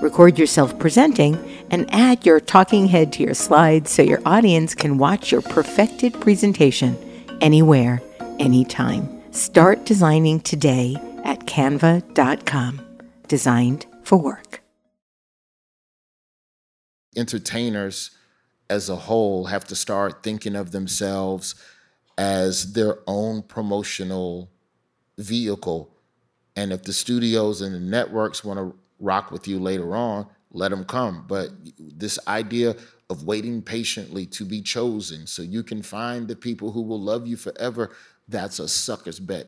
Record 0.00 0.38
yourself 0.38 0.78
presenting 0.78 1.36
and 1.70 1.88
add 1.94 2.26
your 2.26 2.40
talking 2.40 2.86
head 2.86 3.12
to 3.14 3.22
your 3.22 3.34
slides 3.34 3.90
so 3.90 4.02
your 4.02 4.20
audience 4.26 4.74
can 4.74 4.98
watch 4.98 5.30
your 5.30 5.42
perfected 5.42 6.12
presentation 6.20 6.96
anywhere, 7.40 8.02
anytime. 8.38 9.08
Start 9.32 9.84
designing 9.86 10.40
today 10.40 10.96
at 11.24 11.40
canva.com. 11.46 12.80
Designed 13.28 13.86
for 14.02 14.18
work. 14.18 14.62
Entertainers 17.16 18.10
as 18.68 18.88
a 18.88 18.96
whole 18.96 19.46
have 19.46 19.64
to 19.66 19.76
start 19.76 20.22
thinking 20.22 20.56
of 20.56 20.72
themselves 20.72 21.54
as 22.18 22.72
their 22.72 22.98
own 23.06 23.42
promotional 23.42 24.50
vehicle. 25.18 25.90
And 26.56 26.72
if 26.72 26.82
the 26.82 26.92
studios 26.92 27.60
and 27.60 27.74
the 27.74 27.80
networks 27.80 28.44
want 28.44 28.58
to 28.58 28.76
rock 29.04 29.30
with 29.30 29.46
you 29.46 29.58
later 29.60 29.94
on, 29.94 30.26
let 30.50 30.70
them 30.70 30.84
come. 30.84 31.24
But 31.28 31.50
this 31.78 32.18
idea 32.26 32.74
of 33.10 33.24
waiting 33.24 33.60
patiently 33.62 34.26
to 34.26 34.44
be 34.44 34.62
chosen 34.62 35.26
so 35.26 35.42
you 35.42 35.62
can 35.62 35.82
find 35.82 36.26
the 36.26 36.36
people 36.36 36.72
who 36.72 36.82
will 36.82 37.00
love 37.00 37.26
you 37.26 37.36
forever, 37.36 37.90
that's 38.28 38.58
a 38.58 38.66
sucker's 38.66 39.20
bet. 39.20 39.46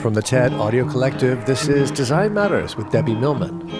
From 0.00 0.12
the 0.12 0.22
TED 0.22 0.52
Audio 0.54 0.88
Collective, 0.88 1.46
this 1.46 1.68
is 1.68 1.90
Design 1.90 2.34
Matters 2.34 2.76
with 2.76 2.90
Debbie 2.90 3.14
Millman. 3.14 3.70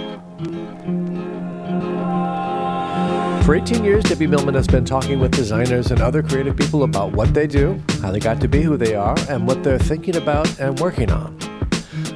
For 3.44 3.54
18 3.54 3.84
years, 3.84 4.04
Debbie 4.04 4.26
Millman 4.26 4.54
has 4.54 4.66
been 4.66 4.86
talking 4.86 5.20
with 5.20 5.32
designers 5.32 5.90
and 5.90 6.00
other 6.00 6.22
creative 6.22 6.56
people 6.56 6.84
about 6.84 7.12
what 7.12 7.34
they 7.34 7.46
do, 7.46 7.78
how 8.00 8.10
they 8.10 8.20
got 8.20 8.40
to 8.40 8.48
be 8.48 8.62
who 8.62 8.78
they 8.78 8.94
are, 8.94 9.16
and 9.28 9.46
what 9.46 9.62
they're 9.62 9.78
thinking 9.78 10.16
about 10.16 10.58
and 10.58 10.80
working 10.80 11.10
on. 11.10 11.53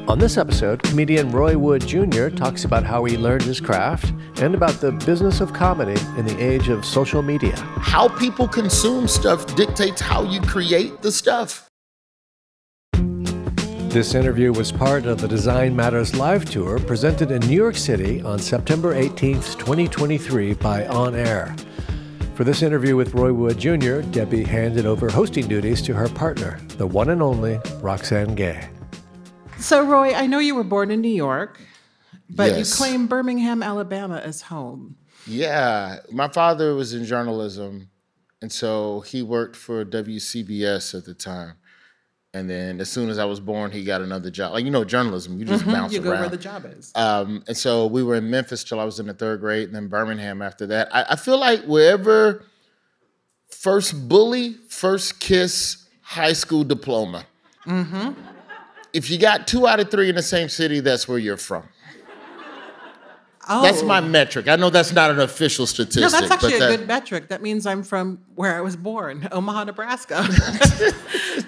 On 0.09 0.19
this 0.19 0.39
episode, 0.39 0.83
comedian 0.85 1.31
Roy 1.31 1.59
Wood 1.59 1.87
Jr. 1.87 2.31
talks 2.31 2.65
about 2.65 2.83
how 2.83 3.05
he 3.05 3.19
learned 3.19 3.43
his 3.43 3.61
craft 3.61 4.15
and 4.41 4.55
about 4.55 4.81
the 4.81 4.93
business 4.93 5.43
of 5.43 5.53
comedy 5.53 6.01
in 6.17 6.25
the 6.25 6.43
age 6.43 6.71
of 6.71 6.83
social 6.87 7.21
media. 7.21 7.55
How 7.77 8.09
people 8.09 8.49
consume 8.49 9.07
stuff 9.07 9.55
dictates 9.55 10.01
how 10.01 10.23
you 10.23 10.41
create 10.41 11.03
the 11.03 11.13
stuff. 11.13 11.69
This 12.95 14.15
interview 14.15 14.51
was 14.51 14.73
part 14.73 15.05
of 15.05 15.21
the 15.21 15.29
Design 15.29 15.77
Matters 15.77 16.17
live 16.17 16.47
tour 16.47 16.79
presented 16.79 17.31
in 17.31 17.41
New 17.41 17.57
York 17.57 17.77
City 17.77 18.23
on 18.23 18.39
September 18.39 18.95
18th, 18.95 19.59
2023 19.59 20.55
by 20.55 20.87
On 20.87 21.15
Air. 21.15 21.55
For 22.35 22.45
this 22.45 22.63
interview 22.63 22.97
with 22.97 23.13
Roy 23.13 23.35
Wood 23.35 23.59
Jr., 23.59 24.01
Debbie 24.01 24.45
handed 24.45 24.87
over 24.87 25.11
hosting 25.11 25.47
duties 25.47 25.83
to 25.83 25.93
her 25.93 26.09
partner, 26.09 26.59
the 26.79 26.87
one 26.87 27.11
and 27.11 27.21
only 27.21 27.61
Roxane 27.83 28.35
Gay. 28.35 28.71
So, 29.59 29.85
Roy, 29.85 30.15
I 30.15 30.27
know 30.27 30.39
you 30.39 30.55
were 30.55 30.65
born 30.65 30.91
in 30.91 31.01
New 31.01 31.09
York, 31.15 31.61
but 32.31 32.51
Yes. 32.53 32.71
you 32.71 32.77
claim 32.77 33.07
Birmingham, 33.07 33.63
Alabama 33.63 34.19
as 34.19 34.43
home. 34.43 34.97
Yeah, 35.27 35.99
my 36.11 36.29
father 36.29 36.75
was 36.75 36.95
in 36.95 37.05
journalism, 37.05 37.91
and 38.41 38.51
so 38.51 39.01
he 39.01 39.23
worked 39.23 39.57
for 39.57 39.85
WCBS 39.85 40.95
at 40.97 41.05
the 41.05 41.13
time. 41.15 41.55
And 42.35 42.49
then 42.49 42.81
as 42.81 42.89
soon 42.91 43.09
as 43.09 43.19
I 43.19 43.25
was 43.25 43.41
born, 43.41 43.71
he 43.73 43.85
got 43.85 44.01
another 44.01 44.31
job. 44.31 44.53
Like 44.53 44.65
you 44.65 44.71
know, 44.71 44.85
journalism, 44.85 45.39
you 45.39 45.45
just 45.45 45.67
bounce 45.67 45.93
Mm-hmm. 45.93 45.95
You 45.95 46.01
go 46.03 46.11
around. 46.13 46.21
where 46.21 46.29
the 46.31 46.37
job 46.37 46.65
is. 46.67 46.93
Um, 46.95 47.43
and 47.49 47.57
so 47.57 47.87
we 47.87 48.03
were 48.03 48.15
in 48.17 48.31
Memphis 48.31 48.63
till 48.65 48.79
I 48.79 48.85
was 48.85 49.01
in 49.01 49.07
the 49.07 49.15
third 49.15 49.41
grade, 49.41 49.67
and 49.69 49.75
then 49.75 49.89
Birmingham 49.89 50.41
after 50.41 50.67
that. 50.67 50.89
I, 50.95 51.05
I 51.11 51.17
feel 51.17 51.39
like 51.39 51.65
wherever 51.65 52.45
first 53.51 54.09
bully, 54.09 54.55
first 54.69 55.21
kiss, 55.21 55.89
high 56.03 56.35
school 56.35 56.65
diploma. 56.65 57.25
Mm-hmm. 57.67 58.13
If 58.93 59.11
you 59.11 59.19
got 59.19 59.47
two 59.47 59.67
out 59.67 59.81
of 59.81 59.91
three 59.91 60.09
in 60.09 60.15
the 60.15 60.23
same 60.23 60.49
city, 60.49 60.81
that's 60.81 61.07
where 61.07 61.19
you're 61.19 61.37
from. 61.37 61.65
Oh, 63.51 63.63
That's 63.63 63.83
my 63.83 64.01
metric. 64.01 64.47
I 64.47 64.57
know 64.57 64.69
that's 64.69 64.93
not 64.93 65.11
an 65.11 65.21
official 65.21 65.67
statistic. 65.67 66.03
No, 66.03 66.11
that's 66.11 66.31
actually 66.31 66.57
a 66.57 66.59
that, 66.59 66.77
good 66.77 66.87
metric. 66.87 67.29
That 67.29 67.41
means 67.41 67.65
I'm 67.65 67.83
from 67.83 68.21
where 68.35 68.55
I 68.55 68.61
was 68.61 68.77
born, 68.77 69.27
Omaha, 69.33 69.65
Nebraska. 69.65 70.23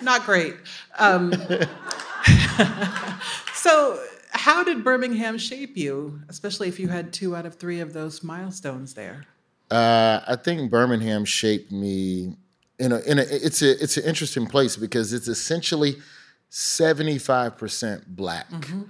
Not 0.03 0.25
great. 0.25 0.55
Um, 0.99 1.31
so, 3.55 4.03
how 4.31 4.65
did 4.65 4.83
Birmingham 4.83 5.37
shape 5.37 5.77
you, 5.77 6.23
especially 6.31 6.69
if 6.69 6.81
you 6.81 6.89
had 6.89 7.13
two 7.13 7.37
out 7.37 7.45
of 7.45 7.57
three 7.57 7.81
of 7.81 7.93
those 7.93 8.23
milestones 8.23 8.95
there? 8.95 9.27
Uh, 9.71 10.21
I 10.27 10.37
think 10.37 10.71
Birmingham 10.71 11.27
shaped 11.27 11.71
me 11.71 12.35
in 12.79 12.93
a 12.93 13.01
in 13.01 13.19
a 13.19 13.23
it's 13.23 13.61
a 13.61 13.83
it's 13.83 13.99
an 13.99 14.05
interesting 14.05 14.47
place 14.47 14.75
because 14.75 15.13
it's 15.13 15.29
essentially 15.29 15.97
75% 16.51 18.07
black. 18.09 18.51
Mm-hmm. 18.51 18.83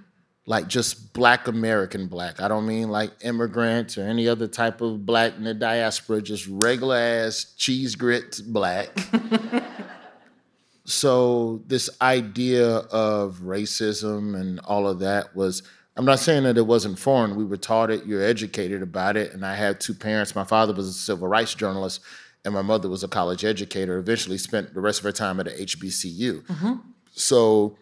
Like 0.47 0.67
just 0.67 1.13
black 1.13 1.47
American 1.47 2.09
black. 2.09 2.41
I 2.41 2.49
don't 2.49 2.67
mean 2.67 2.89
like 2.89 3.13
immigrants 3.23 3.97
or 3.99 4.03
any 4.03 4.27
other 4.27 4.49
type 4.49 4.81
of 4.81 5.07
black 5.07 5.37
in 5.37 5.45
the 5.45 5.55
diaspora, 5.55 6.23
just 6.23 6.47
regular 6.49 6.97
ass 6.97 7.55
cheese 7.57 7.95
grits 7.95 8.41
black. 8.41 8.89
so 10.85 11.63
this 11.67 11.89
idea 12.01 12.69
of 12.69 13.41
racism 13.43 14.35
and 14.35 14.59
all 14.61 14.89
of 14.89 14.99
that 14.99 15.37
was 15.37 15.63
i'm 15.97 16.05
not 16.05 16.19
saying 16.19 16.43
that 16.43 16.59
it 16.59 16.67
wasn't 16.67 16.99
foreign. 16.99 17.37
We 17.37 17.45
were 17.45 17.59
taught 17.59 17.91
it 17.91 18.07
you're 18.07 18.25
educated 18.25 18.83
about 18.83 19.17
it. 19.17 19.33
And 19.33 19.45
i 19.45 19.55
had 19.55 19.81
two 19.81 19.95
parents. 19.95 20.35
My 20.35 20.45
father 20.45 20.73
was 20.73 20.89
a 20.89 20.93
civil 20.93 21.29
rights 21.29 21.55
journalist 21.55 22.01
and 22.45 22.55
my 22.55 22.63
mother 22.63 22.89
was 22.89 23.05
a 23.05 23.09
college 23.09 23.45
educator. 23.45 23.99
Eventually 23.99 24.39
spent 24.39 24.75
the 24.75 24.81
rest 24.81 25.01
of 25.01 25.05
her 25.05 25.13
time 25.13 25.39
at 25.39 25.47
a 25.47 25.51
hbcu 25.51 26.43
mm-hmm. 26.43 26.73
So 27.11 27.77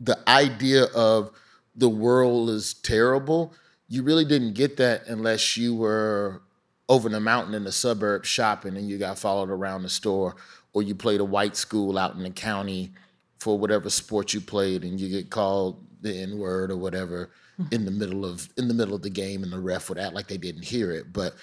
the 0.00 0.18
idea 0.28 0.84
of 0.94 1.30
the 1.76 1.88
world 1.88 2.50
is 2.50 2.74
terrible 2.74 3.54
you 3.88 4.02
really 4.02 4.24
didn't 4.24 4.54
get 4.54 4.76
that 4.78 5.06
unless 5.06 5.56
you 5.56 5.74
were 5.74 6.42
over 6.88 7.08
the 7.08 7.20
mountain 7.20 7.54
in 7.54 7.64
the 7.64 7.72
suburb 7.72 8.24
shopping 8.24 8.76
and 8.76 8.88
you 8.88 8.98
got 8.98 9.18
followed 9.18 9.50
around 9.50 9.82
the 9.82 9.88
store 9.88 10.36
or 10.72 10.82
you 10.82 10.94
played 10.94 11.20
a 11.20 11.24
white 11.24 11.56
school 11.56 11.98
out 11.98 12.14
in 12.14 12.22
the 12.22 12.30
county 12.30 12.90
for 13.38 13.58
whatever 13.58 13.90
sport 13.90 14.32
you 14.32 14.40
played 14.40 14.84
and 14.84 15.00
you 15.00 15.08
get 15.08 15.30
called 15.30 15.84
the 16.00 16.22
n 16.22 16.38
word 16.38 16.70
or 16.70 16.76
whatever 16.76 17.30
hmm. 17.56 17.64
in 17.70 17.84
the 17.84 17.90
middle 17.90 18.24
of 18.24 18.48
in 18.56 18.68
the 18.68 18.74
middle 18.74 18.94
of 18.94 19.02
the 19.02 19.10
game 19.10 19.42
and 19.42 19.52
the 19.52 19.58
ref 19.58 19.88
would 19.88 19.98
act 19.98 20.14
like 20.14 20.28
they 20.28 20.38
didn't 20.38 20.64
hear 20.64 20.90
it. 20.90 21.12
But 21.12 21.34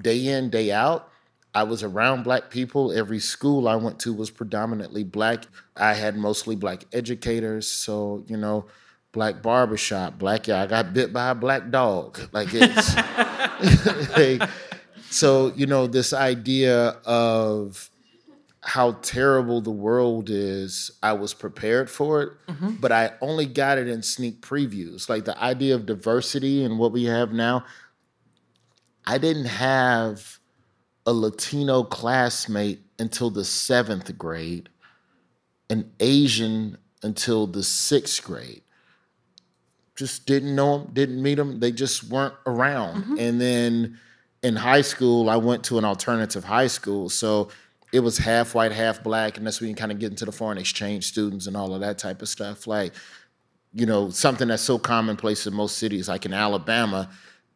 day 0.00 0.28
in 0.28 0.50
day 0.50 0.72
out 0.72 1.10
I 1.54 1.62
was 1.62 1.82
around 1.82 2.24
black 2.24 2.50
people. 2.50 2.92
Every 2.92 3.18
school 3.18 3.68
I 3.68 3.76
went 3.76 3.98
to 4.00 4.12
was 4.12 4.30
predominantly 4.30 5.04
black. 5.04 5.44
I 5.76 5.94
had 5.94 6.16
mostly 6.16 6.56
black 6.56 6.84
educators. 6.92 7.68
So, 7.68 8.24
you 8.26 8.36
know, 8.36 8.66
black 9.12 9.42
barbershop, 9.42 10.18
black, 10.18 10.46
yeah, 10.46 10.62
I 10.62 10.66
got 10.66 10.92
bit 10.92 11.12
by 11.12 11.30
a 11.30 11.34
black 11.34 11.70
dog. 11.70 12.18
Like 12.32 12.48
it's, 12.52 12.96
like, 14.16 14.48
so, 15.10 15.52
you 15.56 15.66
know, 15.66 15.86
this 15.86 16.12
idea 16.12 16.96
of 17.04 17.90
how 18.60 18.92
terrible 19.02 19.60
the 19.60 19.70
world 19.70 20.28
is, 20.30 20.90
I 21.02 21.14
was 21.14 21.32
prepared 21.32 21.88
for 21.88 22.22
it, 22.22 22.32
mm-hmm. 22.48 22.74
but 22.80 22.92
I 22.92 23.12
only 23.20 23.46
got 23.46 23.78
it 23.78 23.88
in 23.88 24.02
sneak 24.02 24.42
previews. 24.42 25.08
Like 25.08 25.24
the 25.24 25.40
idea 25.42 25.74
of 25.74 25.86
diversity 25.86 26.64
and 26.64 26.78
what 26.78 26.92
we 26.92 27.04
have 27.04 27.32
now, 27.32 27.64
I 29.06 29.16
didn't 29.16 29.46
have 29.46 30.37
a 31.08 31.12
Latino 31.12 31.82
classmate 31.82 32.80
until 32.98 33.30
the 33.30 33.42
seventh 33.42 34.18
grade, 34.18 34.68
an 35.70 35.90
Asian 36.00 36.76
until 37.02 37.46
the 37.46 37.62
sixth 37.62 38.22
grade. 38.22 38.60
Just 39.96 40.26
didn't 40.26 40.54
know 40.54 40.80
them, 40.80 40.90
didn't 40.92 41.22
meet 41.22 41.36
them. 41.36 41.60
They 41.60 41.72
just 41.72 42.04
weren't 42.04 42.34
around. 42.44 43.04
Mm-hmm. 43.04 43.18
And 43.18 43.40
then 43.40 43.98
in 44.42 44.54
high 44.54 44.82
school, 44.82 45.30
I 45.30 45.36
went 45.36 45.64
to 45.64 45.78
an 45.78 45.84
alternative 45.86 46.44
high 46.44 46.66
school. 46.66 47.08
So 47.08 47.48
it 47.90 48.00
was 48.00 48.18
half 48.18 48.54
white, 48.54 48.72
half 48.72 49.02
black. 49.02 49.38
And 49.38 49.46
that's 49.46 49.62
when 49.62 49.70
you 49.70 49.76
kind 49.76 49.90
of 49.90 49.98
get 49.98 50.10
into 50.10 50.26
the 50.26 50.32
foreign 50.32 50.58
exchange 50.58 51.06
students 51.06 51.46
and 51.46 51.56
all 51.56 51.72
of 51.74 51.80
that 51.80 51.96
type 51.96 52.20
of 52.20 52.28
stuff. 52.28 52.66
Like, 52.66 52.92
you 53.72 53.86
know, 53.86 54.10
something 54.10 54.48
that's 54.48 54.62
so 54.62 54.78
commonplace 54.78 55.46
in 55.46 55.54
most 55.54 55.78
cities, 55.78 56.06
like 56.06 56.26
in 56.26 56.34
Alabama, 56.34 57.08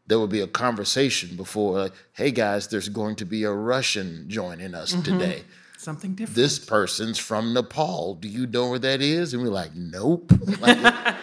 there 0.07 0.19
would 0.19 0.31
be 0.31 0.41
a 0.41 0.47
conversation 0.47 1.37
before, 1.37 1.79
like, 1.79 1.93
hey 2.13 2.31
guys, 2.31 2.69
there's 2.69 2.89
going 2.89 3.17
to 3.17 3.25
be 3.25 3.45
a 3.45 3.53
Russian 3.53 4.25
joining 4.29 4.75
us 4.75 4.93
mm-hmm. 4.93 5.19
today. 5.19 5.45
Something 5.79 6.15
different. 6.15 6.37
This 6.37 6.59
person's 6.59 7.19
from 7.19 7.55
Nepal. 7.55 8.15
Do 8.15 8.29
you 8.29 8.47
know 8.47 8.71
where 8.71 8.79
that 8.79 9.01
is? 9.01 9.35
And 9.35 9.43
we're 9.43 9.51
like, 9.51 9.75
nope. 9.75 10.33
Like, 10.61 11.17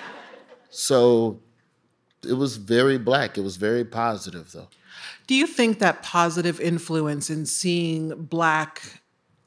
so 0.69 1.39
it 2.27 2.33
was 2.33 2.57
very 2.57 2.97
black. 2.97 3.37
It 3.37 3.41
was 3.41 3.57
very 3.57 3.85
positive, 3.85 4.51
though. 4.51 4.67
Do 5.27 5.35
you 5.35 5.47
think 5.47 5.79
that 5.79 6.03
positive 6.03 6.59
influence 6.59 7.29
in 7.29 7.45
seeing 7.45 8.09
Black 8.15 9.01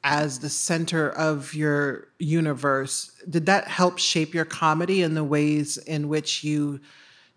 as 0.04 0.40
the 0.40 0.48
center 0.48 1.10
of 1.10 1.54
your 1.54 2.08
universe, 2.18 3.12
did 3.28 3.46
that 3.46 3.68
help 3.68 3.98
shape 3.98 4.34
your 4.34 4.44
comedy 4.44 5.02
in 5.02 5.14
the 5.14 5.24
ways 5.24 5.78
in 5.78 6.08
which 6.08 6.42
you 6.42 6.80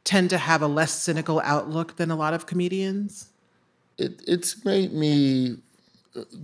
tend 0.06 0.30
to 0.30 0.38
have 0.38 0.62
a 0.62 0.68
less 0.68 0.94
cynical 0.94 1.42
outlook 1.44 1.98
than 1.98 2.10
a 2.10 2.16
lot 2.16 2.34
of 2.34 2.46
comedians? 2.46 3.30
It, 3.98 4.22
it's 4.26 4.64
made 4.64 4.94
me 4.94 5.58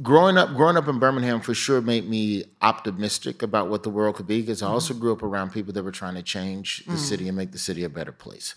growing 0.01 0.37
up 0.37 0.53
growing 0.55 0.75
up 0.75 0.87
in 0.87 0.99
Birmingham 0.99 1.39
for 1.39 1.53
sure 1.53 1.81
made 1.81 2.09
me 2.09 2.43
optimistic 2.61 3.41
about 3.41 3.69
what 3.69 3.83
the 3.83 3.89
world 3.89 4.15
could 4.15 4.27
be 4.27 4.41
because 4.41 4.61
I 4.61 4.67
also 4.67 4.93
mm-hmm. 4.93 5.01
grew 5.01 5.13
up 5.13 5.23
around 5.23 5.51
people 5.51 5.71
that 5.73 5.83
were 5.83 5.91
trying 5.91 6.15
to 6.15 6.23
change 6.23 6.83
the 6.85 6.93
mm. 6.93 6.97
city 6.97 7.27
and 7.27 7.37
make 7.37 7.51
the 7.51 7.57
city 7.57 7.85
a 7.85 7.89
better 7.89 8.11
place. 8.11 8.55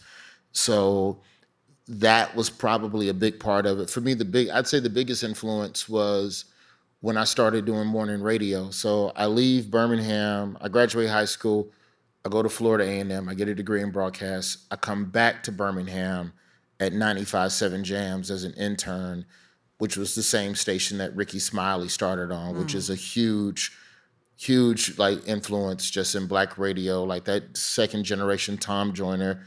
So 0.52 1.20
that 1.86 2.34
was 2.34 2.50
probably 2.50 3.08
a 3.08 3.14
big 3.14 3.38
part 3.38 3.66
of 3.66 3.78
it. 3.78 3.90
For 3.90 4.00
me, 4.00 4.14
the 4.14 4.24
big 4.24 4.48
I'd 4.48 4.66
say 4.66 4.80
the 4.80 4.90
biggest 4.90 5.22
influence 5.22 5.88
was 5.88 6.46
when 7.00 7.16
I 7.16 7.24
started 7.24 7.64
doing 7.64 7.86
morning 7.86 8.22
radio. 8.22 8.70
So 8.70 9.12
I 9.14 9.26
leave 9.26 9.70
Birmingham, 9.70 10.56
I 10.60 10.68
graduate 10.68 11.10
high 11.10 11.26
school, 11.26 11.68
I 12.24 12.30
go 12.30 12.42
to 12.42 12.48
Florida 12.48 12.84
A&M, 12.84 13.28
I 13.28 13.34
get 13.34 13.48
a 13.48 13.54
degree 13.54 13.82
in 13.82 13.90
broadcast. 13.90 14.58
I 14.70 14.76
come 14.76 15.06
back 15.06 15.42
to 15.42 15.52
Birmingham 15.52 16.32
at 16.80 16.92
95.7 16.92 17.84
Jamz 17.84 18.30
as 18.30 18.44
an 18.44 18.54
intern, 18.54 19.26
which 19.78 19.96
was 19.96 20.14
the 20.14 20.22
same 20.22 20.54
station 20.54 20.98
that 20.98 21.14
Rickey 21.14 21.38
Smiley 21.38 21.88
started 21.88 22.32
on, 22.32 22.58
which 22.58 22.72
hmm. 22.72 22.78
is 22.78 22.88
a 22.88 22.94
huge, 22.94 23.76
huge 24.36 24.96
like 24.98 25.26
influence 25.28 25.90
just 25.90 26.14
in 26.14 26.26
black 26.26 26.56
radio. 26.56 27.04
Like 27.04 27.24
that 27.24 27.56
second 27.56 28.04
generation 28.04 28.56
Tom 28.56 28.94
Joyner, 28.94 29.42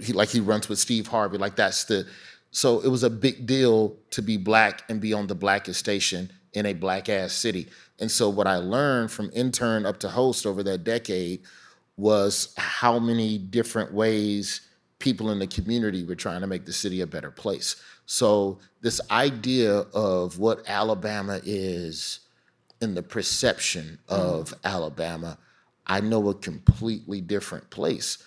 he 0.00 0.12
like 0.12 0.30
he 0.30 0.40
runs 0.40 0.68
with 0.68 0.80
Steve 0.80 1.06
Harvey. 1.06 1.38
Like 1.38 1.54
that's 1.54 1.84
the 1.84 2.08
so 2.50 2.80
it 2.80 2.88
was 2.88 3.04
a 3.04 3.10
big 3.10 3.46
deal 3.46 3.96
to 4.10 4.22
be 4.22 4.36
black 4.36 4.82
and 4.88 5.00
be 5.00 5.12
on 5.12 5.28
the 5.28 5.36
blackest 5.36 5.78
station 5.78 6.32
in 6.52 6.66
a 6.66 6.72
black 6.72 7.08
ass 7.08 7.32
city. 7.32 7.68
And 7.98 8.10
so 8.10 8.28
what 8.28 8.46
I 8.46 8.56
learned 8.56 9.10
from 9.10 9.30
intern 9.34 9.86
up 9.86 9.98
to 10.00 10.08
host 10.08 10.46
over 10.46 10.62
that 10.64 10.84
decade 10.84 11.42
was 11.96 12.54
how 12.56 12.98
many 12.98 13.38
different 13.38 13.92
ways 13.92 14.62
people 14.98 15.30
in 15.30 15.38
the 15.38 15.46
community 15.46 16.04
were 16.04 16.14
trying 16.14 16.40
to 16.40 16.46
make 16.46 16.64
the 16.64 16.72
city 16.72 17.00
a 17.00 17.06
better 17.06 17.30
place. 17.30 17.76
So 18.06 18.58
this 18.80 19.00
idea 19.10 19.72
of 19.72 20.38
what 20.38 20.68
Alabama 20.68 21.40
is 21.44 22.20
in 22.80 22.94
the 22.94 23.02
perception 23.02 23.98
mm-hmm. 24.08 24.20
of 24.20 24.54
Alabama, 24.64 25.38
I 25.86 26.00
know 26.00 26.28
a 26.28 26.34
completely 26.34 27.20
different 27.20 27.68
place. 27.70 28.18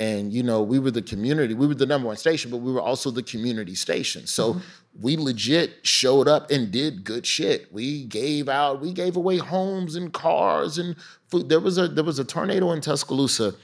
And 0.00 0.32
you 0.32 0.42
know, 0.42 0.62
we 0.62 0.78
were 0.78 0.90
the 0.90 1.02
community, 1.02 1.52
we 1.52 1.66
were 1.66 1.74
the 1.74 1.84
number 1.84 2.08
one 2.08 2.16
station, 2.16 2.50
but 2.50 2.56
we 2.56 2.72
were 2.72 2.80
also 2.80 3.10
the 3.10 3.22
community 3.22 3.74
station. 3.74 4.26
So 4.26 4.54
mm-hmm. 4.54 4.60
we 5.02 5.18
legit 5.18 5.86
showed 5.86 6.26
up 6.26 6.50
and 6.50 6.70
did 6.70 7.04
good 7.04 7.26
shit. 7.26 7.70
We 7.70 8.06
gave 8.06 8.48
out, 8.48 8.80
we 8.80 8.94
gave 8.94 9.16
away 9.16 9.36
homes 9.36 9.96
and 9.96 10.10
cars 10.10 10.78
and 10.78 10.96
food. 11.28 11.50
There 11.50 11.60
was 11.60 11.76
a 11.76 11.86
there 11.86 12.02
was 12.02 12.18
a 12.18 12.24
tornado 12.24 12.72
in 12.72 12.80
Tuscaloosa, 12.80 13.54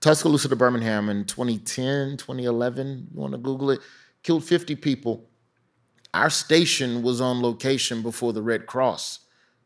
Tuscaloosa 0.00 0.48
to 0.48 0.56
Birmingham 0.56 1.10
in 1.10 1.26
2010, 1.26 2.16
2011. 2.16 3.08
You 3.12 3.20
want 3.20 3.32
to 3.32 3.38
Google 3.38 3.70
it? 3.70 3.80
Killed 4.22 4.44
50 4.44 4.76
people. 4.76 5.28
Our 6.14 6.30
station 6.30 7.02
was 7.02 7.20
on 7.20 7.42
location 7.42 8.00
before 8.00 8.32
the 8.32 8.40
Red 8.40 8.64
Cross 8.64 9.20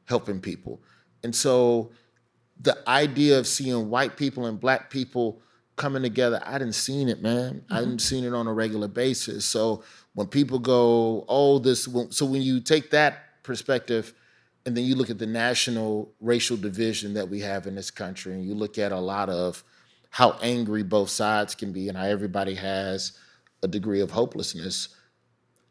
helping 0.06 0.40
people. 0.40 0.82
And 1.22 1.32
so 1.32 1.92
the 2.60 2.76
idea 2.88 3.38
of 3.38 3.46
seeing 3.46 3.88
white 3.88 4.16
people 4.16 4.46
and 4.46 4.58
black 4.58 4.90
people 4.90 5.40
coming 5.80 6.02
together, 6.02 6.42
I 6.44 6.58
didn't 6.58 6.74
seen 6.74 7.08
it, 7.08 7.22
man. 7.22 7.64
I 7.70 7.76
mm-hmm. 7.76 7.84
didn't 7.88 8.02
seen 8.02 8.24
it 8.24 8.34
on 8.34 8.46
a 8.46 8.52
regular 8.52 8.86
basis. 8.86 9.46
So 9.46 9.82
when 10.14 10.26
people 10.26 10.58
go, 10.58 11.24
oh, 11.26 11.58
this, 11.58 11.88
so 12.10 12.26
when 12.26 12.42
you 12.42 12.60
take 12.60 12.90
that 12.90 13.42
perspective 13.42 14.12
and 14.66 14.76
then 14.76 14.84
you 14.84 14.94
look 14.94 15.08
at 15.08 15.18
the 15.18 15.26
national 15.26 16.12
racial 16.20 16.58
division 16.58 17.14
that 17.14 17.30
we 17.30 17.40
have 17.40 17.66
in 17.66 17.74
this 17.74 17.90
country 17.90 18.34
and 18.34 18.44
you 18.44 18.54
look 18.54 18.76
at 18.76 18.92
a 18.92 18.98
lot 18.98 19.30
of 19.30 19.64
how 20.10 20.36
angry 20.42 20.82
both 20.82 21.08
sides 21.08 21.54
can 21.54 21.72
be 21.72 21.88
and 21.88 21.96
how 21.96 22.04
everybody 22.04 22.54
has 22.54 23.12
a 23.62 23.68
degree 23.68 24.00
of 24.00 24.10
hopelessness, 24.10 24.90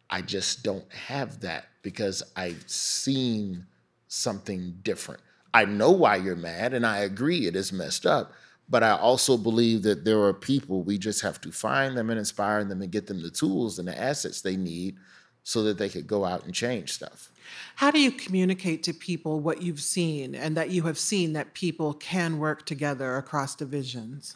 I 0.09 0.23
just 0.23 0.63
don't 0.63 0.91
have 0.91 1.41
that 1.41 1.67
because 1.83 2.23
I've 2.35 2.63
seen 2.67 3.67
something 4.07 4.79
different. 4.81 5.21
I 5.53 5.65
know 5.65 5.91
why 5.91 6.15
you're 6.15 6.35
mad, 6.35 6.73
and 6.73 6.85
I 6.85 6.99
agree 6.99 7.45
it 7.45 7.55
is 7.55 7.71
messed 7.71 8.05
up. 8.05 8.33
But 8.69 8.83
I 8.83 8.91
also 8.91 9.35
believe 9.35 9.81
that 9.83 10.05
there 10.05 10.21
are 10.21 10.33
people, 10.33 10.83
we 10.83 10.97
just 10.97 11.21
have 11.21 11.41
to 11.41 11.51
find 11.51 11.97
them 11.97 12.09
and 12.09 12.19
inspire 12.19 12.63
them 12.63 12.81
and 12.81 12.91
get 12.91 13.07
them 13.07 13.21
the 13.21 13.31
tools 13.31 13.79
and 13.79 13.87
the 13.87 13.99
assets 13.99 14.41
they 14.41 14.55
need 14.55 14.95
so 15.43 15.63
that 15.63 15.79
they 15.79 15.89
could 15.89 16.05
go 16.05 16.23
out 16.23 16.45
and 16.45 16.53
change 16.53 16.93
stuff. 16.93 17.31
How 17.75 17.89
do 17.89 17.99
you 17.99 18.11
communicate 18.11 18.83
to 18.83 18.93
people 18.93 19.39
what 19.39 19.63
you've 19.63 19.81
seen 19.81 20.35
and 20.35 20.55
that 20.55 20.69
you 20.69 20.83
have 20.83 20.99
seen 20.99 21.33
that 21.33 21.55
people 21.55 21.95
can 21.95 22.37
work 22.37 22.65
together 22.67 23.17
across 23.17 23.55
divisions? 23.55 24.35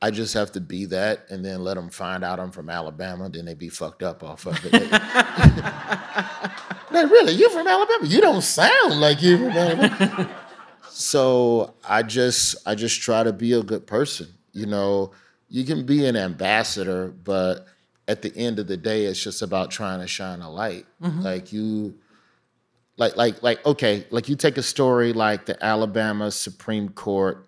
I 0.00 0.10
just 0.10 0.32
have 0.34 0.52
to 0.52 0.60
be 0.60 0.86
that 0.86 1.26
and 1.30 1.44
then 1.44 1.62
let 1.62 1.74
them 1.74 1.90
find 1.90 2.24
out 2.24 2.40
I'm 2.40 2.50
from 2.50 2.70
Alabama, 2.70 3.28
then 3.28 3.44
they 3.44 3.54
be 3.54 3.68
fucked 3.68 4.02
up 4.02 4.22
off 4.22 4.46
of 4.46 4.58
it. 4.64 4.72
like, 6.90 7.10
really, 7.10 7.34
you're 7.34 7.50
from 7.50 7.66
Alabama? 7.66 8.06
You 8.06 8.20
don't 8.20 8.42
sound 8.42 9.00
like 9.00 9.22
you're 9.22 9.38
from 9.38 9.50
Alabama. 9.50 10.40
so 10.94 11.74
I 11.86 12.04
just 12.04 12.56
I 12.66 12.76
just 12.76 13.02
try 13.02 13.24
to 13.24 13.32
be 13.32 13.52
a 13.52 13.62
good 13.64 13.84
person. 13.84 14.28
You 14.52 14.66
know, 14.66 15.10
you 15.48 15.64
can 15.64 15.84
be 15.84 16.06
an 16.06 16.14
ambassador, 16.14 17.08
but 17.08 17.66
at 18.06 18.22
the 18.22 18.34
end 18.36 18.60
of 18.60 18.68
the 18.68 18.76
day, 18.76 19.06
it's 19.06 19.20
just 19.20 19.42
about 19.42 19.72
trying 19.72 20.00
to 20.00 20.06
shine 20.06 20.40
a 20.40 20.48
light. 20.48 20.86
Mm-hmm. 21.02 21.22
Like 21.22 21.52
you 21.52 21.96
like 22.96 23.16
like 23.16 23.42
like 23.42 23.66
okay, 23.66 24.06
like 24.10 24.28
you 24.28 24.36
take 24.36 24.56
a 24.56 24.62
story 24.62 25.12
like 25.12 25.46
the 25.46 25.62
Alabama 25.64 26.30
Supreme 26.30 26.88
Court 26.90 27.44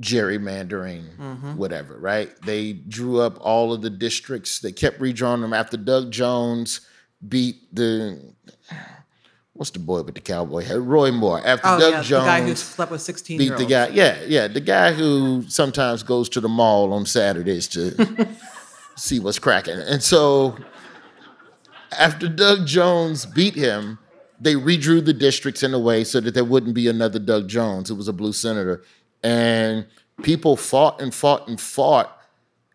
gerrymandering, 0.00 1.16
mm-hmm. 1.16 1.56
whatever, 1.56 1.98
right? 1.98 2.30
They 2.42 2.74
drew 2.74 3.20
up 3.20 3.36
all 3.40 3.72
of 3.72 3.82
the 3.82 3.90
districts. 3.90 4.60
They 4.60 4.70
kept 4.70 5.00
redrawing 5.00 5.40
them 5.40 5.52
after 5.52 5.76
Doug 5.76 6.12
Jones 6.12 6.82
beat 7.26 7.74
the 7.74 8.32
what's 9.56 9.70
the 9.70 9.78
boy 9.78 10.02
with 10.02 10.14
the 10.14 10.20
cowboy 10.20 10.62
hat? 10.64 10.80
Roy 10.80 11.10
Moore. 11.10 11.40
After 11.44 11.66
Oh, 11.68 11.78
Doug 11.78 11.92
yeah, 11.92 12.02
Jones 12.02 12.24
the 12.24 12.28
guy 12.30 12.42
who 12.42 12.54
slept 12.54 12.90
with 12.92 13.00
16 13.02 13.38
beat 13.38 13.56
the 13.56 13.64
guy. 13.66 13.88
Yeah, 13.88 14.22
yeah, 14.26 14.48
the 14.48 14.60
guy 14.60 14.92
who 14.92 15.44
sometimes 15.48 16.02
goes 16.02 16.28
to 16.30 16.40
the 16.40 16.48
mall 16.48 16.92
on 16.92 17.06
Saturdays 17.06 17.68
to 17.68 18.28
see 18.96 19.18
what's 19.18 19.38
cracking. 19.38 19.78
And 19.78 20.02
so 20.02 20.56
after 21.98 22.28
Doug 22.28 22.66
Jones 22.66 23.26
beat 23.26 23.54
him, 23.54 23.98
they 24.40 24.54
redrew 24.54 25.04
the 25.04 25.12
districts 25.14 25.62
in 25.62 25.72
a 25.72 25.78
way 25.78 26.04
so 26.04 26.20
that 26.20 26.34
there 26.34 26.44
wouldn't 26.44 26.74
be 26.74 26.88
another 26.88 27.18
Doug 27.18 27.48
Jones. 27.48 27.90
It 27.90 27.94
was 27.94 28.08
a 28.08 28.12
blue 28.12 28.32
senator. 28.32 28.82
And 29.22 29.86
people 30.22 30.56
fought 30.56 31.00
and 31.00 31.14
fought 31.14 31.48
and 31.48 31.60
fought 31.60 32.12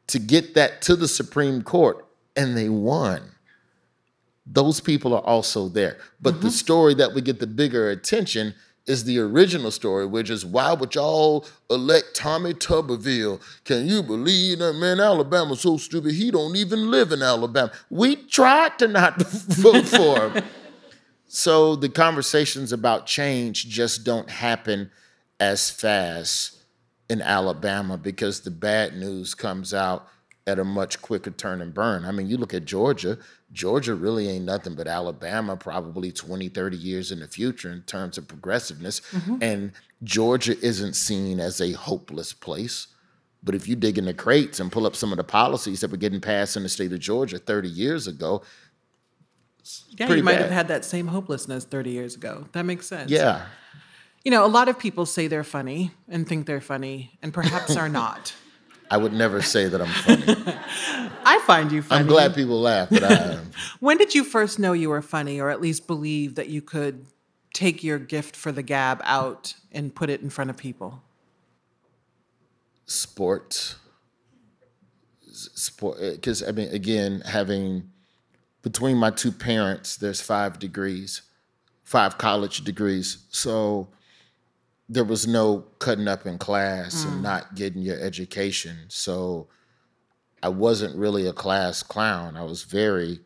to 0.08 0.20
get 0.20 0.56
that 0.56 0.82
to 0.84 0.96
the 0.96 1.08
Supreme 1.08 1.62
Court, 1.62 2.06
and 2.36 2.58
they 2.58 2.68
won. 2.68 3.22
Those 4.46 4.80
people 4.80 5.14
are 5.14 5.24
also 5.24 5.70
there. 5.70 5.98
But 6.20 6.42
the 6.42 6.48
mm-hmm. 6.48 6.50
story 6.50 6.94
that 6.96 7.14
would 7.14 7.26
get 7.26 7.40
the 7.40 7.48
bigger 7.48 7.90
attention 7.90 8.56
is 8.88 9.04
the 9.04 9.20
original 9.20 9.70
story, 9.70 10.06
which 10.06 10.30
is 10.30 10.46
why 10.46 10.74
would 10.74 10.96
y'all 10.96 11.46
elect 11.70 12.16
Tommy 12.16 12.54
Tuberville? 12.54 13.40
Can 13.64 13.88
you 13.88 14.02
believe 14.02 14.60
that 14.60 14.74
man? 14.74 15.00
Alabama's 15.00 15.62
so 15.62 15.78
stupid. 15.78 16.14
He 16.14 16.32
don't 16.32 16.56
even 16.56 16.90
live 16.90 17.12
in 17.12 17.22
Alabama. 17.22 17.72
We 17.90 18.16
tried 18.16 18.80
to 18.80 18.88
not 18.88 19.22
vote 19.22 19.88
for 19.88 20.30
him. 20.30 20.44
So 21.28 21.76
the 21.76 21.90
conversations 21.90 22.74
about 22.74 23.06
change 23.06 23.70
just 23.70 24.04
don't 24.04 24.30
happen 24.30 24.92
as 25.40 25.70
fast 25.70 26.58
in 27.10 27.22
Alabama 27.22 27.98
because 27.98 28.42
the 28.42 28.52
bad 28.52 28.96
news 28.96 29.34
comes 29.34 29.74
out 29.74 30.08
at 30.48 30.60
a 30.60 30.64
much 30.64 31.02
quicker 31.02 31.32
turn 31.32 31.62
and 31.62 31.74
burn. 31.74 32.04
I 32.04 32.12
mean, 32.12 32.28
you 32.28 32.38
look 32.38 32.54
at 32.54 32.66
Georgia, 32.66 33.18
Georgia 33.54 33.94
really 33.96 34.30
ain't 34.30 34.46
nothing 34.46 34.76
but 34.76 34.88
Alabama 34.88 35.58
probably 35.58 36.12
20, 36.12 36.48
30 36.50 36.78
years 36.78 37.12
in 37.12 37.20
the 37.20 37.28
future 37.28 37.72
in 37.72 37.82
terms 37.84 38.18
of 38.18 38.28
progressiveness. 38.28 39.02
Mm-hmm. 39.12 39.38
And 39.42 39.72
Georgia 40.04 40.58
isn't 40.66 40.94
seen 40.96 41.40
as 41.40 41.60
a 41.60 41.74
hopeless 41.74 42.32
place. 42.34 42.88
But 43.44 43.56
if 43.56 43.68
you 43.68 43.76
dig 43.76 43.98
in 43.98 44.06
the 44.06 44.14
crates 44.14 44.60
and 44.60 44.72
pull 44.72 44.86
up 44.86 44.96
some 44.96 45.12
of 45.12 45.18
the 45.18 45.24
policies 45.24 45.82
that 45.82 45.92
were 45.92 45.98
getting 45.98 46.22
passed 46.22 46.56
in 46.56 46.64
the 46.64 46.70
state 46.70 46.94
of 46.94 47.00
Georgia 47.00 47.40
30 47.40 47.68
years 47.68 48.08
ago, 48.08 48.44
Yeah, 49.98 50.14
you 50.14 50.24
might 50.24 50.34
bad. 50.34 50.42
have 50.44 50.52
had 50.52 50.68
that 50.70 50.86
same 50.86 51.08
hopelessness 51.08 51.66
30 51.66 51.90
years 51.92 52.16
ago. 52.16 52.48
That 52.54 52.66
makes 52.66 52.88
sense. 52.88 53.12
yeah. 53.12 53.46
You 54.24 54.30
know, 54.30 54.46
a 54.46 54.48
lot 54.48 54.70
of 54.70 54.78
people 54.78 55.08
say 55.08 55.26
they're 55.28 55.44
funny 55.44 55.92
and 56.08 56.28
think 56.28 56.46
they're 56.46 56.62
funny 56.62 57.18
and 57.24 57.34
perhaps 57.34 57.76
are 57.76 57.90
not. 57.90 58.34
I 58.92 58.98
would 58.98 59.14
never 59.14 59.42
say 59.42 59.68
that 59.68 59.82
I'm 59.82 59.88
funny. 59.88 60.58
I 61.26 61.40
find 61.48 61.72
you 61.72 61.82
funny. 61.82 62.02
I'm 62.02 62.08
glad 62.08 62.36
people 62.36 62.60
laugh, 62.60 62.90
but 62.90 63.04
I 63.04 63.14
am. 63.14 63.52
When 63.80 63.98
did 63.98 64.14
you 64.14 64.24
first 64.24 64.60
know 64.60 64.74
you 64.74 64.90
were 64.90 65.02
funny 65.02 65.40
or 65.40 65.50
at 65.50 65.62
least 65.62 65.88
believe 65.88 66.36
that 66.36 66.50
you 66.50 66.62
could 66.62 67.06
take 67.54 67.84
your 67.84 67.98
gift 67.98 68.36
for 68.36 68.52
the 68.52 68.62
gab 68.62 69.02
out 69.04 69.56
and 69.72 69.96
put 69.96 70.10
it 70.10 70.22
in 70.22 70.30
front 70.30 70.50
of 70.50 70.58
people? 70.58 71.02
sports 72.92 73.78
sport 75.32 75.98
eh, 76.02 76.12
because 76.12 76.44
i 76.44 76.52
mean 76.52 76.68
again 76.74 77.22
having 77.26 77.90
between 78.62 78.98
my 78.98 79.10
two 79.10 79.32
parents 79.32 79.96
there's 79.96 80.20
five 80.20 80.60
degrees 80.60 81.22
five 81.84 82.18
college 82.18 82.64
degrees 82.64 83.20
so 83.30 83.88
there 84.92 85.06
was 85.06 85.26
no 85.26 85.60
cutting 85.80 86.10
up 86.10 86.26
in 86.26 86.38
class 86.38 87.06
and 87.06 87.20
mm. 87.20 87.22
not 87.22 87.56
getting 87.56 87.82
your 87.82 87.98
education. 88.00 88.78
So 88.90 89.48
i 90.44 90.50
wasn't 90.50 90.98
really 90.98 91.26
a 91.28 91.34
class 91.34 91.82
clown. 91.82 92.36
I 92.36 92.44
was 92.44 92.64
very 92.64 93.22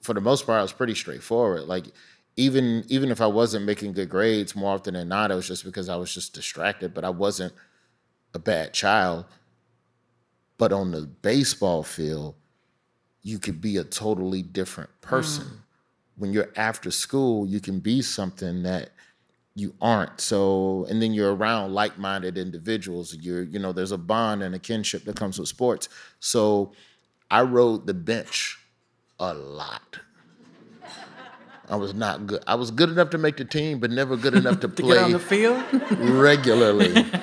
for 0.00 0.14
the 0.14 0.20
most 0.20 0.46
part 0.46 0.58
i 0.58 0.62
was 0.62 0.72
pretty 0.72 0.94
straightforward. 0.94 1.64
Like 1.64 1.84
even 2.36 2.84
even 2.88 3.10
if 3.10 3.20
i 3.20 3.26
wasn't 3.26 3.66
making 3.66 3.92
good 3.92 4.08
grades 4.08 4.56
more 4.56 4.72
often 4.74 4.94
than 4.94 5.08
not 5.08 5.30
it 5.30 5.34
was 5.34 5.46
just 5.46 5.64
because 5.64 5.90
i 5.90 5.96
was 5.96 6.14
just 6.14 6.32
distracted 6.32 6.94
but 6.94 7.04
i 7.04 7.10
wasn't 7.10 7.52
a 8.32 8.38
bad 8.38 8.72
child. 8.72 9.26
But 10.56 10.72
on 10.72 10.92
the 10.92 11.02
baseball 11.02 11.82
field, 11.82 12.34
you 13.20 13.38
could 13.38 13.60
be 13.60 13.76
a 13.76 13.84
totally 13.84 14.42
different 14.42 14.90
mm. 14.90 15.02
person. 15.02 15.64
When 16.16 16.32
you're 16.32 16.52
after 16.56 16.90
school, 16.90 17.46
you 17.46 17.60
can 17.60 17.80
be 17.80 18.00
something 18.00 18.62
that 18.62 18.90
you 19.54 19.74
aren't. 19.80 20.20
So, 20.20 20.86
and 20.88 21.02
then 21.02 21.12
you're 21.12 21.34
around 21.34 21.74
like-minded 21.74 22.38
individuals. 22.38 23.14
You're, 23.14 23.42
you 23.42 23.58
know, 23.58 23.72
there's 23.72 23.92
a 23.92 23.98
bond 23.98 24.42
and 24.42 24.54
a 24.54 24.58
kinship 24.58 25.04
that 25.04 25.16
comes 25.16 25.38
with 25.38 25.48
sports. 25.48 25.88
So 26.20 26.72
I 27.30 27.42
rode 27.42 27.86
the 27.86 27.94
bench 27.94 28.58
a 29.18 29.34
lot. 29.34 29.98
I 31.68 31.76
was 31.76 31.94
not 31.94 32.26
good. 32.26 32.42
I 32.46 32.54
was 32.54 32.70
good 32.70 32.90
enough 32.90 33.10
to 33.10 33.18
make 33.18 33.36
the 33.36 33.44
team, 33.44 33.78
but 33.78 33.90
never 33.90 34.16
good 34.16 34.34
enough 34.34 34.60
to 34.60 34.68
To 34.76 34.82
play 34.82 34.98
on 34.98 35.12
the 35.12 35.18
field? 35.18 35.62
regularly. 35.98 37.06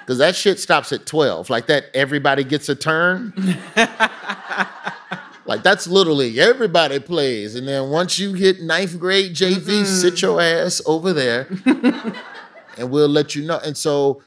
Because 0.00 0.18
that 0.18 0.34
shit 0.34 0.58
stops 0.58 0.90
at 0.92 1.06
12. 1.06 1.50
Like 1.50 1.66
that, 1.66 1.84
everybody 1.94 2.42
gets 2.42 2.68
a 2.68 2.74
turn. 2.74 3.32
like 5.50 5.64
that's 5.64 5.88
literally 5.88 6.38
everybody 6.38 7.00
plays. 7.00 7.56
And 7.56 7.66
then 7.66 7.90
once 7.90 8.20
you 8.20 8.34
hit 8.34 8.62
ninth 8.62 9.00
grade 9.00 9.32
JV, 9.32 9.58
mm-hmm. 9.58 9.84
sit 9.84 10.22
your 10.22 10.40
ass 10.40 10.80
over 10.86 11.12
there 11.12 11.48
and 12.78 12.88
we'll 12.88 13.08
let 13.08 13.34
you 13.34 13.44
know. 13.44 13.58
And 13.58 13.76
so 13.76 14.22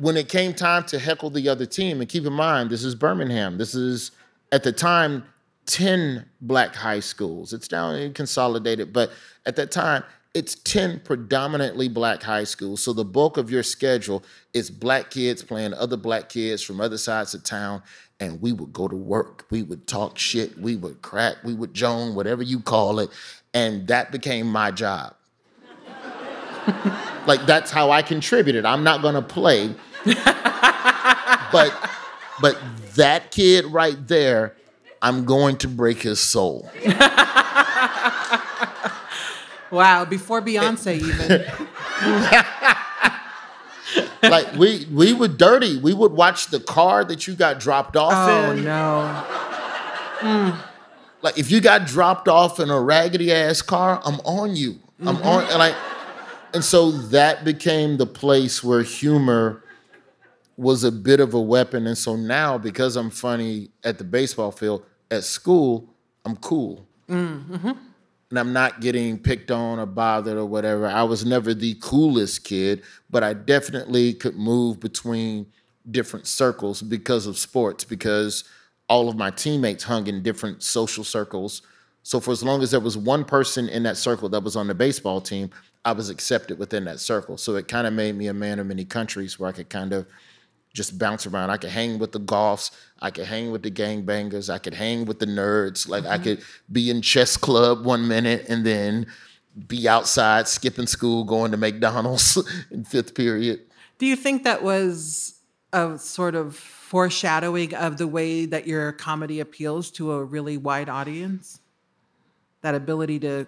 when 0.00 0.16
it 0.16 0.28
came 0.28 0.52
time 0.54 0.82
to 0.86 0.98
heckle 0.98 1.30
the 1.30 1.48
other 1.48 1.66
team, 1.66 2.00
and 2.00 2.10
keep 2.10 2.26
in 2.26 2.32
mind, 2.32 2.70
this 2.70 2.82
is 2.82 2.96
Birmingham. 2.96 3.58
This 3.58 3.76
is 3.76 4.10
at 4.50 4.64
the 4.64 4.72
time 4.72 5.22
10 5.66 6.26
black 6.40 6.74
high 6.74 6.98
schools. 6.98 7.52
It's 7.52 7.70
now 7.70 8.10
consolidated, 8.12 8.92
but 8.92 9.12
at 9.46 9.54
that 9.54 9.70
time, 9.70 10.02
it's 10.34 10.56
10 10.56 11.00
predominantly 11.00 11.88
black 11.88 12.22
high 12.22 12.44
schools. 12.44 12.82
So 12.82 12.92
the 12.92 13.04
bulk 13.04 13.36
of 13.36 13.50
your 13.50 13.62
schedule 13.62 14.22
is 14.52 14.68
black 14.68 15.10
kids 15.10 15.42
playing 15.42 15.74
other 15.74 15.96
black 15.96 16.28
kids 16.28 16.62
from 16.62 16.78
other 16.80 16.98
sides 16.98 17.34
of 17.34 17.42
town. 17.42 17.82
And 18.18 18.40
we 18.40 18.52
would 18.52 18.72
go 18.72 18.88
to 18.88 18.96
work. 18.96 19.46
We 19.50 19.62
would 19.62 19.86
talk 19.86 20.18
shit. 20.18 20.58
We 20.58 20.76
would 20.76 21.02
crack. 21.02 21.36
We 21.44 21.54
would 21.54 21.74
joan, 21.74 22.14
whatever 22.14 22.42
you 22.42 22.60
call 22.60 22.98
it. 23.00 23.10
And 23.52 23.86
that 23.88 24.10
became 24.10 24.46
my 24.46 24.70
job. 24.70 25.14
like 27.26 27.44
that's 27.46 27.70
how 27.70 27.90
I 27.90 28.02
contributed. 28.02 28.64
I'm 28.64 28.82
not 28.84 29.02
gonna 29.02 29.22
play. 29.22 29.74
but 30.04 31.74
but 32.40 32.58
that 32.94 33.30
kid 33.30 33.66
right 33.66 34.06
there, 34.08 34.56
I'm 35.02 35.24
going 35.24 35.58
to 35.58 35.68
break 35.68 36.02
his 36.02 36.20
soul. 36.20 36.70
Wow, 39.70 40.04
before 40.04 40.40
Beyonce 40.40 41.00
even. 41.00 41.44
like 44.22 44.52
we 44.54 44.86
we 44.92 45.12
were 45.12 45.28
dirty. 45.28 45.78
We 45.78 45.94
would 45.94 46.12
watch 46.12 46.48
the 46.48 46.60
car 46.60 47.04
that 47.04 47.26
you 47.26 47.34
got 47.34 47.60
dropped 47.60 47.96
off 47.96 48.28
in. 48.28 48.44
Oh 48.44 48.52
in. 48.52 48.64
no. 48.64 49.24
Mm. 50.20 50.58
Like 51.22 51.38
if 51.38 51.50
you 51.50 51.60
got 51.60 51.86
dropped 51.86 52.28
off 52.28 52.60
in 52.60 52.70
a 52.70 52.80
raggedy 52.80 53.32
ass 53.32 53.62
car, 53.62 54.00
I'm 54.04 54.20
on 54.20 54.56
you. 54.56 54.78
I'm 55.00 55.16
on 55.16 55.42
mm-hmm. 55.42 55.50
and 55.50 55.58
like 55.58 55.74
and 56.54 56.64
so 56.64 56.90
that 56.90 57.44
became 57.44 57.96
the 57.96 58.06
place 58.06 58.64
where 58.64 58.82
humor 58.82 59.62
was 60.56 60.84
a 60.84 60.92
bit 60.92 61.20
of 61.20 61.34
a 61.34 61.40
weapon. 61.40 61.86
And 61.86 61.98
so 61.98 62.16
now 62.16 62.56
because 62.58 62.96
I'm 62.96 63.10
funny 63.10 63.70
at 63.84 63.98
the 63.98 64.04
baseball 64.04 64.50
field, 64.50 64.84
at 65.10 65.24
school, 65.24 65.88
I'm 66.24 66.36
cool. 66.36 66.86
Mm-hmm. 67.08 67.72
And 68.30 68.38
I'm 68.38 68.52
not 68.52 68.80
getting 68.80 69.18
picked 69.18 69.50
on 69.50 69.78
or 69.78 69.86
bothered 69.86 70.36
or 70.36 70.46
whatever. 70.46 70.86
I 70.86 71.04
was 71.04 71.24
never 71.24 71.54
the 71.54 71.76
coolest 71.80 72.44
kid, 72.44 72.82
but 73.08 73.22
I 73.22 73.34
definitely 73.34 74.14
could 74.14 74.36
move 74.36 74.80
between 74.80 75.46
different 75.90 76.26
circles 76.26 76.82
because 76.82 77.26
of 77.26 77.38
sports, 77.38 77.84
because 77.84 78.44
all 78.88 79.08
of 79.08 79.16
my 79.16 79.30
teammates 79.30 79.84
hung 79.84 80.06
in 80.08 80.22
different 80.22 80.62
social 80.62 81.04
circles. 81.04 81.62
So 82.02 82.20
for 82.20 82.32
as 82.32 82.42
long 82.42 82.62
as 82.62 82.72
there 82.72 82.80
was 82.80 82.96
one 82.96 83.24
person 83.24 83.68
in 83.68 83.82
that 83.84 83.96
circle 83.96 84.28
that 84.30 84.42
was 84.42 84.56
on 84.56 84.66
the 84.66 84.74
baseball 84.74 85.20
team, 85.20 85.50
I 85.84 85.92
was 85.92 86.10
accepted 86.10 86.58
within 86.58 86.84
that 86.86 86.98
circle. 86.98 87.36
So 87.36 87.54
it 87.54 87.68
kind 87.68 87.86
of 87.86 87.92
made 87.92 88.16
me 88.16 88.26
a 88.26 88.34
man 88.34 88.58
of 88.58 88.66
many 88.66 88.84
countries 88.84 89.38
where 89.38 89.48
I 89.48 89.52
could 89.52 89.68
kind 89.68 89.92
of 89.92 90.06
just 90.76 90.98
bounce 90.98 91.26
around. 91.26 91.48
I 91.48 91.56
could 91.56 91.70
hang 91.70 91.98
with 91.98 92.12
the 92.12 92.20
golfs. 92.20 92.70
I 93.00 93.10
could 93.10 93.24
hang 93.24 93.50
with 93.50 93.62
the 93.62 93.70
gangbangers. 93.70 94.52
I 94.52 94.58
could 94.58 94.74
hang 94.74 95.06
with 95.06 95.18
the 95.18 95.26
nerds. 95.26 95.88
Like 95.88 96.04
I 96.04 96.14
mm-hmm. 96.14 96.22
could 96.22 96.42
be 96.70 96.90
in 96.90 97.00
chess 97.00 97.36
club 97.36 97.84
one 97.84 98.06
minute 98.06 98.44
and 98.48 98.64
then 98.64 99.06
be 99.66 99.88
outside 99.88 100.46
skipping 100.46 100.86
school, 100.86 101.24
going 101.24 101.50
to 101.52 101.56
McDonald's 101.56 102.38
in 102.70 102.84
fifth 102.84 103.14
period. 103.14 103.60
Do 103.98 104.04
you 104.04 104.16
think 104.16 104.44
that 104.44 104.62
was 104.62 105.40
a 105.72 105.98
sort 105.98 106.34
of 106.34 106.54
foreshadowing 106.54 107.74
of 107.74 107.96
the 107.96 108.06
way 108.06 108.44
that 108.44 108.66
your 108.66 108.92
comedy 108.92 109.40
appeals 109.40 109.90
to 109.92 110.12
a 110.12 110.22
really 110.22 110.58
wide 110.58 110.90
audience? 110.90 111.60
That 112.60 112.74
ability 112.74 113.20
to 113.20 113.46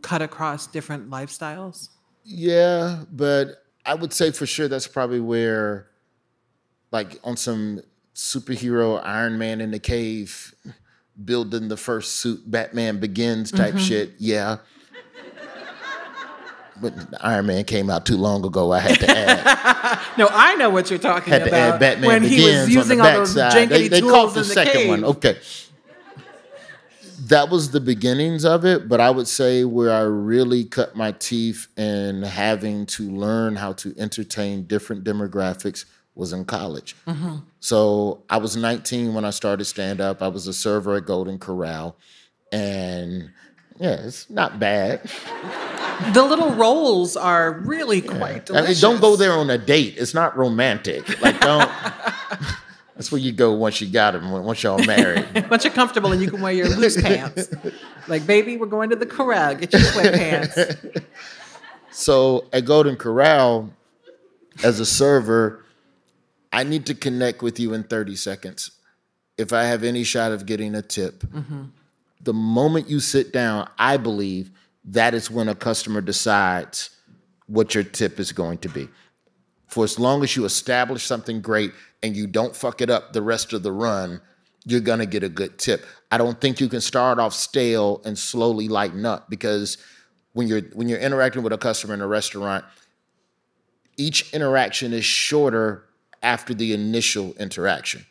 cut 0.00 0.22
across 0.22 0.66
different 0.66 1.10
lifestyles? 1.10 1.90
Yeah, 2.24 3.04
but 3.12 3.62
I 3.84 3.94
would 3.94 4.14
say 4.14 4.30
for 4.30 4.46
sure 4.46 4.68
that's 4.68 4.86
probably 4.86 5.20
where, 5.20 5.88
like, 6.94 7.18
on 7.24 7.36
some 7.36 7.80
superhero 8.14 9.04
Iron 9.04 9.36
Man 9.36 9.60
in 9.60 9.72
the 9.72 9.80
cave, 9.80 10.54
building 11.22 11.66
the 11.66 11.76
first 11.76 12.18
suit, 12.18 12.48
Batman 12.48 13.00
Begins 13.00 13.50
type 13.50 13.74
mm-hmm. 13.74 13.78
shit. 13.78 14.12
Yeah. 14.18 14.58
But 16.80 16.94
Iron 17.20 17.46
Man 17.46 17.64
came 17.64 17.90
out 17.90 18.06
too 18.06 18.16
long 18.16 18.46
ago. 18.46 18.72
I 18.72 18.78
had 18.78 19.00
to 19.00 19.10
add. 19.10 20.00
No, 20.16 20.28
I 20.30 20.54
know 20.54 20.70
what 20.70 20.90
you're 20.90 20.98
talking 21.00 21.32
had 21.32 21.42
to 21.42 21.48
about. 21.48 21.74
add 21.74 21.80
Batman 21.80 22.06
when 22.08 22.22
Begins 22.22 22.40
he 22.40 22.46
was 22.46 22.74
using 22.74 23.00
on 23.00 23.06
the 23.06 23.18
backside. 23.18 23.68
They, 23.68 23.88
they 23.88 24.00
tools 24.00 24.34
the 24.34 24.42
in 24.42 24.46
the 24.46 24.54
second 24.54 24.72
cave. 24.72 24.88
one. 24.88 25.04
Okay. 25.04 25.36
That 27.26 27.48
was 27.50 27.72
the 27.72 27.80
beginnings 27.80 28.44
of 28.44 28.64
it, 28.64 28.88
but 28.88 29.00
I 29.00 29.10
would 29.10 29.26
say 29.26 29.64
where 29.64 29.90
I 29.92 30.02
really 30.02 30.64
cut 30.64 30.94
my 30.94 31.10
teeth 31.12 31.66
in 31.76 32.22
having 32.22 32.86
to 32.86 33.10
learn 33.10 33.56
how 33.56 33.72
to 33.72 33.94
entertain 33.98 34.66
different 34.66 35.02
demographics 35.02 35.84
was 36.14 36.32
in 36.32 36.44
college. 36.44 36.94
Mm-hmm. 37.06 37.36
So 37.60 38.22
I 38.30 38.36
was 38.36 38.56
19 38.56 39.14
when 39.14 39.24
I 39.24 39.30
started 39.30 39.64
stand 39.64 40.00
up. 40.00 40.22
I 40.22 40.28
was 40.28 40.46
a 40.46 40.52
server 40.52 40.94
at 40.96 41.06
Golden 41.06 41.38
Corral. 41.38 41.96
And 42.52 43.30
yeah, 43.78 44.04
it's 44.04 44.30
not 44.30 44.58
bad. 44.60 45.02
The 46.12 46.22
little 46.22 46.50
rolls 46.50 47.16
are 47.16 47.52
really 47.52 48.00
quite 48.00 48.20
I 48.20 48.32
mean, 48.32 48.44
delicious. 48.44 48.80
don't 48.80 49.00
go 49.00 49.16
there 49.16 49.32
on 49.32 49.50
a 49.50 49.58
date. 49.58 49.94
It's 49.96 50.14
not 50.14 50.36
romantic. 50.36 51.20
Like, 51.20 51.40
don't. 51.40 51.68
that's 52.94 53.10
where 53.10 53.20
you 53.20 53.32
go 53.32 53.52
once 53.52 53.80
you 53.80 53.88
got 53.88 54.12
them, 54.12 54.30
once 54.30 54.62
y'all 54.62 54.84
married. 54.84 55.26
Once 55.50 55.64
you're 55.64 55.72
comfortable 55.72 56.12
and 56.12 56.22
you 56.22 56.30
can 56.30 56.40
wear 56.40 56.52
your 56.52 56.68
loose 56.68 57.00
pants. 57.00 57.48
Like, 58.06 58.26
baby, 58.26 58.56
we're 58.56 58.66
going 58.66 58.90
to 58.90 58.96
the 58.96 59.06
corral. 59.06 59.54
Get 59.56 59.72
your 59.72 59.82
sweatpants. 59.82 61.04
So 61.94 62.46
at 62.52 62.64
Golden 62.64 62.96
Corral, 62.96 63.70
as 64.64 64.80
a 64.80 64.84
server, 64.84 65.63
I 66.54 66.62
need 66.62 66.86
to 66.86 66.94
connect 66.94 67.42
with 67.42 67.58
you 67.58 67.74
in 67.74 67.82
30 67.82 68.14
seconds. 68.14 68.70
If 69.36 69.52
I 69.52 69.64
have 69.64 69.82
any 69.82 70.04
shot 70.04 70.30
of 70.30 70.46
getting 70.46 70.76
a 70.76 70.82
tip, 70.82 71.24
mm-hmm. 71.24 71.64
the 72.20 72.32
moment 72.32 72.88
you 72.88 73.00
sit 73.00 73.32
down, 73.32 73.68
I 73.76 73.96
believe 73.96 74.52
that 74.84 75.14
is 75.14 75.28
when 75.28 75.48
a 75.48 75.56
customer 75.56 76.00
decides 76.00 76.90
what 77.46 77.74
your 77.74 77.82
tip 77.82 78.20
is 78.20 78.30
going 78.30 78.58
to 78.58 78.68
be. 78.68 78.88
For 79.66 79.82
as 79.82 79.98
long 79.98 80.22
as 80.22 80.36
you 80.36 80.44
establish 80.44 81.04
something 81.04 81.40
great 81.40 81.72
and 82.04 82.16
you 82.16 82.28
don't 82.28 82.54
fuck 82.54 82.80
it 82.80 82.88
up 82.88 83.12
the 83.12 83.22
rest 83.22 83.52
of 83.52 83.64
the 83.64 83.72
run, 83.72 84.20
you're 84.64 84.78
gonna 84.78 85.06
get 85.06 85.24
a 85.24 85.28
good 85.28 85.58
tip. 85.58 85.84
I 86.12 86.18
don't 86.18 86.40
think 86.40 86.60
you 86.60 86.68
can 86.68 86.80
start 86.80 87.18
off 87.18 87.34
stale 87.34 88.00
and 88.04 88.16
slowly 88.16 88.68
lighten 88.68 89.04
up 89.04 89.28
because 89.28 89.76
when 90.34 90.46
you're 90.46 90.62
when 90.74 90.88
you're 90.88 91.00
interacting 91.00 91.42
with 91.42 91.52
a 91.52 91.58
customer 91.58 91.94
in 91.94 92.00
a 92.00 92.06
restaurant, 92.06 92.64
each 93.96 94.32
interaction 94.32 94.92
is 94.92 95.04
shorter 95.04 95.84
after 96.24 96.54
the 96.54 96.72
initial 96.72 97.34
interaction. 97.34 98.04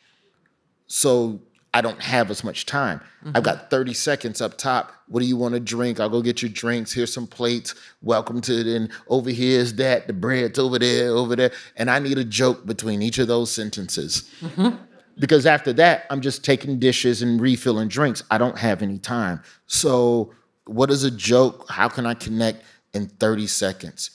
So 0.87 1.41
I 1.73 1.81
don't 1.81 2.01
have 2.01 2.29
as 2.29 2.43
much 2.43 2.67
time. 2.67 3.01
I've 3.25 3.33
mm-hmm. 3.33 3.41
got 3.41 3.71
30 3.71 3.93
seconds 3.93 4.41
up 4.41 4.57
top. 4.57 4.93
What 5.07 5.21
do 5.21 5.25
you 5.25 5.35
want 5.35 5.55
to 5.55 5.59
drink? 5.59 5.99
I'll 5.99 6.09
go 6.09 6.21
get 6.21 6.43
your 6.43 6.51
drinks. 6.51 6.93
Here's 6.93 7.11
some 7.11 7.25
plates. 7.25 7.73
Welcome 8.03 8.41
to 8.41 8.59
it. 8.59 8.67
And 8.67 8.91
over 9.07 9.31
here 9.31 9.59
is 9.59 9.75
that. 9.75 10.05
The 10.05 10.13
bread's 10.13 10.59
over 10.59 10.77
there, 10.77 11.09
over 11.09 11.35
there. 11.35 11.51
And 11.75 11.89
I 11.89 11.97
need 11.97 12.19
a 12.19 12.23
joke 12.23 12.67
between 12.67 13.01
each 13.01 13.17
of 13.17 13.27
those 13.27 13.51
sentences. 13.51 14.29
Mm-hmm. 14.41 14.77
Because 15.17 15.47
after 15.47 15.73
that, 15.73 16.05
I'm 16.11 16.21
just 16.21 16.43
taking 16.43 16.77
dishes 16.77 17.23
and 17.23 17.41
refilling 17.41 17.87
drinks. 17.87 18.21
I 18.29 18.37
don't 18.37 18.57
have 18.57 18.83
any 18.83 18.99
time. 18.99 19.41
So, 19.65 20.33
what 20.65 20.89
is 20.91 21.03
a 21.03 21.11
joke? 21.11 21.69
How 21.69 21.89
can 21.89 22.05
I 22.05 22.13
connect 22.13 22.63
in 22.93 23.07
30 23.07 23.47
seconds? 23.47 24.11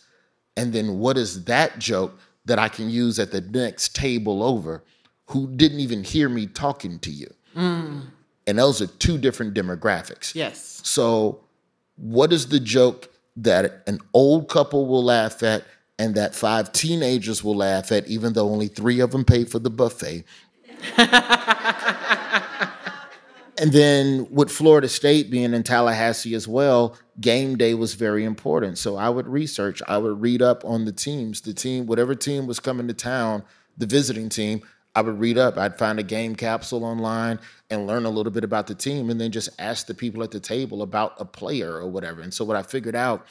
And 0.56 0.72
then, 0.72 0.98
what 0.98 1.16
is 1.16 1.44
that 1.44 1.78
joke 1.78 2.18
that 2.48 2.58
I 2.58 2.68
can 2.68 2.90
use 2.90 3.18
at 3.18 3.30
the 3.30 3.40
next 3.40 3.94
table 3.94 4.42
over 4.42 4.82
who 5.26 5.46
didn't 5.46 5.80
even 5.80 6.02
hear 6.02 6.28
me 6.28 6.46
talking 6.46 6.98
to 7.00 7.10
you? 7.10 7.32
And 8.46 8.58
those 8.58 8.82
are 8.82 8.86
two 8.86 9.18
different 9.18 9.54
demographics. 9.54 10.34
Yes. 10.34 10.80
So, 10.82 11.40
what 11.96 12.32
is 12.32 12.48
the 12.48 12.60
joke 12.60 13.10
that 13.36 13.82
an 13.86 14.00
old 14.14 14.48
couple 14.48 14.86
will 14.86 15.04
laugh 15.04 15.42
at 15.42 15.64
and 15.98 16.14
that 16.14 16.34
five 16.34 16.72
teenagers 16.72 17.44
will 17.44 17.56
laugh 17.56 17.92
at, 17.92 18.06
even 18.06 18.32
though 18.32 18.48
only 18.48 18.68
three 18.68 19.00
of 19.00 19.10
them 19.10 19.24
pay 19.24 19.44
for 19.44 19.58
the 19.58 19.70
buffet? 19.70 20.24
and 23.58 23.72
then 23.72 24.28
with 24.30 24.50
Florida 24.50 24.88
State 24.88 25.30
being 25.30 25.52
in 25.52 25.62
Tallahassee 25.62 26.34
as 26.34 26.48
well, 26.48 26.96
game 27.20 27.56
day 27.56 27.74
was 27.74 27.94
very 27.94 28.24
important. 28.24 28.78
So 28.78 28.96
I 28.96 29.08
would 29.08 29.26
research, 29.26 29.82
I 29.88 29.98
would 29.98 30.20
read 30.20 30.42
up 30.42 30.64
on 30.64 30.84
the 30.84 30.92
teams, 30.92 31.40
the 31.40 31.54
team, 31.54 31.86
whatever 31.86 32.14
team 32.14 32.46
was 32.46 32.60
coming 32.60 32.88
to 32.88 32.94
town, 32.94 33.42
the 33.76 33.86
visiting 33.86 34.28
team. 34.28 34.62
I 34.94 35.02
would 35.02 35.20
read 35.20 35.38
up. 35.38 35.56
I'd 35.56 35.78
find 35.78 36.00
a 36.00 36.02
game 36.02 36.34
capsule 36.34 36.84
online 36.84 37.38
and 37.70 37.86
learn 37.86 38.04
a 38.04 38.10
little 38.10 38.32
bit 38.32 38.42
about 38.42 38.66
the 38.66 38.74
team, 38.74 39.10
and 39.10 39.20
then 39.20 39.30
just 39.30 39.48
ask 39.58 39.86
the 39.86 39.94
people 39.94 40.22
at 40.24 40.32
the 40.32 40.40
table 40.40 40.82
about 40.82 41.14
a 41.20 41.24
player 41.24 41.74
or 41.74 41.86
whatever. 41.86 42.20
And 42.20 42.34
so 42.34 42.44
what 42.44 42.56
I 42.56 42.62
figured 42.62 42.96
out 42.96 43.26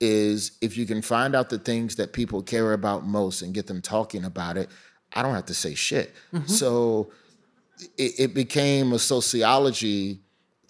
is 0.00 0.52
if 0.62 0.76
you 0.76 0.86
can 0.86 1.02
find 1.02 1.34
out 1.34 1.50
the 1.50 1.58
things 1.58 1.96
that 1.96 2.12
people 2.12 2.42
care 2.42 2.72
about 2.72 3.04
most 3.04 3.42
and 3.42 3.52
get 3.52 3.66
them 3.66 3.82
talking 3.82 4.24
about 4.24 4.56
it, 4.56 4.70
I 5.12 5.22
don't 5.22 5.34
have 5.34 5.46
to 5.46 5.54
say 5.54 5.74
shit. 5.74 6.14
Mm-hmm. 6.32 6.46
So 6.46 7.12
it, 7.98 8.12
it 8.18 8.34
became 8.34 8.92
a 8.92 8.98
sociology 8.98 10.20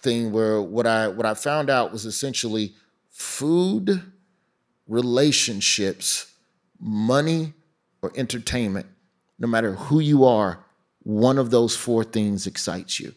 thing 0.03 0.31
where 0.31 0.61
what 0.61 0.85
I 0.85 1.07
what 1.07 1.25
I 1.25 1.33
found 1.33 1.69
out 1.69 1.91
was 1.91 2.05
essentially 2.05 2.73
food, 3.09 4.01
relationships, 4.87 6.33
money, 6.79 7.53
or 8.01 8.11
entertainment. 8.15 8.85
No 9.39 9.47
matter 9.47 9.73
who 9.73 9.99
you 9.99 10.25
are, 10.25 10.63
one 10.99 11.37
of 11.37 11.49
those 11.49 11.75
four 11.75 12.03
things 12.03 12.45
excites 12.45 12.99
you 12.99 13.13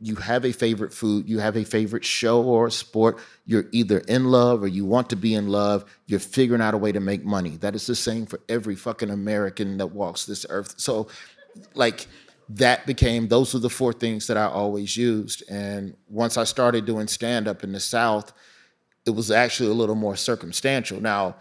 you 0.00 0.14
have 0.16 0.44
a 0.44 0.52
favorite 0.52 0.92
food, 0.92 1.28
you 1.28 1.38
have 1.40 1.56
a 1.56 1.64
favorite 1.64 2.04
show 2.04 2.42
or 2.42 2.70
sport, 2.70 3.18
you're 3.46 3.66
either 3.72 3.98
in 4.00 4.26
love 4.26 4.62
or 4.62 4.68
you 4.68 4.84
want 4.84 5.10
to 5.10 5.16
be 5.16 5.34
in 5.34 5.48
love, 5.48 5.84
you're 6.06 6.20
figuring 6.20 6.62
out 6.62 6.74
a 6.74 6.78
way 6.78 6.92
to 6.92 7.00
make 7.00 7.24
money. 7.24 7.56
That 7.56 7.74
is 7.74 7.86
the 7.86 7.96
same 7.96 8.26
for 8.26 8.40
every 8.48 8.76
fucking 8.76 9.10
American 9.10 9.78
that 9.78 9.88
walks 9.88 10.24
this 10.24 10.46
earth. 10.50 10.74
So, 10.76 11.08
like, 11.74 12.06
that 12.48 12.86
became, 12.86 13.28
those 13.28 13.54
are 13.54 13.58
the 13.58 13.70
four 13.70 13.92
things 13.92 14.26
that 14.26 14.36
I 14.36 14.46
always 14.46 14.96
used. 14.96 15.42
And 15.50 15.96
once 16.08 16.36
I 16.36 16.44
started 16.44 16.86
doing 16.86 17.06
stand 17.06 17.46
up 17.46 17.62
in 17.62 17.72
the 17.72 17.80
South, 17.80 18.32
it 19.04 19.10
was 19.10 19.30
actually 19.30 19.70
a 19.70 19.74
little 19.74 19.94
more 19.94 20.16
circumstantial. 20.16 21.00
Now, 21.00 21.36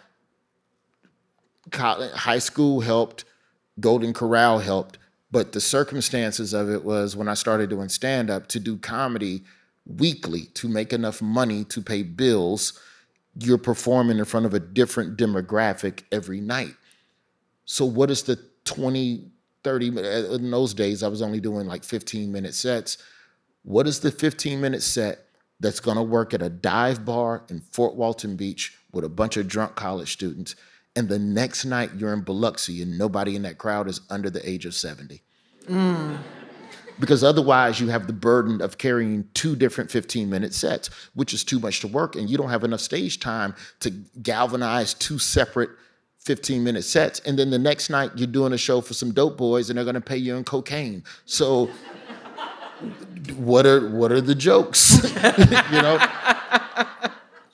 high 1.74 2.40
school 2.40 2.82
helped, 2.82 3.26
Golden 3.80 4.14
Corral 4.14 4.60
helped, 4.60 4.98
but 5.32 5.52
the 5.52 5.62
circumstances 5.62 6.54
of 6.54 6.70
it 6.70 6.84
was 6.84 7.16
when 7.16 7.28
I 7.28 7.34
started 7.34 7.70
doing 7.70 7.90
stand 7.90 8.30
up 8.30 8.48
to 8.48 8.60
do 8.60 8.78
comedy 8.78 9.44
weekly 9.86 10.46
to 10.54 10.68
make 10.68 10.94
enough 10.94 11.22
money 11.22 11.64
to 11.66 11.82
pay 11.82 12.04
bills, 12.04 12.80
you're 13.40 13.58
performing 13.58 14.18
in 14.18 14.26
front 14.26 14.46
of 14.46 14.54
a 14.54 14.60
different 14.60 15.18
demographic 15.18 16.04
every 16.12 16.42
night. 16.42 16.74
So, 17.66 17.86
what 17.86 18.10
is 18.10 18.24
the 18.24 18.40
20, 18.66 19.30
30? 19.64 19.98
Uh, 19.98 20.34
in 20.36 20.52
those 20.52 20.74
days, 20.74 21.04
I 21.04 21.08
was 21.08 21.22
only 21.22 21.40
doing 21.40 21.68
like 21.68 21.84
15 21.84 22.32
minute 22.32 22.54
sets. 22.54 22.98
What 23.64 23.88
is 23.88 24.00
the 24.00 24.12
15 24.12 24.62
minute 24.62 24.82
set 24.82 25.26
that's 25.60 25.80
gonna 25.80 26.04
work 26.04 26.34
at 26.34 26.42
a 26.42 26.50
dive 26.50 27.06
bar 27.06 27.44
in 27.50 27.60
Fort 27.60 27.96
Walton 27.96 28.36
Beach 28.36 28.78
with 28.92 29.04
a 29.04 29.10
bunch 29.10 29.38
of 29.38 29.48
drunk 29.48 29.76
college 29.76 30.14
students? 30.14 30.56
And 30.96 31.10
the 31.10 31.20
next 31.20 31.66
night 31.66 31.92
you're 31.96 32.14
in 32.14 32.22
Biloxi 32.22 32.82
and 32.82 32.98
nobody 32.98 33.36
in 33.36 33.44
that 33.44 33.58
crowd 33.58 33.88
is 33.88 34.02
under 34.10 34.30
the 34.30 34.48
age 34.48 34.66
of 34.66 34.74
70. 34.74 35.22
Mm. 35.68 36.18
Because 37.00 37.24
otherwise, 37.24 37.80
you 37.80 37.90
have 37.90 38.08
the 38.08 38.14
burden 38.14 38.62
of 38.62 38.78
carrying 38.78 39.28
two 39.34 39.56
different 39.56 39.92
15 39.92 40.30
minute 40.30 40.54
sets, 40.54 40.90
which 41.14 41.34
is 41.34 41.44
too 41.44 41.60
much 41.60 41.82
to 41.82 41.88
work, 41.88 42.16
and 42.16 42.30
you 42.30 42.38
don't 42.38 42.50
have 42.50 42.64
enough 42.64 42.80
stage 42.80 43.20
time 43.20 43.54
to 43.82 43.92
galvanize 44.22 44.94
two 44.96 45.20
separate 45.20 45.70
15 46.28 46.64
minute 46.64 46.84
sets. 46.84 47.20
And 47.22 47.40
then 47.40 47.50
the 47.50 47.58
next 47.58 47.90
night, 47.90 48.12
you're 48.16 48.28
doing 48.28 48.52
a 48.52 48.58
show 48.58 48.82
for 48.82 48.94
some 48.94 49.12
dope 49.12 49.38
boys, 49.38 49.70
and 49.70 49.78
they're 49.78 49.86
gonna 49.86 50.02
pay 50.02 50.18
you 50.18 50.36
in 50.36 50.44
cocaine. 50.44 51.04
So, 51.26 51.70
what 53.38 53.66
are 53.66 53.90
what 53.90 54.12
are 54.12 54.22
the 54.22 54.36
jokes? 54.36 55.02
you 55.72 55.82
know? 55.82 55.98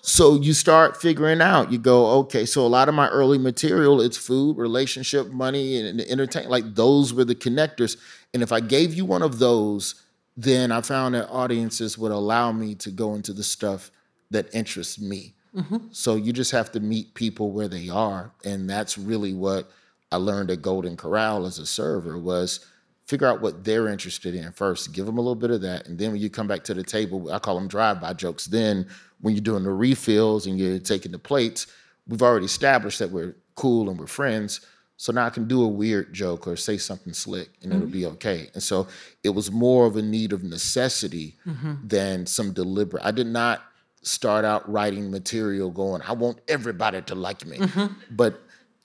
So 0.05 0.35
you 0.35 0.53
start 0.53 1.01
figuring 1.01 1.41
out. 1.41 1.71
You 1.71 1.77
go, 1.77 2.07
okay. 2.19 2.45
So 2.45 2.65
a 2.65 2.67
lot 2.67 2.89
of 2.89 2.93
my 2.93 3.07
early 3.07 3.37
material, 3.37 4.01
it's 4.01 4.17
food, 4.17 4.57
relationship, 4.57 5.31
money, 5.31 5.79
and 5.79 6.01
entertainment. 6.01 6.51
Like 6.51 6.75
those 6.75 7.13
were 7.13 7.23
the 7.23 7.35
connectors. 7.35 7.95
And 8.33 8.43
if 8.43 8.51
I 8.51 8.59
gave 8.59 8.93
you 8.93 9.05
one 9.05 9.21
of 9.21 9.39
those, 9.39 9.95
then 10.35 10.73
I 10.73 10.81
found 10.81 11.15
that 11.15 11.29
audiences 11.29 11.97
would 11.97 12.11
allow 12.11 12.51
me 12.51 12.75
to 12.75 12.91
go 12.91 13.15
into 13.15 13.31
the 13.31 13.43
stuff 13.43 13.91
that 14.31 14.53
interests 14.53 14.99
me. 14.99 15.35
Mm-hmm. 15.55 15.77
So 15.91 16.15
you 16.15 16.33
just 16.33 16.51
have 16.51 16.71
to 16.71 16.79
meet 16.79 17.13
people 17.13 17.51
where 17.51 17.67
they 17.67 17.89
are, 17.89 18.31
and 18.43 18.69
that's 18.69 18.97
really 18.97 19.33
what 19.33 19.69
I 20.11 20.17
learned 20.17 20.51
at 20.51 20.61
Golden 20.61 20.97
Corral 20.97 21.45
as 21.45 21.59
a 21.59 21.65
server 21.65 22.17
was 22.17 22.65
figure 23.05 23.27
out 23.27 23.41
what 23.41 23.63
they're 23.63 23.87
interested 23.87 24.33
in 24.33 24.51
first. 24.51 24.93
Give 24.93 25.05
them 25.05 25.17
a 25.17 25.21
little 25.21 25.35
bit 25.35 25.51
of 25.51 25.61
that, 25.61 25.87
and 25.87 25.99
then 25.99 26.11
when 26.11 26.21
you 26.21 26.29
come 26.29 26.47
back 26.47 26.63
to 26.65 26.73
the 26.73 26.83
table, 26.83 27.31
I 27.31 27.39
call 27.39 27.55
them 27.55 27.67
drive-by 27.67 28.13
jokes. 28.13 28.45
Then 28.45 28.87
when 29.21 29.35
you're 29.35 29.43
doing 29.43 29.63
the 29.63 29.71
refills 29.71 30.47
and 30.47 30.57
you're 30.57 30.79
taking 30.79 31.11
the 31.11 31.19
plates, 31.19 31.67
we've 32.07 32.21
already 32.21 32.45
established 32.45 32.99
that 32.99 33.11
we're 33.11 33.35
cool 33.55 33.89
and 33.89 33.99
we're 33.99 34.07
friends. 34.07 34.61
So 34.97 35.11
now 35.11 35.25
I 35.25 35.29
can 35.31 35.47
do 35.47 35.63
a 35.63 35.67
weird 35.67 36.13
joke 36.13 36.47
or 36.47 36.55
say 36.55 36.77
something 36.77 37.13
slick 37.13 37.49
and 37.61 37.73
it'll 37.73 37.87
be 37.87 38.01
mm-hmm. 38.01 38.13
okay. 38.13 38.49
And 38.53 38.61
so 38.61 38.87
it 39.23 39.29
was 39.29 39.51
more 39.51 39.85
of 39.85 39.97
a 39.97 40.01
need 40.01 40.33
of 40.33 40.43
necessity 40.43 41.35
mm-hmm. 41.45 41.75
than 41.85 42.25
some 42.25 42.53
deliberate. 42.53 43.03
I 43.03 43.11
did 43.11 43.27
not 43.27 43.61
start 44.03 44.45
out 44.45 44.69
writing 44.71 45.09
material 45.09 45.71
going, 45.71 46.01
I 46.03 46.13
want 46.13 46.39
everybody 46.47 47.01
to 47.01 47.15
like 47.15 47.45
me. 47.45 47.57
Mm-hmm. 47.57 47.93
But 48.11 48.41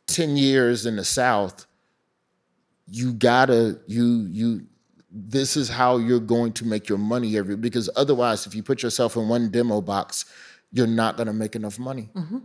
10 0.06 0.36
years 0.36 0.86
in 0.86 0.96
the 0.96 1.04
South, 1.04 1.66
you 2.86 3.12
gotta, 3.12 3.78
you, 3.86 4.26
you, 4.30 4.66
this 5.10 5.56
is 5.56 5.68
how 5.68 5.98
you're 5.98 6.20
going 6.20 6.52
to 6.54 6.66
make 6.66 6.88
your 6.88 6.98
money 6.98 7.36
every, 7.36 7.56
because 7.56 7.90
otherwise, 7.96 8.46
if 8.46 8.54
you 8.54 8.62
put 8.62 8.82
yourself 8.82 9.16
in 9.16 9.28
one 9.28 9.50
demo 9.50 9.80
box, 9.80 10.24
you're 10.72 10.86
not 10.86 11.16
gonna 11.16 11.32
make 11.32 11.56
enough 11.56 11.78
money. 11.78 12.08
Mm-hmm. 12.14 12.38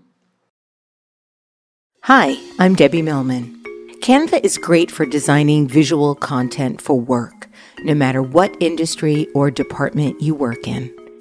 Hi, 2.04 2.38
I'm 2.60 2.76
Debbie 2.76 3.02
Millman. 3.02 3.62
Canva 4.02 4.44
is 4.44 4.58
great 4.58 4.92
for 4.92 5.06
designing 5.06 5.68
visual 5.68 6.16
content 6.16 6.82
for 6.82 7.00
work, 7.00 7.48
no 7.84 7.94
matter 7.94 8.22
what 8.22 8.56
industry 8.60 9.28
or 9.34 9.50
department 9.50 10.22
you 10.22 10.36
work 10.36 10.68
in. 10.68 10.94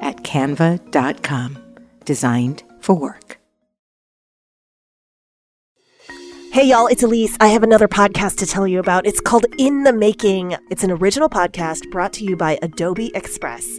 at 0.00 0.22
canva.com. 0.22 1.58
Designed 2.04 2.62
for 2.80 2.94
work. 2.94 3.40
Hey, 6.52 6.64
y'all, 6.64 6.88
it's 6.88 7.04
Elise. 7.04 7.36
I 7.38 7.46
have 7.46 7.62
another 7.62 7.86
podcast 7.86 8.38
to 8.38 8.46
tell 8.46 8.66
you 8.66 8.80
about. 8.80 9.06
It's 9.06 9.20
called 9.20 9.46
In 9.56 9.84
the 9.84 9.92
Making. 9.92 10.56
It's 10.68 10.82
an 10.82 10.90
original 10.90 11.28
podcast 11.28 11.88
brought 11.92 12.12
to 12.14 12.24
you 12.24 12.34
by 12.34 12.58
Adobe 12.60 13.12
Express. 13.14 13.78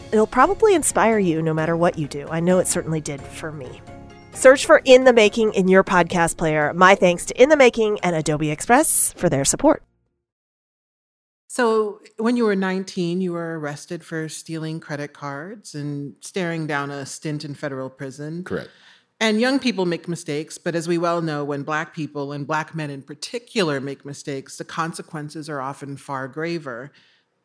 it'll 0.11 0.27
probably 0.27 0.75
inspire 0.75 1.19
you 1.19 1.41
no 1.41 1.53
matter 1.53 1.75
what 1.75 1.97
you 1.97 2.07
do. 2.07 2.27
I 2.29 2.39
know 2.39 2.59
it 2.59 2.67
certainly 2.67 3.01
did 3.01 3.21
for 3.21 3.51
me. 3.51 3.81
Search 4.33 4.65
for 4.65 4.81
In 4.85 5.03
the 5.03 5.13
Making 5.13 5.53
in 5.53 5.67
your 5.67 5.83
podcast 5.83 6.37
player. 6.37 6.73
My 6.73 6.95
thanks 6.95 7.25
to 7.25 7.41
In 7.41 7.49
the 7.49 7.57
Making 7.57 7.99
and 8.01 8.15
Adobe 8.15 8.49
Express 8.49 9.13
for 9.13 9.29
their 9.29 9.45
support. 9.45 9.83
So, 11.47 11.99
when 12.15 12.37
you 12.37 12.45
were 12.45 12.55
19, 12.55 13.19
you 13.19 13.33
were 13.33 13.59
arrested 13.59 14.05
for 14.05 14.29
stealing 14.29 14.79
credit 14.79 15.11
cards 15.11 15.75
and 15.75 16.15
staring 16.21 16.65
down 16.65 16.89
a 16.89 17.05
stint 17.05 17.43
in 17.43 17.55
federal 17.55 17.89
prison. 17.89 18.45
Correct. 18.45 18.69
And 19.19 19.39
young 19.39 19.59
people 19.59 19.85
make 19.85 20.07
mistakes, 20.07 20.57
but 20.57 20.75
as 20.75 20.87
we 20.87 20.97
well 20.97 21.21
know, 21.21 21.43
when 21.43 21.63
Black 21.63 21.93
people 21.93 22.31
and 22.31 22.47
Black 22.47 22.73
men 22.73 22.89
in 22.89 23.01
particular 23.01 23.81
make 23.81 24.05
mistakes, 24.05 24.57
the 24.57 24.63
consequences 24.63 25.49
are 25.49 25.59
often 25.59 25.97
far 25.97 26.29
graver. 26.29 26.91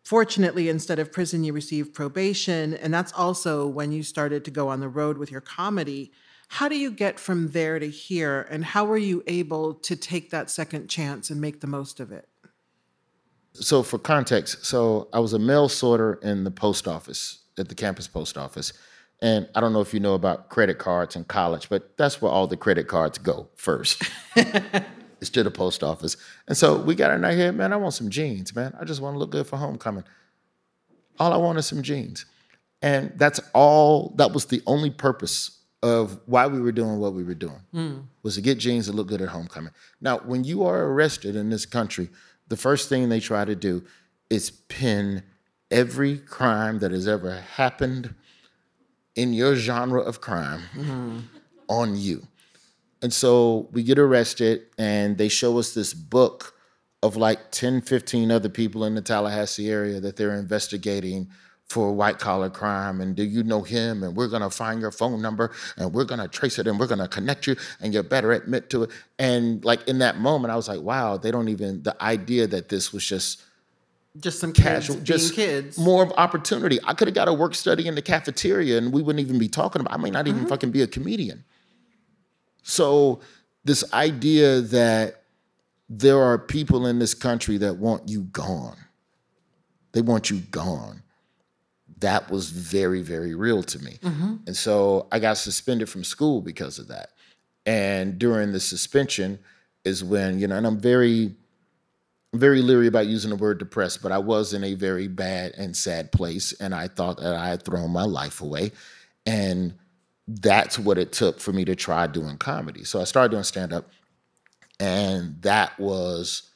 Fortunately, 0.06 0.68
instead 0.68 1.00
of 1.00 1.10
prison, 1.10 1.42
you 1.42 1.52
received 1.52 1.92
probation. 1.92 2.74
And 2.74 2.94
that's 2.94 3.12
also 3.14 3.66
when 3.66 3.90
you 3.90 4.04
started 4.04 4.44
to 4.44 4.52
go 4.52 4.68
on 4.68 4.78
the 4.78 4.88
road 4.88 5.18
with 5.18 5.32
your 5.32 5.40
comedy. 5.40 6.12
How 6.46 6.68
do 6.68 6.78
you 6.78 6.92
get 6.92 7.18
from 7.18 7.48
there 7.48 7.80
to 7.80 7.90
here? 7.90 8.46
And 8.48 8.64
how 8.64 8.84
were 8.84 8.98
you 8.98 9.24
able 9.26 9.74
to 9.74 9.96
take 9.96 10.30
that 10.30 10.48
second 10.48 10.86
chance 10.86 11.28
and 11.28 11.40
make 11.40 11.60
the 11.60 11.66
most 11.66 11.98
of 11.98 12.12
it? 12.12 12.28
So, 13.54 13.82
for 13.82 13.98
context, 13.98 14.64
so 14.64 15.08
I 15.12 15.18
was 15.18 15.32
a 15.32 15.40
mail 15.40 15.68
sorter 15.68 16.20
in 16.22 16.44
the 16.44 16.52
post 16.52 16.86
office, 16.86 17.40
at 17.58 17.68
the 17.68 17.74
campus 17.74 18.06
post 18.06 18.38
office. 18.38 18.74
And 19.20 19.48
I 19.56 19.60
don't 19.60 19.72
know 19.72 19.80
if 19.80 19.92
you 19.92 19.98
know 19.98 20.14
about 20.14 20.50
credit 20.50 20.78
cards 20.78 21.16
in 21.16 21.24
college, 21.24 21.68
but 21.68 21.96
that's 21.96 22.22
where 22.22 22.30
all 22.30 22.46
the 22.46 22.56
credit 22.56 22.86
cards 22.86 23.18
go 23.18 23.48
first. 23.56 24.04
it's 25.20 25.30
to 25.30 25.42
the 25.42 25.50
post 25.50 25.82
office. 25.82 26.16
And 26.46 26.56
so 26.56 26.76
we 26.76 26.94
got 26.94 27.12
in 27.12 27.24
our 27.24 27.32
head, 27.32 27.54
man, 27.54 27.72
I 27.72 27.76
want 27.76 27.94
some 27.94 28.10
jeans, 28.10 28.54
man. 28.54 28.74
I 28.78 28.84
just 28.84 29.00
want 29.00 29.14
to 29.14 29.18
look 29.18 29.30
good 29.30 29.46
for 29.46 29.56
homecoming. 29.56 30.04
All 31.18 31.32
I 31.32 31.36
want 31.36 31.58
is 31.58 31.66
some 31.66 31.82
jeans. 31.82 32.26
And 32.82 33.12
that's 33.16 33.40
all, 33.54 34.14
that 34.16 34.32
was 34.32 34.46
the 34.46 34.62
only 34.66 34.90
purpose 34.90 35.58
of 35.82 36.20
why 36.26 36.46
we 36.46 36.60
were 36.60 36.72
doing 36.72 36.98
what 36.98 37.14
we 37.14 37.22
were 37.22 37.34
doing, 37.34 37.60
mm. 37.72 38.02
was 38.22 38.34
to 38.34 38.40
get 38.40 38.58
jeans 38.58 38.86
that 38.86 38.94
look 38.94 39.08
good 39.08 39.22
at 39.22 39.28
homecoming. 39.28 39.72
Now, 40.00 40.18
when 40.18 40.44
you 40.44 40.64
are 40.64 40.84
arrested 40.84 41.36
in 41.36 41.48
this 41.48 41.64
country, 41.64 42.10
the 42.48 42.56
first 42.56 42.88
thing 42.88 43.08
they 43.08 43.20
try 43.20 43.44
to 43.44 43.54
do 43.54 43.84
is 44.28 44.50
pin 44.50 45.22
every 45.70 46.18
crime 46.18 46.78
that 46.80 46.90
has 46.90 47.08
ever 47.08 47.40
happened 47.40 48.14
in 49.14 49.32
your 49.32 49.56
genre 49.56 50.00
of 50.00 50.20
crime 50.20 50.62
mm-hmm. 50.74 51.18
on 51.68 51.96
you. 51.96 52.26
And 53.02 53.12
so 53.12 53.68
we 53.72 53.82
get 53.82 53.98
arrested 53.98 54.62
and 54.78 55.18
they 55.18 55.28
show 55.28 55.58
us 55.58 55.74
this 55.74 55.92
book 55.94 56.54
of 57.02 57.16
like 57.16 57.50
10, 57.50 57.82
15 57.82 58.30
other 58.30 58.48
people 58.48 58.84
in 58.84 58.94
the 58.94 59.02
Tallahassee 59.02 59.70
area 59.70 60.00
that 60.00 60.16
they're 60.16 60.34
investigating 60.34 61.28
for 61.68 61.92
white 61.92 62.18
collar 62.18 62.48
crime 62.48 63.00
and 63.00 63.16
do 63.16 63.24
you 63.24 63.42
know 63.42 63.60
him 63.60 64.04
and 64.04 64.16
we're 64.16 64.28
going 64.28 64.42
to 64.42 64.50
find 64.50 64.80
your 64.80 64.92
phone 64.92 65.20
number 65.20 65.50
and 65.76 65.92
we're 65.92 66.04
going 66.04 66.20
to 66.20 66.28
trace 66.28 66.60
it 66.60 66.66
and 66.68 66.78
we're 66.78 66.86
going 66.86 67.00
to 67.00 67.08
connect 67.08 67.46
you 67.46 67.56
and 67.80 67.92
you 67.92 68.02
better 68.04 68.30
admit 68.32 68.70
to 68.70 68.84
it. 68.84 68.90
And 69.18 69.64
like 69.64 69.86
in 69.88 69.98
that 69.98 70.18
moment 70.18 70.52
i 70.52 70.56
was 70.56 70.68
like 70.68 70.80
wow 70.80 71.16
they 71.16 71.32
don't 71.32 71.48
even 71.48 71.82
the 71.82 72.00
idea 72.00 72.46
that 72.46 72.68
this 72.68 72.92
was 72.92 73.04
just 73.04 73.42
just 74.20 74.38
some 74.38 74.52
casual 74.52 74.96
just 75.00 75.34
kids. 75.34 75.76
more 75.76 76.02
of 76.02 76.10
opportunity. 76.16 76.78
I 76.84 76.94
could 76.94 77.08
have 77.08 77.14
got 77.14 77.28
a 77.28 77.34
work 77.34 77.54
study 77.54 77.86
in 77.86 77.96
the 77.96 78.00
cafeteria 78.02 78.78
and 78.78 78.92
we 78.92 79.02
wouldn't 79.02 79.26
even 79.26 79.38
be 79.38 79.48
talking 79.48 79.80
about 79.80 79.92
i 79.92 79.96
may 79.96 80.10
not 80.10 80.28
even 80.28 80.42
mm-hmm. 80.42 80.48
fucking 80.48 80.70
be 80.70 80.82
a 80.82 80.86
comedian 80.86 81.44
so 82.66 83.20
this 83.64 83.92
idea 83.92 84.60
that 84.60 85.22
there 85.88 86.20
are 86.20 86.38
people 86.38 86.86
in 86.86 86.98
this 86.98 87.14
country 87.14 87.58
that 87.58 87.76
want 87.76 88.08
you 88.08 88.22
gone 88.22 88.76
they 89.92 90.02
want 90.02 90.30
you 90.30 90.40
gone 90.50 91.02
that 92.00 92.30
was 92.30 92.50
very, 92.50 93.02
very 93.02 93.34
real 93.34 93.62
to 93.62 93.78
me. 93.78 93.98
Mm-hmm. 94.02 94.36
And 94.46 94.56
so 94.56 95.08
I 95.10 95.18
got 95.18 95.38
suspended 95.38 95.88
from 95.88 96.04
school 96.04 96.40
because 96.40 96.78
of 96.78 96.88
that. 96.88 97.10
And 97.64 98.18
during 98.18 98.52
the 98.52 98.60
suspension 98.60 99.38
is 99.84 100.04
when, 100.04 100.38
you 100.38 100.46
know, 100.46 100.56
and 100.56 100.66
I'm 100.66 100.78
very, 100.78 101.34
very 102.34 102.60
leery 102.60 102.86
about 102.86 103.06
using 103.06 103.30
the 103.30 103.36
word 103.36 103.58
depressed, 103.58 104.02
but 104.02 104.12
I 104.12 104.18
was 104.18 104.52
in 104.52 104.62
a 104.62 104.74
very 104.74 105.08
bad 105.08 105.52
and 105.56 105.74
sad 105.74 106.12
place. 106.12 106.52
And 106.60 106.74
I 106.74 106.88
thought 106.88 107.16
that 107.18 107.34
I 107.34 107.48
had 107.48 107.62
thrown 107.62 107.90
my 107.90 108.04
life 108.04 108.40
away. 108.40 108.72
And 109.24 109.74
that's 110.28 110.78
what 110.78 110.98
it 110.98 111.12
took 111.12 111.40
for 111.40 111.52
me 111.52 111.64
to 111.64 111.76
try 111.76 112.06
doing 112.06 112.36
comedy. 112.36 112.84
So 112.84 113.00
I 113.00 113.04
started 113.04 113.30
doing 113.30 113.44
stand 113.44 113.72
up. 113.72 113.88
And 114.78 115.40
that 115.42 115.78
was 115.78 116.50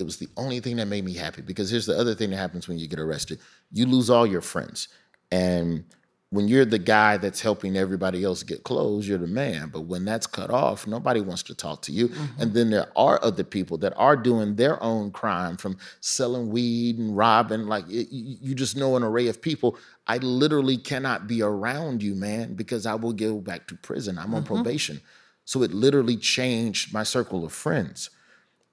it 0.00 0.04
was 0.04 0.16
the 0.16 0.28
only 0.36 0.60
thing 0.60 0.76
that 0.76 0.86
made 0.86 1.04
me 1.04 1.14
happy 1.14 1.42
because 1.42 1.70
here's 1.70 1.86
the 1.86 1.96
other 1.96 2.14
thing 2.14 2.30
that 2.30 2.36
happens 2.36 2.66
when 2.66 2.78
you 2.78 2.88
get 2.88 2.98
arrested 2.98 3.38
you 3.70 3.86
lose 3.86 4.10
all 4.10 4.26
your 4.26 4.40
friends 4.40 4.88
and 5.30 5.84
when 6.30 6.46
you're 6.46 6.64
the 6.64 6.78
guy 6.78 7.16
that's 7.16 7.40
helping 7.40 7.76
everybody 7.76 8.24
else 8.24 8.42
get 8.42 8.64
clothes 8.64 9.06
you're 9.06 9.18
the 9.18 9.26
man 9.26 9.68
but 9.68 9.82
when 9.82 10.04
that's 10.04 10.26
cut 10.26 10.50
off 10.50 10.86
nobody 10.86 11.20
wants 11.20 11.42
to 11.42 11.54
talk 11.54 11.82
to 11.82 11.92
you 11.92 12.08
mm-hmm. 12.08 12.42
and 12.42 12.54
then 12.54 12.70
there 12.70 12.86
are 12.96 13.22
other 13.22 13.44
people 13.44 13.76
that 13.76 13.92
are 13.96 14.16
doing 14.16 14.56
their 14.56 14.82
own 14.82 15.10
crime 15.10 15.56
from 15.56 15.76
selling 16.00 16.48
weed 16.48 16.98
and 16.98 17.16
robbing 17.16 17.66
like 17.66 17.84
it, 17.88 18.08
you 18.10 18.54
just 18.54 18.76
know 18.76 18.96
an 18.96 19.02
array 19.02 19.28
of 19.28 19.42
people 19.42 19.76
i 20.10 20.16
literally 20.18 20.76
cannot 20.76 21.26
be 21.26 21.42
around 21.42 22.02
you 22.02 22.14
man 22.14 22.54
because 22.54 22.86
i 22.86 22.94
will 22.94 23.12
go 23.12 23.38
back 23.38 23.66
to 23.66 23.74
prison 23.76 24.18
i'm 24.18 24.34
on 24.34 24.42
mm-hmm. 24.42 24.54
probation 24.54 25.00
so 25.44 25.62
it 25.62 25.72
literally 25.72 26.16
changed 26.16 26.92
my 26.92 27.02
circle 27.02 27.44
of 27.44 27.52
friends 27.52 28.10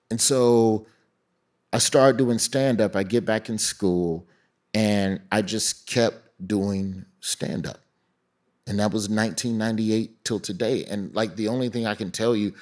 and 0.10 0.22
so 0.22 0.86
I 1.74 1.80
started 1.80 2.18
doing 2.18 2.40
stand 2.40 2.82
up. 2.82 2.96
I 2.96 3.04
get 3.04 3.26
back 3.26 3.50
in 3.50 3.58
school 3.58 4.28
and 4.74 5.22
I 5.32 5.42
just 5.42 5.88
kept 5.88 6.18
doing 6.46 7.06
stand 7.20 7.68
up. 7.68 7.80
And 8.66 8.80
that 8.80 8.92
was 8.92 9.10
1998 9.10 10.24
till 10.26 10.40
today. 10.40 10.86
And 10.86 11.14
like 11.16 11.36
the 11.36 11.48
only 11.48 11.70
thing 11.70 11.86
I 11.86 11.96
can 11.96 12.12
tell 12.12 12.36
you, 12.36 12.54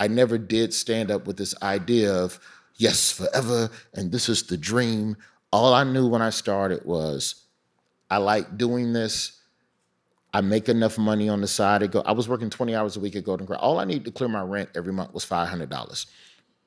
I 0.00 0.08
never 0.08 0.38
did 0.38 0.74
stand 0.74 1.10
up 1.10 1.26
with 1.26 1.36
this 1.36 1.54
idea 1.62 2.12
of, 2.12 2.38
yes, 2.76 3.12
forever, 3.12 3.70
and 3.94 4.12
this 4.12 4.28
is 4.28 4.42
the 4.42 4.56
dream. 4.56 5.16
All 5.52 5.72
I 5.72 5.84
knew 5.84 6.06
when 6.06 6.20
I 6.20 6.30
started 6.30 6.84
was, 6.84 7.43
I 8.14 8.18
like 8.18 8.56
doing 8.56 8.92
this. 8.92 9.40
I 10.32 10.40
make 10.40 10.68
enough 10.68 10.98
money 10.98 11.28
on 11.28 11.40
the 11.40 11.48
side. 11.48 11.82
I 11.82 11.88
go. 11.88 12.00
I 12.06 12.12
was 12.12 12.28
working 12.28 12.48
20 12.48 12.72
hours 12.72 12.96
a 12.96 13.00
week 13.00 13.16
at 13.16 13.24
Golden 13.24 13.44
Corral. 13.44 13.60
All 13.60 13.80
I 13.80 13.84
needed 13.84 14.04
to 14.04 14.12
clear 14.12 14.28
my 14.28 14.42
rent 14.42 14.68
every 14.76 14.92
month 14.92 15.12
was 15.12 15.24
$500. 15.24 16.06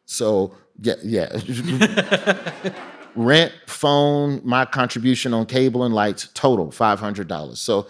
So 0.06 0.56
yeah, 0.82 0.96
yeah. 1.04 1.30
Rent, 3.16 3.54
phone, 3.66 4.42
my 4.44 4.66
contribution 4.66 5.34
on 5.34 5.46
cable 5.46 5.86
and 5.86 5.96
lights, 5.96 6.30
total 6.34 6.70
five 6.70 7.00
hundred 7.00 7.30
dollars. 7.30 7.60
So 7.60 7.88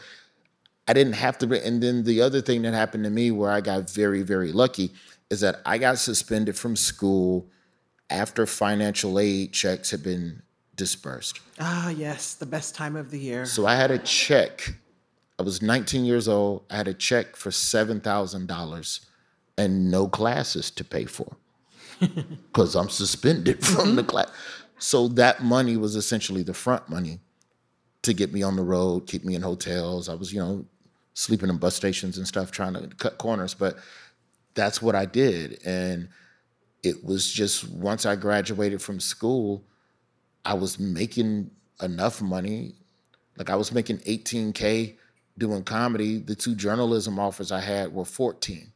I 0.88 0.94
didn't 0.94 1.14
have 1.14 1.40
to. 1.40 1.66
And 1.66 1.82
then 1.82 2.04
the 2.04 2.22
other 2.22 2.42
thing 2.42 2.62
that 2.62 2.76
happened 2.76 3.06
to 3.06 3.10
me, 3.10 3.32
where 3.32 3.52
I 3.52 3.62
got 3.62 3.90
very, 3.90 4.22
very 4.22 4.52
lucky, 4.52 4.92
is 5.32 5.42
that 5.42 5.62
I 5.66 5.80
got 5.80 5.98
suspended 5.98 6.56
from 6.56 6.76
school 6.76 7.50
after 8.10 8.46
financial 8.46 9.20
aid 9.20 9.52
checks 9.52 9.92
had 9.92 10.04
been 10.04 10.44
dispersed. 10.78 11.42
Ah, 11.60 11.90
yes, 11.90 12.36
the 12.36 12.46
best 12.46 12.76
time 12.76 12.96
of 12.96 13.12
the 13.12 13.20
year. 13.20 13.46
So 13.46 13.66
I 13.66 13.76
had 13.76 13.92
a 13.92 13.98
check. 13.98 14.76
I 15.38 15.44
was 15.44 15.62
19 15.62 16.06
years 16.06 16.28
old. 16.28 16.64
I 16.70 16.78
had 16.78 16.88
a 16.88 16.94
check 16.94 17.36
for 17.36 17.50
$7,000 17.50 19.06
and 19.58 19.92
no 19.92 20.08
classes 20.08 20.72
to 20.72 20.84
pay 20.84 21.06
for 21.06 21.36
because 22.00 22.76
I'm 22.76 22.90
suspended 22.90 23.66
from 23.66 23.96
the 23.96 24.04
class. 24.04 24.32
So 24.80 25.08
that 25.10 25.44
money 25.44 25.76
was 25.76 25.96
essentially 25.96 26.44
the 26.44 26.54
front 26.54 26.88
money 26.88 27.20
to 28.04 28.14
get 28.14 28.32
me 28.32 28.44
on 28.44 28.56
the 28.56 28.64
road, 28.64 29.08
keep 29.08 29.26
me 29.26 29.36
in 29.36 29.42
hotels. 29.42 30.08
I 30.08 30.14
was, 30.14 30.32
you 30.32 30.40
know, 30.40 30.66
sleeping 31.14 31.50
in 31.50 31.58
bus 31.58 31.76
stations 31.76 32.18
and 32.18 32.28
stuff, 32.28 32.52
trying 32.52 32.74
to 32.74 32.88
cut 32.98 33.18
corners. 33.18 33.56
But 33.56 33.78
that's 34.54 34.82
what 34.82 34.94
I 34.94 35.06
did. 35.06 35.60
And 35.66 36.10
it 36.84 37.04
was 37.04 37.32
just 37.32 37.68
once 37.70 38.06
I 38.06 38.16
graduated 38.16 38.82
from 38.82 39.00
school, 39.00 39.64
I 40.46 40.54
was 40.54 40.80
making 40.80 41.52
enough 41.82 42.22
money. 42.22 42.76
Like 43.38 43.50
I 43.50 43.56
was 43.56 43.72
making 43.72 44.00
18K 44.00 44.96
doing 45.38 45.64
comedy. 45.64 46.20
The 46.20 46.36
two 46.36 46.56
journalism 46.56 47.20
offers 47.20 47.52
I 47.52 47.60
had 47.60 47.94
were 47.94 48.06
14. 48.06 48.72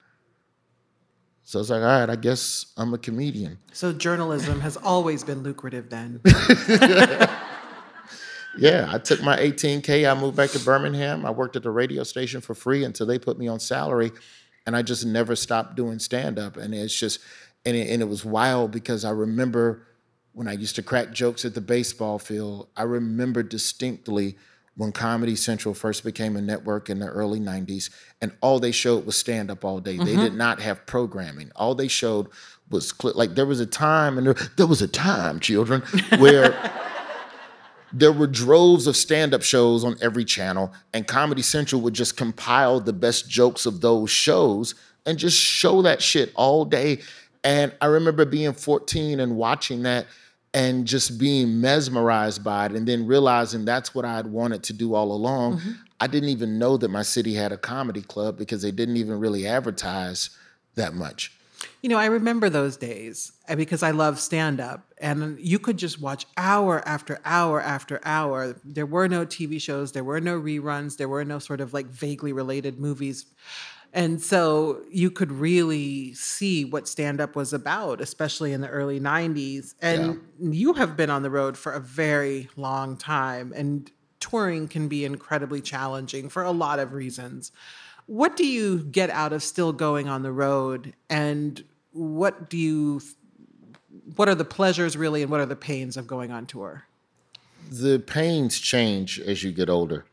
So 1.44 1.60
I 1.60 1.62
was 1.62 1.70
like, 1.70 1.82
all 1.82 1.88
right, 1.88 2.10
I 2.10 2.16
guess 2.16 2.68
I'm 2.78 2.94
a 2.94 2.98
comedian. 2.98 3.58
So 3.74 3.92
journalism 3.92 4.62
has 4.62 4.78
always 4.84 5.24
been 5.24 5.44
lucrative 5.44 5.90
then. 5.90 6.22
Yeah, 8.58 8.90
I 8.92 8.98
took 8.98 9.22
my 9.22 9.38
18K, 9.38 10.10
I 10.10 10.20
moved 10.20 10.36
back 10.36 10.50
to 10.52 10.60
Birmingham. 10.60 11.26
I 11.26 11.32
worked 11.32 11.56
at 11.56 11.64
the 11.64 11.72
radio 11.72 12.04
station 12.04 12.42
for 12.42 12.54
free 12.54 12.84
until 12.84 13.06
they 13.06 13.18
put 13.18 13.38
me 13.38 13.48
on 13.48 13.60
salary. 13.60 14.12
And 14.66 14.76
I 14.76 14.82
just 14.82 15.06
never 15.06 15.36
stopped 15.36 15.76
doing 15.76 16.00
stand 16.00 16.38
up. 16.38 16.58
And 16.58 16.74
it's 16.76 16.98
just, 16.98 17.20
and 17.66 17.76
it, 17.76 17.90
and 17.90 18.02
it 18.02 18.06
was 18.06 18.26
wild 18.26 18.72
because 18.72 19.06
I 19.06 19.12
remember 19.12 19.88
when 20.34 20.48
I 20.48 20.54
used 20.54 20.76
to 20.76 20.84
crack 20.84 21.12
jokes 21.12 21.46
at 21.46 21.54
the 21.54 21.62
baseball 21.62 22.20
field, 22.20 22.70
I 22.78 22.84
remember 22.84 23.44
distinctly 23.44 24.38
when 24.76 24.92
Comedy 24.92 25.36
Central 25.36 25.74
first 25.74 26.04
became 26.04 26.36
a 26.36 26.42
network 26.42 26.90
in 26.90 27.00
the 27.00 27.08
early 27.08 27.40
90s, 27.40 27.90
and 28.22 28.32
all 28.42 28.60
they 28.60 28.72
showed 28.72 29.06
was 29.06 29.18
stand 29.18 29.52
up 29.52 29.66
all 29.66 29.80
day. 29.80 29.98
They 29.98 30.16
did 30.16 30.18
mm-hmm. 30.18 30.38
not 30.38 30.62
have 30.62 30.86
programming. 30.86 31.52
All 31.56 31.76
they 31.76 31.90
showed 31.90 32.28
was 32.70 32.94
like 33.04 33.36
there 33.36 33.46
was 33.46 33.60
a 33.60 33.66
time, 33.66 34.18
and 34.18 34.28
there, 34.28 34.36
there 34.56 34.68
was 34.68 34.82
a 34.82 34.88
time, 34.88 35.40
children, 35.42 35.82
where 36.18 36.72
there 37.94 38.14
were 38.14 38.28
droves 38.28 38.88
of 38.88 38.96
stand-up 38.96 39.42
shows 39.42 39.84
on 39.84 39.98
every 40.02 40.24
channel 40.24 40.72
and 40.94 41.08
comedy 41.08 41.42
central 41.42 41.82
would 41.82 41.94
just 41.94 42.16
compile 42.18 42.80
the 42.80 42.94
best 42.94 43.30
jokes 43.30 43.66
of 43.66 43.82
those 43.82 44.10
shows 44.10 44.76
and 45.06 45.18
just 45.18 45.38
show 45.38 45.82
that 45.82 46.02
shit 46.02 46.32
all 46.36 46.64
day 46.64 47.00
and 47.44 47.74
i 47.82 47.86
remember 47.86 48.24
being 48.24 48.54
14 48.54 49.20
and 49.20 49.36
watching 49.36 49.84
that 49.84 50.06
and 50.54 50.86
just 50.86 51.18
being 51.18 51.62
mesmerized 51.62 52.44
by 52.44 52.66
it 52.66 52.74
and 52.74 52.88
then 52.88 53.08
realizing 53.08 53.64
that's 53.64 53.96
what 53.96 54.04
I 54.04 54.16
had 54.16 54.28
wanted 54.28 54.64
to 54.64 54.74
do 54.74 54.94
all 54.94 55.12
along 55.14 55.62
i 56.02 56.08
didn't 56.08 56.30
even 56.30 56.60
know 56.60 56.76
that 56.78 56.90
my 56.90 57.04
city 57.04 57.34
had 57.34 57.52
a 57.52 57.58
comedy 57.58 58.02
club 58.02 58.38
because 58.38 58.62
they 58.62 58.72
didn't 58.72 58.98
even 58.98 59.20
really 59.20 59.48
advertise 59.48 60.30
that 60.76 60.94
much 60.94 61.32
You 61.84 61.90
know, 61.90 61.98
I 61.98 62.06
remember 62.08 62.50
those 62.50 62.76
days 62.78 63.32
uh, 63.48 63.56
because 63.56 63.84
I 63.84 63.92
love 63.92 64.20
stand 64.20 64.60
up, 64.60 64.80
and 64.98 65.40
you 65.40 65.60
could 65.60 65.78
just 65.78 66.02
watch 66.02 66.26
hour 66.36 66.82
after 66.88 67.20
hour 67.24 67.62
after 67.62 68.00
hour. 68.04 68.56
There 68.64 68.86
were 68.88 69.08
no 69.08 69.26
TV 69.26 69.62
shows, 69.62 69.92
there 69.92 70.04
were 70.04 70.20
no 70.22 70.40
reruns, 70.40 70.98
there 70.98 71.10
were 71.10 71.24
no 71.26 71.40
sort 71.40 71.62
of 71.62 71.74
like 71.74 71.88
vaguely 71.88 72.34
related 72.34 72.80
movies. 72.80 73.26
And 73.94 74.22
so 74.22 74.84
you 74.90 75.12
could 75.12 75.32
really 75.32 76.14
see 76.14 76.64
what 76.64 76.88
stand 76.88 77.20
up 77.20 77.36
was 77.36 77.52
about, 77.52 78.00
especially 78.00 78.54
in 78.54 78.62
the 78.62 78.70
early 78.70 79.00
90s. 79.00 79.76
And 79.82 80.22
you 80.40 80.74
have 80.74 80.96
been 80.96 81.10
on 81.10 81.24
the 81.24 81.30
road 81.30 81.58
for 81.58 81.74
a 81.74 81.80
very 81.80 82.50
long 82.56 82.96
time, 82.96 83.52
and 83.56 83.92
touring 84.20 84.68
can 84.68 84.88
be 84.88 85.04
incredibly 85.04 85.62
challenging 85.62 86.30
for 86.30 86.44
a 86.44 86.52
lot 86.52 86.80
of 86.80 86.94
reasons. 86.94 87.52
What 88.06 88.38
do 88.38 88.46
you 88.46 88.80
get 88.80 89.10
out 89.10 89.34
of 89.34 89.44
still 89.44 89.74
going 89.74 90.08
on 90.08 90.24
the 90.24 90.32
road? 90.32 90.94
And 91.10 91.64
what 91.92 92.50
do 92.50 92.58
you, 92.58 93.02
what 94.16 94.30
are 94.30 94.36
the 94.36 94.46
pleasures 94.46 94.96
really, 94.96 95.22
and 95.22 95.30
what 95.30 95.42
are 95.42 95.46
the 95.46 95.56
pains 95.56 95.98
of 95.98 96.08
going 96.08 96.32
on 96.32 96.46
tour? 96.46 96.86
the 97.72 98.00
pains 98.00 98.60
change 98.60 99.20
as 99.20 99.44
you 99.44 99.52
get 99.52 99.70
older. 99.70 100.06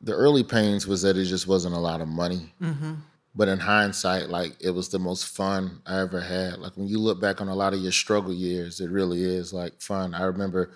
The 0.00 0.12
early 0.12 0.44
pains 0.44 0.86
was 0.86 1.02
that 1.02 1.16
it 1.16 1.24
just 1.24 1.46
wasn't 1.46 1.74
a 1.74 1.80
lot 1.80 2.00
of 2.00 2.08
money. 2.08 2.52
Mm-hmm. 2.62 2.94
But 3.34 3.48
in 3.48 3.58
hindsight, 3.58 4.30
like 4.30 4.56
it 4.60 4.70
was 4.70 4.88
the 4.88 4.98
most 4.98 5.26
fun 5.26 5.80
I 5.86 6.00
ever 6.00 6.20
had. 6.20 6.58
Like 6.58 6.76
when 6.76 6.88
you 6.88 6.98
look 6.98 7.20
back 7.20 7.40
on 7.40 7.48
a 7.48 7.54
lot 7.54 7.74
of 7.74 7.80
your 7.80 7.92
struggle 7.92 8.32
years, 8.32 8.80
it 8.80 8.90
really 8.90 9.22
is 9.22 9.52
like 9.52 9.80
fun. 9.80 10.14
I 10.14 10.24
remember 10.24 10.70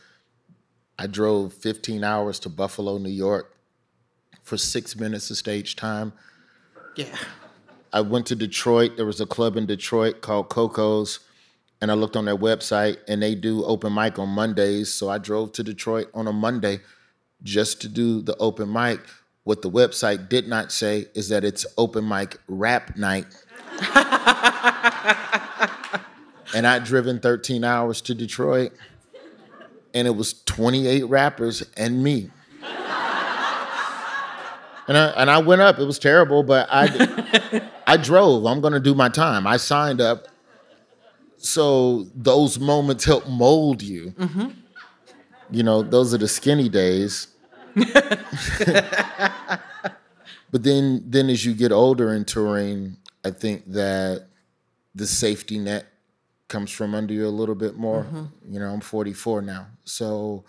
I 0.99 1.07
drove 1.07 1.55
15 1.55 2.05
hours 2.05 2.39
to 2.41 2.49
Buffalo, 2.49 2.99
New 2.99 3.11
York 3.11 3.57
for 4.43 4.57
six 4.57 4.97
minutes 4.97 5.31
of 5.31 5.37
stage 5.37 5.77
time. 5.77 6.13
Yeah. 6.97 7.17
I 7.93 8.01
went 8.01 8.27
to 8.27 8.37
Detroit. 8.37 8.97
There 8.97 9.07
was 9.07 9.21
a 9.21 9.27
club 9.27 9.57
in 9.57 9.67
Detroit 9.67 10.21
called 10.21 10.49
Coco's, 10.49 11.21
and 11.81 11.91
I 11.91 11.95
looked 11.95 12.17
on 12.17 12.25
their 12.25 12.37
website, 12.37 12.99
and 13.09 13.23
they 13.23 13.35
do 13.35 13.65
open 13.65 13.95
mic 13.95 14.19
on 14.19 14.29
Mondays. 14.29 14.93
So 14.93 15.11
I 15.11 15.19
drove 15.19 15.53
to 15.53 15.63
Detroit 15.63 16.09
on 16.15 16.27
a 16.27 16.33
Monday 16.33 16.81
just 17.43 17.81
to 17.83 17.89
do 17.89 18.23
the 18.23 18.37
open 18.39 18.73
mic. 18.73 19.01
What 19.45 19.63
the 19.63 19.71
website 19.71 20.29
did 20.29 20.47
not 20.47 20.71
say 20.71 21.07
is 21.15 21.29
that 21.31 21.45
it's 21.45 21.67
open 21.77 22.09
mic 22.09 22.39
rap 22.47 22.97
night. 22.97 23.27
and 26.55 26.67
I'd 26.67 26.85
driven 26.85 27.19
13 27.19 27.65
hours 27.65 28.01
to 28.03 28.15
Detroit, 28.15 28.73
and 29.95 30.07
it 30.07 30.13
was 30.13 30.43
28 30.45 31.05
rappers 31.05 31.65
and 31.77 32.03
me. 32.03 32.31
And 34.89 34.99
I, 34.99 35.07
and 35.11 35.31
I 35.31 35.39
went 35.39 35.63
up. 35.63 35.79
It 35.79 35.85
was 35.85 36.01
terrible, 36.01 36.43
but 36.43 36.69
I 36.71 37.63
I 37.87 37.97
drove. 37.97 38.47
I'm 38.47 38.61
going 38.61 38.73
to 38.73 38.81
do 38.81 38.95
my 38.95 39.09
time. 39.09 39.47
I 39.47 39.57
signed 39.57 40.01
up. 40.01 40.29
So 41.37 42.07
those 42.15 42.59
moments 42.59 43.05
help 43.05 43.29
mold 43.29 43.83
you. 43.83 44.13
Mm-hmm. 44.13 44.49
You 45.51 45.63
know, 45.63 45.83
those 45.83 46.15
are 46.15 46.19
the 46.19 46.29
skinny 46.29 46.69
days. 46.69 47.29
but 50.51 50.63
then 50.63 51.03
then 51.07 51.31
as 51.31 51.45
you 51.45 51.55
get 51.55 51.73
older 51.73 52.13
in 52.13 52.25
touring, 52.25 52.97
I 53.25 53.31
think 53.31 53.71
that 53.73 54.27
the 54.95 55.07
safety 55.07 55.59
net 55.59 55.87
comes 56.49 56.71
from 56.71 56.95
under 56.95 57.15
you 57.15 57.27
a 57.27 57.31
little 57.31 57.55
bit 57.55 57.77
more. 57.77 58.05
Mm-hmm. 58.05 58.53
You 58.53 58.61
know, 58.61 58.71
I'm 58.71 58.81
44 58.81 59.43
now. 59.43 59.67
So 59.85 60.45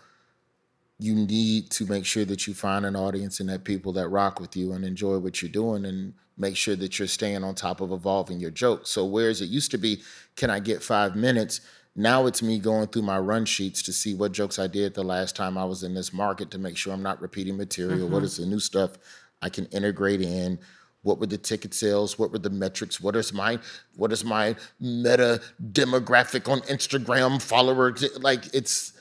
you 0.99 1.15
need 1.15 1.69
to 1.71 1.85
make 1.85 2.05
sure 2.05 2.25
that 2.25 2.45
you 2.45 2.53
find 2.53 2.85
an 2.85 2.95
audience 2.95 3.39
and 3.39 3.49
that 3.49 3.63
people 3.63 3.93
that 3.93 4.09
rock 4.09 4.39
with 4.39 4.55
you 4.55 4.73
and 4.73 4.83
enjoy 4.85 5.17
what 5.17 5.41
you're 5.41 5.51
doing 5.51 5.85
and 5.85 6.13
make 6.37 6.57
sure 6.57 6.75
that 6.75 6.99
you're 6.99 7.07
staying 7.07 7.43
on 7.43 7.55
top 7.55 7.81
of 7.81 7.91
evolving 7.91 8.39
your 8.39 8.51
jokes. 8.51 8.89
So 8.89 9.05
whereas 9.05 9.41
it 9.41 9.49
used 9.49 9.71
to 9.71 9.77
be, 9.77 10.01
can 10.35 10.49
I 10.49 10.59
get 10.59 10.83
five 10.83 11.15
minutes? 11.15 11.61
Now 11.95 12.25
it's 12.25 12.41
me 12.41 12.57
going 12.57 12.87
through 12.87 13.03
my 13.03 13.19
run 13.19 13.45
sheets 13.45 13.83
to 13.83 13.93
see 13.93 14.15
what 14.15 14.31
jokes 14.31 14.57
I 14.57 14.67
did 14.67 14.95
the 14.95 15.03
last 15.03 15.35
time 15.35 15.57
I 15.57 15.65
was 15.65 15.83
in 15.83 15.93
this 15.93 16.11
market 16.11 16.49
to 16.51 16.57
make 16.57 16.75
sure 16.75 16.91
I'm 16.91 17.03
not 17.03 17.21
repeating 17.21 17.55
material. 17.55 18.07
What 18.07 18.17
mm-hmm. 18.17 18.25
is 18.25 18.37
the 18.37 18.47
new 18.47 18.59
stuff 18.59 18.97
I 19.41 19.49
can 19.49 19.65
integrate 19.67 20.21
in? 20.21 20.57
What 21.03 21.19
were 21.19 21.27
the 21.27 21.37
ticket 21.37 21.73
sales? 21.73 22.17
What 22.17 22.31
were 22.31 22.39
the 22.39 22.49
metrics? 22.49 22.99
What 22.99 23.15
is 23.15 23.31
my 23.33 23.59
what 23.95 24.11
is 24.11 24.23
my 24.23 24.55
meta 24.79 25.41
demographic 25.71 26.49
on 26.49 26.61
Instagram 26.61 27.41
follower? 27.41 27.93
Like 28.19 28.45
it's 28.55 28.93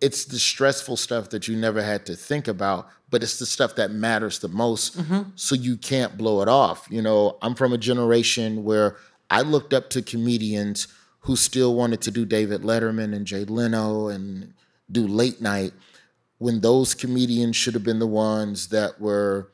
it's 0.00 0.26
the 0.26 0.38
stressful 0.38 0.96
stuff 0.96 1.30
that 1.30 1.48
you 1.48 1.56
never 1.56 1.82
had 1.82 2.06
to 2.06 2.14
think 2.14 2.46
about, 2.46 2.88
but 3.10 3.22
it's 3.22 3.38
the 3.38 3.46
stuff 3.46 3.74
that 3.76 3.90
matters 3.90 4.38
the 4.38 4.48
most. 4.48 4.96
Mm-hmm. 4.98 5.30
So 5.34 5.54
you 5.54 5.76
can't 5.76 6.16
blow 6.16 6.42
it 6.42 6.48
off. 6.48 6.86
You 6.90 7.02
know, 7.02 7.36
I'm 7.42 7.54
from 7.54 7.72
a 7.72 7.78
generation 7.78 8.62
where 8.62 8.96
I 9.30 9.42
looked 9.42 9.72
up 9.72 9.90
to 9.90 10.02
comedians 10.02 10.86
who 11.20 11.36
still 11.36 11.74
wanted 11.74 12.00
to 12.02 12.10
do 12.10 12.24
David 12.24 12.62
Letterman 12.62 13.14
and 13.14 13.26
Jay 13.26 13.44
Leno 13.44 14.08
and 14.08 14.54
do 14.90 15.06
late 15.06 15.40
night 15.40 15.72
when 16.38 16.60
those 16.60 16.94
comedians 16.94 17.56
should 17.56 17.74
have 17.74 17.84
been 17.84 17.98
the 17.98 18.06
ones 18.06 18.68
that 18.68 19.00
were 19.00 19.50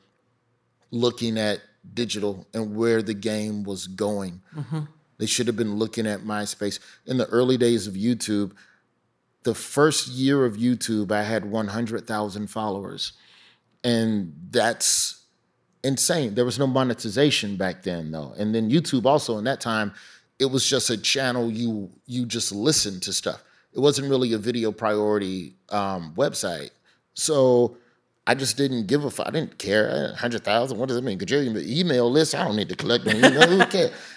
looking 0.91 1.37
at 1.37 1.59
digital 1.93 2.47
and 2.53 2.75
where 2.75 3.01
the 3.01 3.13
game 3.13 3.63
was 3.63 3.87
going. 3.87 4.41
Mm-hmm. 4.55 4.81
They 5.17 5.25
should 5.25 5.47
have 5.47 5.55
been 5.55 5.75
looking 5.75 6.07
at 6.07 6.21
MySpace. 6.21 6.79
In 7.05 7.17
the 7.17 7.27
early 7.27 7.57
days 7.57 7.87
of 7.87 7.93
YouTube, 7.93 8.51
the 9.43 9.55
first 9.55 10.07
year 10.09 10.45
of 10.45 10.55
YouTube, 10.57 11.11
I 11.11 11.23
had 11.23 11.49
100,000 11.49 12.47
followers. 12.47 13.13
And 13.83 14.33
that's 14.49 15.23
insane. 15.83 16.33
There 16.35 16.45
was 16.45 16.59
no 16.59 16.67
monetization 16.67 17.55
back 17.55 17.83
then, 17.83 18.11
though. 18.11 18.33
And 18.37 18.53
then 18.53 18.69
YouTube 18.69 19.05
also, 19.05 19.37
in 19.37 19.43
that 19.45 19.61
time, 19.61 19.93
it 20.39 20.45
was 20.45 20.67
just 20.67 20.89
a 20.89 20.97
channel 20.97 21.49
you 21.49 21.89
you 22.05 22.25
just 22.25 22.51
listened 22.51 23.01
to 23.03 23.13
stuff. 23.13 23.43
It 23.73 23.79
wasn't 23.79 24.09
really 24.09 24.33
a 24.33 24.37
video 24.37 24.71
priority 24.71 25.55
um, 25.69 26.13
website. 26.15 26.71
So 27.13 27.77
I 28.27 28.33
just 28.33 28.57
didn't 28.57 28.87
give 28.87 29.03
a 29.03 29.11
fuck. 29.11 29.27
I 29.27 29.31
didn't 29.31 29.57
care. 29.57 30.07
100,000, 30.11 30.77
what 30.77 30.87
does 30.87 30.97
it 30.97 31.03
mean? 31.03 31.19
Gajillion 31.19 31.61
email 31.67 32.09
list? 32.09 32.33
I 32.35 32.45
don't 32.45 32.55
need 32.55 32.69
to 32.69 32.75
collect 32.75 33.05
an 33.05 33.17
email. 33.17 33.47
Who 33.47 33.65
cares? 33.65 33.91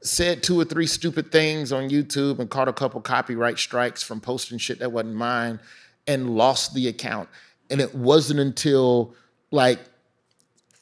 said 0.00 0.42
two 0.42 0.60
or 0.60 0.64
three 0.64 0.86
stupid 0.86 1.32
things 1.32 1.72
on 1.72 1.90
YouTube 1.90 2.38
and 2.38 2.48
caught 2.48 2.68
a 2.68 2.72
couple 2.72 3.00
copyright 3.00 3.58
strikes 3.58 4.02
from 4.02 4.20
posting 4.20 4.58
shit 4.58 4.78
that 4.78 4.92
wasn't 4.92 5.14
mine 5.14 5.58
and 6.06 6.36
lost 6.36 6.74
the 6.74 6.88
account. 6.88 7.28
And 7.70 7.80
it 7.80 7.94
wasn't 7.94 8.40
until 8.40 9.14
like 9.50 9.80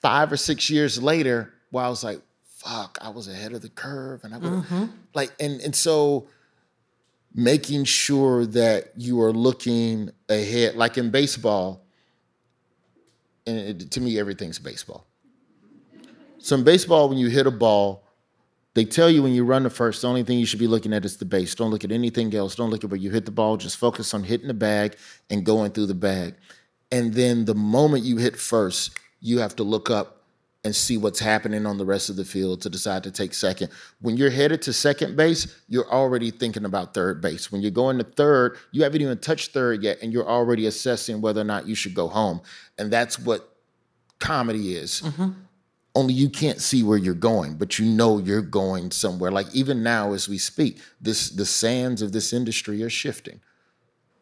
five 0.03 0.31
or 0.31 0.37
six 0.37 0.69
years 0.69 1.03
later 1.03 1.53
where 1.71 1.85
I 1.85 1.89
was 1.89 2.05
like, 2.05 2.21
fuck, 2.66 2.98
I 3.00 3.11
was 3.11 3.29
ahead 3.29 3.52
of 3.52 3.62
the 3.62 3.68
curve. 3.68 4.24
And 4.24 4.35
I 4.35 4.38
was 4.38 4.50
mm-hmm. 4.50 4.85
like, 5.14 5.33
and, 5.38 5.61
and 5.61 5.74
so 5.74 6.29
making 7.35 7.85
sure 7.85 8.46
that 8.46 8.92
you 8.96 9.20
are 9.20 9.33
looking 9.33 10.11
ahead, 10.29 10.74
like 10.74 10.98
in 10.98 11.11
baseball, 11.11 11.85
and 13.46 13.59
it, 13.59 13.90
to 13.92 14.00
me, 14.00 14.18
everything's 14.18 14.59
baseball. 14.59 15.07
So 16.38 16.57
in 16.57 16.64
baseball, 16.64 17.09
when 17.09 17.18
you 17.18 17.29
hit 17.29 17.46
a 17.46 17.50
ball, 17.50 18.02
they 18.74 18.85
tell 18.85 19.09
you 19.09 19.22
when 19.22 19.33
you 19.33 19.44
run 19.44 19.62
the 19.62 19.70
first, 19.70 20.02
the 20.02 20.09
only 20.09 20.22
thing 20.22 20.38
you 20.38 20.46
should 20.46 20.59
be 20.59 20.66
looking 20.66 20.92
at 20.92 21.05
is 21.05 21.16
the 21.16 21.24
base. 21.24 21.55
Don't 21.55 21.70
look 21.70 21.85
at 21.85 21.92
anything 21.92 22.35
else. 22.35 22.55
Don't 22.55 22.70
look 22.70 22.85
at 22.85 22.90
where 22.90 23.00
you 23.00 23.11
hit 23.11 23.24
the 23.24 23.31
ball. 23.31 23.57
Just 23.57 23.76
focus 23.76 24.12
on 24.12 24.24
hitting 24.24 24.48
the 24.48 24.55
bag 24.55 24.96
and 25.31 25.46
going 25.46 25.72
through 25.72 25.87
the 25.87 25.94
bag. 25.94 26.35
And 26.92 27.14
then 27.14 27.46
the 27.46 27.55
moment 27.55 28.05
you 28.05 28.18
hit 28.18 28.37
first, 28.37 28.98
you 29.20 29.38
have 29.38 29.57
to 29.57 29.62
look 29.62 29.90
up 29.90 30.15
and 30.66 30.74
see 30.74 30.98
what's 30.98 31.20
happening 31.20 31.64
on 31.64 31.79
the 31.79 31.85
rest 31.85 32.11
of 32.11 32.16
the 32.16 32.24
field 32.24 32.61
to 32.61 32.68
decide 32.68 33.05
to 33.05 33.11
take 33.12 33.33
second. 33.33 33.70
When 34.00 34.16
you're 34.16 34.31
headed 34.31 34.62
to 34.62 34.72
second 34.72 35.16
base, 35.16 35.46
you're 35.68 35.88
already 35.88 36.33
thinking 36.33 36.64
about 36.64 36.92
third 36.92 37.20
base. 37.20 37.52
When 37.52 37.62
you're 37.62 37.70
going 37.70 37.98
to 37.98 38.05
third, 38.05 38.59
you 38.72 38.83
haven't 38.83 39.00
even 39.00 39.18
touched 39.18 39.52
third 39.52 39.85
yet, 39.85 39.98
and 40.02 40.12
you're 40.12 40.29
already 40.29 40.66
assessing 40.66 41.20
whether 41.20 41.40
or 41.40 41.44
not 41.44 41.68
you 41.68 41.76
should 41.76 41.94
go 41.94 42.09
home. 42.09 42.40
And 42.79 42.92
that's 42.92 43.16
what 43.16 43.48
comedy 44.18 44.74
is. 44.74 45.02
Mm-hmm. 45.02 45.31
Only 45.94 46.14
you 46.14 46.29
can't 46.29 46.61
see 46.61 46.83
where 46.83 46.98
you're 46.98 47.14
going, 47.14 47.55
but 47.55 47.79
you 47.79 47.87
know 47.87 48.18
you're 48.18 48.42
going 48.42 48.90
somewhere. 48.90 49.31
Like 49.31 49.46
even 49.55 49.85
now 49.85 50.14
as 50.14 50.29
we 50.29 50.37
speak, 50.37 50.81
this 51.00 51.31
the 51.31 51.46
sands 51.46 52.02
of 52.02 52.11
this 52.11 52.33
industry 52.33 52.83
are 52.83 52.90
shifting. 52.90 53.40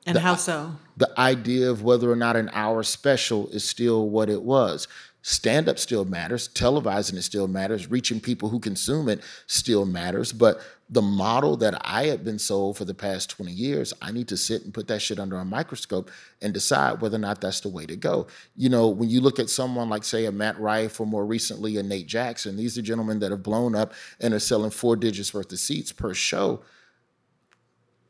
And 0.06 0.18
how 0.18 0.34
so? 0.34 0.72
The 0.98 1.10
idea 1.18 1.70
of 1.70 1.82
whether 1.82 2.12
or 2.12 2.16
not 2.16 2.36
an 2.36 2.50
hour 2.52 2.82
special 2.82 3.48
is 3.48 3.66
still 3.66 4.10
what 4.10 4.28
it 4.28 4.42
was. 4.42 4.86
Stand 5.26 5.70
up 5.70 5.78
still 5.78 6.04
matters, 6.04 6.48
televising 6.48 7.14
it 7.14 7.22
still 7.22 7.48
matters, 7.48 7.90
reaching 7.90 8.20
people 8.20 8.50
who 8.50 8.60
consume 8.60 9.08
it 9.08 9.22
still 9.46 9.86
matters. 9.86 10.34
But 10.34 10.60
the 10.90 11.00
model 11.00 11.56
that 11.56 11.80
I 11.82 12.08
have 12.08 12.22
been 12.24 12.38
sold 12.38 12.76
for 12.76 12.84
the 12.84 12.92
past 12.92 13.30
20 13.30 13.50
years, 13.50 13.94
I 14.02 14.12
need 14.12 14.28
to 14.28 14.36
sit 14.36 14.64
and 14.64 14.74
put 14.74 14.86
that 14.88 15.00
shit 15.00 15.18
under 15.18 15.38
a 15.38 15.44
microscope 15.46 16.10
and 16.42 16.52
decide 16.52 17.00
whether 17.00 17.16
or 17.16 17.20
not 17.20 17.40
that's 17.40 17.60
the 17.60 17.70
way 17.70 17.86
to 17.86 17.96
go. 17.96 18.26
You 18.54 18.68
know, 18.68 18.86
when 18.86 19.08
you 19.08 19.22
look 19.22 19.38
at 19.38 19.48
someone 19.48 19.88
like, 19.88 20.04
say, 20.04 20.26
a 20.26 20.30
Matt 20.30 20.60
Rife 20.60 21.00
or 21.00 21.06
more 21.06 21.24
recently 21.24 21.78
a 21.78 21.82
Nate 21.82 22.06
Jackson, 22.06 22.58
these 22.58 22.76
are 22.76 22.82
gentlemen 22.82 23.20
that 23.20 23.30
have 23.30 23.42
blown 23.42 23.74
up 23.74 23.94
and 24.20 24.34
are 24.34 24.38
selling 24.38 24.72
four 24.72 24.94
digits 24.94 25.32
worth 25.32 25.50
of 25.50 25.58
seats 25.58 25.90
per 25.90 26.12
show. 26.12 26.60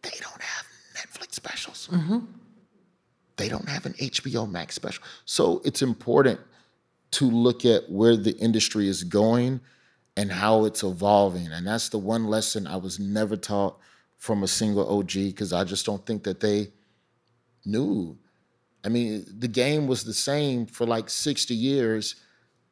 They 0.03 0.18
don't 0.20 0.42
have 0.42 0.66
Netflix 0.96 1.35
specials 1.35 1.88
mm-hmm. 1.92 2.18
they 3.37 3.48
don't 3.48 3.68
have 3.68 3.87
an 3.87 3.92
HBO 3.92 4.50
Max 4.50 4.74
special. 4.74 5.05
So 5.27 5.62
it's 5.64 5.81
important 5.81 6.40
to 7.14 7.31
look 7.31 7.64
at 7.64 7.90
where 7.90 8.16
the 8.16 8.37
industry 8.38 8.88
is 8.88 9.05
going 9.05 9.61
and 10.16 10.33
how 10.33 10.64
it's 10.64 10.83
evolving. 10.83 11.46
And 11.46 11.66
that's 11.66 11.88
the 11.88 11.98
one 11.98 12.27
lesson 12.27 12.66
I 12.66 12.77
was 12.77 12.98
never 12.98 13.37
taught 13.37 13.79
from 14.16 14.42
a 14.42 14.48
single 14.48 14.98
OG 14.98 15.12
because 15.12 15.53
I 15.53 15.64
just 15.64 15.87
don't 15.87 16.05
think 16.05 16.24
that 16.24 16.40
they 16.40 16.68
knew. 17.64 18.18
I 18.85 18.88
mean, 18.88 19.24
the 19.38 19.48
game 19.48 19.87
was 19.87 20.05
the 20.05 20.14
same 20.14 20.66
for 20.66 20.87
like 20.87 21.09
60 21.09 21.55
years, 21.55 22.16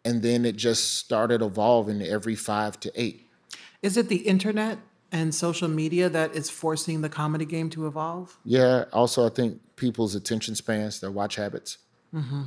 and 0.05 0.23
then 0.23 0.45
it 0.45 0.57
just 0.57 0.97
started 0.97 1.41
evolving 1.41 2.03
every 2.03 2.35
five 2.35 2.79
to 2.81 2.93
eight. 3.01 3.29
Is 3.81 3.97
it 3.97 4.09
the 4.09 4.17
internet 4.17 4.79
and 5.13 5.35
social 5.35 5.69
media 5.69 6.09
that 6.09 6.35
is 6.35 6.51
forcing 6.51 7.01
the 7.01 7.09
comedy 7.09 7.45
game 7.45 7.71
to 7.71 7.87
evolve? 7.87 8.39
Yeah. 8.45 8.87
Also, 8.93 9.25
I 9.25 9.31
think 9.31 9.61
people's 9.77 10.15
attention 10.15 10.55
spans, 10.55 11.01
their 11.01 11.11
watch 11.11 11.37
habits. 11.37 11.79
Mm-hmm. 12.15 12.43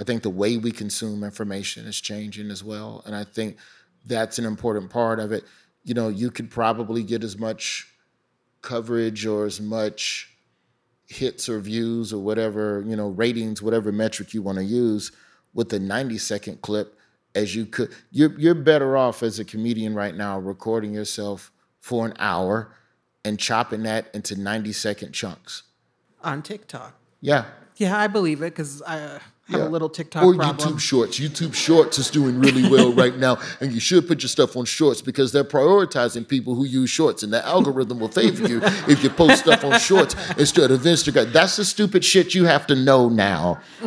I 0.00 0.04
think 0.04 0.22
the 0.22 0.30
way 0.30 0.56
we 0.56 0.72
consume 0.72 1.24
information 1.24 1.86
is 1.86 2.00
changing 2.00 2.50
as 2.50 2.62
well. 2.62 3.02
And 3.06 3.14
I 3.14 3.24
think 3.24 3.56
that's 4.04 4.38
an 4.38 4.44
important 4.44 4.90
part 4.90 5.18
of 5.18 5.32
it. 5.32 5.44
You 5.84 5.94
know, 5.94 6.08
you 6.08 6.30
could 6.30 6.50
probably 6.50 7.02
get 7.02 7.24
as 7.24 7.38
much 7.38 7.88
coverage 8.62 9.24
or 9.24 9.46
as 9.46 9.60
much 9.60 10.30
hits 11.06 11.48
or 11.48 11.60
views 11.60 12.12
or 12.12 12.22
whatever, 12.22 12.82
you 12.86 12.96
know, 12.96 13.08
ratings, 13.08 13.62
whatever 13.62 13.92
metric 13.92 14.34
you 14.34 14.42
want 14.42 14.58
to 14.58 14.64
use 14.64 15.12
with 15.54 15.72
a 15.72 15.78
90 15.78 16.18
second 16.18 16.60
clip 16.60 16.98
as 17.34 17.54
you 17.54 17.64
could. 17.64 17.94
You're, 18.10 18.38
you're 18.38 18.54
better 18.54 18.96
off 18.96 19.22
as 19.22 19.38
a 19.38 19.44
comedian 19.44 19.94
right 19.94 20.14
now 20.14 20.38
recording 20.38 20.92
yourself 20.92 21.52
for 21.80 22.06
an 22.06 22.14
hour 22.18 22.72
and 23.24 23.38
chopping 23.38 23.84
that 23.84 24.08
into 24.14 24.36
90 24.36 24.72
second 24.72 25.12
chunks. 25.12 25.62
On 26.22 26.42
TikTok. 26.42 26.94
Yeah. 27.20 27.46
Yeah, 27.76 27.98
I 27.98 28.06
believe 28.06 28.42
it 28.42 28.54
because 28.54 28.82
I 28.82 28.98
uh, 28.98 29.18
have 29.48 29.60
Yeah. 29.60 29.68
a 29.68 29.70
little 29.70 29.88
TikTok 29.88 30.24
or 30.24 30.34
problem. 30.34 30.68
YouTube 30.74 30.80
Shorts. 30.80 31.18
YouTube 31.20 31.54
Shorts 31.54 31.98
is 31.98 32.10
doing 32.10 32.40
really 32.40 32.68
well 32.68 32.92
right 33.02 33.16
now, 33.16 33.38
and 33.60 33.72
you 33.72 33.80
should 33.80 34.06
put 34.08 34.22
your 34.22 34.28
stuff 34.28 34.56
on 34.56 34.64
Shorts 34.64 35.00
because 35.00 35.32
they're 35.32 35.44
prioritizing 35.44 36.26
people 36.26 36.54
who 36.54 36.64
use 36.64 36.90
Shorts, 36.90 37.22
and 37.22 37.32
the 37.32 37.44
algorithm 37.46 38.00
will 38.00 38.08
favor 38.08 38.48
you 38.48 38.60
if 38.88 39.02
you 39.04 39.10
post 39.10 39.42
stuff 39.42 39.64
on 39.64 39.78
Shorts 39.78 40.16
instead 40.38 40.70
of 40.70 40.80
Instagram. 40.80 41.32
That's 41.32 41.56
the 41.56 41.64
stupid 41.64 42.04
shit 42.04 42.34
you 42.34 42.44
have 42.44 42.66
to 42.68 42.74
know 42.74 43.08
now. 43.08 43.60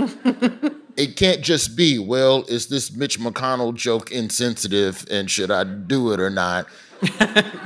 it 0.96 1.16
can't 1.18 1.42
just 1.42 1.76
be, 1.76 2.00
well, 2.00 2.44
is 2.48 2.68
this 2.68 2.92
Mitch 2.96 3.20
McConnell 3.20 3.74
joke 3.74 4.12
insensitive, 4.12 5.06
and 5.12 5.30
should 5.30 5.52
I 5.52 5.64
do 5.66 6.12
it 6.14 6.20
or 6.20 6.30
not? 6.30 6.68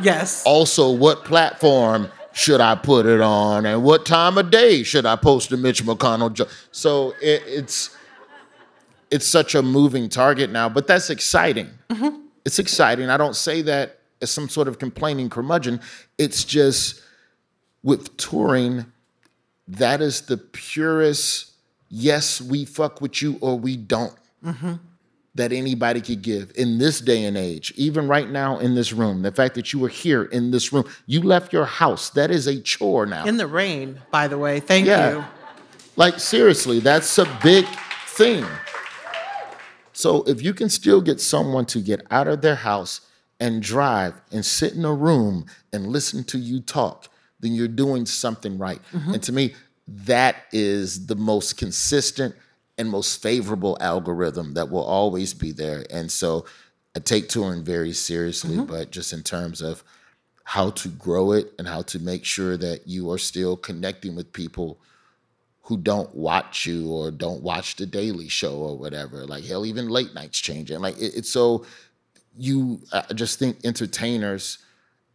yes. 0.01 0.43
also 0.45 0.91
what 0.91 1.25
platform 1.25 2.07
should 2.33 2.61
I 2.61 2.75
put 2.75 3.05
it 3.05 3.21
on 3.21 3.65
and 3.65 3.83
what 3.83 4.05
time 4.05 4.37
of 4.37 4.51
day 4.51 4.83
should 4.83 5.05
I 5.05 5.15
post 5.15 5.51
a 5.51 5.57
Mitch 5.57 5.83
McConnell 5.83 6.33
joke? 6.33 6.49
So 6.71 7.11
it, 7.21 7.43
it's 7.45 7.95
it's 9.11 9.27
such 9.27 9.53
a 9.53 9.61
moving 9.61 10.09
target 10.09 10.49
now, 10.49 10.67
but 10.67 10.87
that's 10.87 11.09
exciting. 11.09 11.69
Mm-hmm. 11.89 12.21
It's 12.45 12.59
exciting. 12.59 13.09
I 13.09 13.17
don't 13.17 13.35
say 13.35 13.61
that 13.61 13.99
as 14.21 14.31
some 14.31 14.49
sort 14.49 14.67
of 14.67 14.79
complaining 14.79 15.29
curmudgeon. 15.29 15.79
It's 16.17 16.43
just 16.43 17.01
with 17.83 18.17
touring, 18.17 18.85
that 19.67 20.01
is 20.01 20.21
the 20.21 20.37
purest 20.37 21.51
yes, 21.89 22.41
we 22.41 22.65
fuck 22.65 23.01
with 23.01 23.21
you 23.21 23.37
or 23.39 23.59
we 23.59 23.77
don't 23.77 24.15
mm-hmm. 24.43 24.73
That 25.35 25.51
anybody 25.51 25.99
could 25.99 26.21
give 26.21 26.51
in 26.55 26.77
this 26.77 27.01
day 27.01 27.25
and 27.25 27.35
age, 27.35 27.73
even 27.75 28.07
right 28.07 28.29
now 28.29 28.59
in 28.59 28.75
this 28.75 28.93
room. 28.93 29.23
The 29.23 29.31
fact 29.31 29.55
that 29.55 29.73
you 29.73 29.83
are 29.83 29.89
here 29.89 30.25
in 30.25 30.51
this 30.51 30.71
room, 30.71 30.85
you 31.07 31.21
left 31.21 31.51
your 31.51 31.65
house. 31.65 32.11
That 32.11 32.29
is 32.29 32.45
a 32.45 32.61
chore 32.61 33.05
now. 33.05 33.25
In 33.25 33.37
the 33.37 33.47
rain, 33.47 33.99
by 34.11 34.27
the 34.27 34.37
way. 34.37 34.59
Thank 34.59 34.85
Yeah. 34.85 35.11
you. 35.11 35.25
Like, 35.95 36.19
seriously, 36.19 36.79
that's 36.79 37.17
a 37.17 37.39
big 37.43 37.65
thing. 38.07 38.45
So, 39.91 40.23
if 40.23 40.41
you 40.41 40.53
can 40.53 40.69
still 40.69 41.01
get 41.01 41.19
someone 41.21 41.65
to 41.67 41.79
get 41.79 42.01
out 42.09 42.27
of 42.27 42.41
their 42.41 42.55
house 42.55 43.01
and 43.39 43.61
drive 43.61 44.13
and 44.31 44.45
sit 44.45 44.73
in 44.73 44.85
a 44.85 44.93
room 44.93 45.45
and 45.71 45.87
listen 45.87 46.23
to 46.25 46.39
you 46.39 46.61
talk, 46.61 47.09
then 47.39 47.53
you're 47.53 47.67
doing 47.67 48.05
something 48.05 48.57
right. 48.57 48.81
Mm-hmm. 48.91 49.13
And 49.15 49.23
to 49.23 49.31
me, 49.31 49.53
that 49.87 50.37
is 50.51 51.07
the 51.07 51.15
most 51.15 51.57
consistent 51.57 52.35
and 52.77 52.89
most 52.89 53.21
favorable 53.21 53.77
algorithm 53.79 54.53
that 54.55 54.69
will 54.69 54.83
always 54.83 55.33
be 55.33 55.51
there. 55.51 55.85
And 55.89 56.11
so, 56.11 56.45
I 56.95 56.99
take 56.99 57.27
touring 57.27 57.63
very 57.63 57.93
seriously, 57.93 58.55
mm-hmm. 58.57 58.65
but 58.65 58.91
just 58.91 59.13
in 59.13 59.23
terms 59.23 59.61
of 59.61 59.83
how 60.43 60.69
to 60.71 60.89
grow 60.89 61.31
it 61.31 61.51
and 61.57 61.67
how 61.67 61.81
to 61.83 61.99
make 61.99 62.25
sure 62.25 62.57
that 62.57 62.87
you 62.87 63.09
are 63.11 63.17
still 63.17 63.57
connecting 63.57 64.15
with 64.15 64.33
people 64.33 64.79
who 65.63 65.77
don't 65.77 66.13
watch 66.13 66.65
you 66.65 66.91
or 66.91 67.09
don't 67.09 67.41
watch 67.41 67.77
the 67.77 67.85
Daily 67.85 68.27
Show 68.27 68.57
or 68.57 68.77
whatever. 68.77 69.25
Like 69.25 69.45
hell, 69.45 69.65
even 69.65 69.89
late 69.89 70.13
nights 70.13 70.39
changing. 70.39 70.79
Like 70.79 70.97
it, 70.97 71.15
it's 71.15 71.29
so 71.29 71.65
you. 72.37 72.81
I 72.91 73.13
just 73.13 73.39
think 73.39 73.63
entertainers 73.63 74.59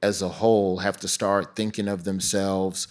as 0.02 0.22
a 0.22 0.28
whole 0.28 0.78
have 0.78 0.96
to 0.98 1.08
start 1.08 1.54
thinking 1.54 1.88
of 1.88 2.04
themselves 2.04 2.88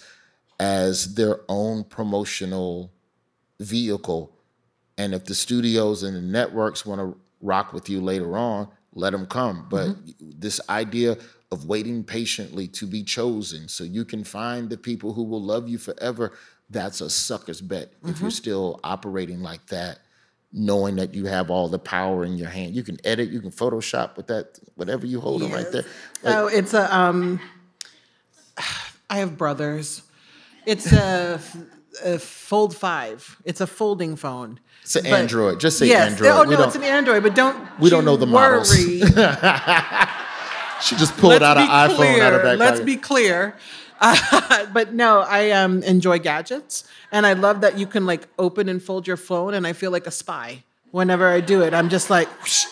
as 0.60 1.16
their 1.16 1.42
own 1.50 1.84
promotional 1.84 2.92
vehicle. 3.60 4.32
And 4.98 5.14
if 5.14 5.26
the 5.26 5.36
studios 5.36 6.04
and 6.04 6.16
the 6.16 6.22
networks 6.22 6.86
want 6.86 7.00
to 7.02 7.17
rock 7.42 7.74
with 7.74 7.90
you 7.90 8.02
later 8.02 8.38
on, 8.38 8.67
let 8.94 9.12
them 9.12 9.26
come. 9.26 9.67
But 9.69 9.96
this 10.19 10.60
idea 10.69 11.17
of 11.52 11.65
waiting 11.65 12.04
patiently 12.04 12.67
to 12.67 12.88
be 12.88 13.04
chosen 13.04 13.67
so 13.67 13.84
you 13.84 14.04
can 14.04 14.24
find 14.24 14.69
the 14.69 14.78
people 14.78 15.13
who 15.13 15.24
will 15.24 15.42
love 15.42 15.69
you 15.69 15.78
forever, 15.78 16.34
that's 16.69 17.00
a 17.00 17.10
sucker's 17.10 17.62
bet. 17.62 17.94
If 18.06 18.19
you're 18.19 18.32
still 18.32 18.80
operating 18.84 19.42
like 19.42 19.65
that, 19.67 20.00
knowing 20.52 20.96
that 20.96 21.13
you 21.13 21.26
have 21.26 21.50
all 21.50 21.67
the 21.67 21.80
power 21.80 22.26
in 22.26 22.38
your 22.38 22.50
hand. 22.50 22.76
You 22.76 22.84
can 22.84 22.98
edit, 23.06 23.30
you 23.30 23.42
can 23.42 23.52
Photoshop 23.52 24.17
with 24.17 24.28
that, 24.28 24.60
whatever 24.76 25.06
you 25.06 25.19
hold 25.19 25.44
it 25.44 25.52
right 25.52 25.71
there. 25.71 25.84
Like, 26.24 26.36
oh, 26.36 26.48
it's 26.48 26.74
a 26.74 26.96
um. 26.96 27.40
I 29.10 29.19
have 29.19 29.38
brothers. 29.38 30.02
It's 30.65 30.92
a, 30.92 31.40
a 32.04 32.19
Fold 32.19 32.75
Five. 32.75 33.37
It's 33.45 33.62
a 33.62 33.67
folding 33.67 34.15
phone. 34.15 34.60
It's 34.83 34.95
an 34.95 35.04
But- 35.04 35.13
Android. 35.13 35.60
Just 35.60 35.77
say 35.79 35.87
yes. 35.87 36.12
Android. 36.12 36.31
Oh 36.31 36.43
We 36.48 36.56
no, 36.56 36.63
it's 36.63 36.75
an 36.75 36.83
Android. 36.83 37.23
But 37.23 37.35
don't 37.35 37.58
we 37.79 37.89
don't 37.89 38.06
know 38.06 38.17
the 38.17 38.25
models. 38.27 38.71
She 40.79 40.95
just 40.95 41.17
pulled 41.17 41.31
Let's 41.41 41.43
out 41.43 41.58
an 41.58 41.67
iPhone 41.67 41.95
clear. 41.95 42.23
out 42.23 42.33
of 42.35 42.43
back 42.43 42.60
Let's 42.60 42.71
pocket. 42.73 42.85
be 42.85 42.98
clear. 42.98 43.56
Uh, 44.00 44.65
but 44.73 44.93
no, 44.93 45.21
I 45.21 45.50
um, 45.52 45.81
enjoy 45.81 46.19
gadgets, 46.19 46.83
and 47.12 47.25
I 47.25 47.33
love 47.33 47.62
that 47.62 47.79
you 47.79 47.87
can 47.87 48.06
like 48.06 48.27
open 48.37 48.69
and 48.69 48.81
fold 48.81 49.08
your 49.08 49.17
phone, 49.17 49.56
and 49.56 49.65
I 49.65 49.73
feel 49.73 49.89
like 49.89 50.06
a 50.06 50.12
spy 50.12 50.63
whenever 50.91 51.27
I 51.27 51.41
do 51.41 51.63
it. 51.63 51.73
I'm 51.73 51.89
just 51.89 52.12
like, 52.12 52.29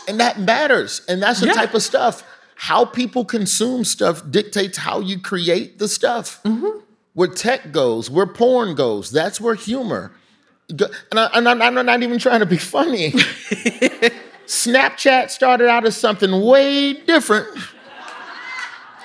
and 0.08 0.20
that 0.20 0.40
matters. 0.40 1.02
And 1.10 1.22
that's 1.22 1.40
the 1.40 1.48
Yeah. 1.48 1.54
type 1.54 1.74
of 1.74 1.82
stuff. 1.82 2.24
How 2.58 2.86
people 2.86 3.26
consume 3.26 3.84
stuff 3.84 4.22
dictates 4.30 4.78
how 4.78 5.00
you 5.00 5.20
create 5.20 5.80
the 5.80 5.88
stuff. 5.88 6.42
Mm-hmm. 6.44 6.80
Where 7.16 7.28
tech 7.30 7.72
goes, 7.72 8.10
where 8.10 8.28
porn 8.28 8.76
goes, 8.76 9.10
that's 9.10 9.42
where 9.42 9.56
humor. 9.56 10.12
go- 10.76 10.88
And, 11.12 11.20
I, 11.20 11.26
and 11.34 11.50
I'm, 11.50 11.62
I'm 11.62 11.86
not 11.86 12.04
even 12.04 12.20
trying 12.20 12.42
to 12.42 12.46
be 12.46 12.58
funny. 12.58 13.12
Snapchat 14.46 15.30
started 15.32 15.68
out 15.68 15.86
as 15.86 15.98
something 15.98 16.42
way 16.42 16.94
different 16.94 17.48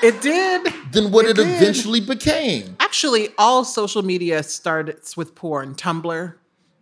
it 0.02 0.20
did. 0.20 0.66
than 0.92 1.10
what 1.12 1.24
It 1.26 1.38
it, 1.38 1.42
eventually 1.46 2.00
became. 2.00 2.76
Actually, 2.80 3.28
all 3.38 3.64
social 3.64 4.02
media 4.02 4.42
starts 4.42 5.16
with 5.16 5.34
porn. 5.34 5.74
Tumblr, 5.74 6.34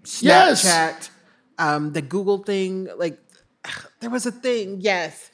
Snapchat, 0.04 0.22
Yes. 0.22 1.10
um, 1.58 1.92
the 1.92 2.00
Google 2.02 2.38
thing. 2.38 2.88
Like, 2.96 3.18
there 4.00 4.10
was 4.10 4.24
a 4.26 4.32
thing. 4.32 4.78
Yes. 4.80 5.30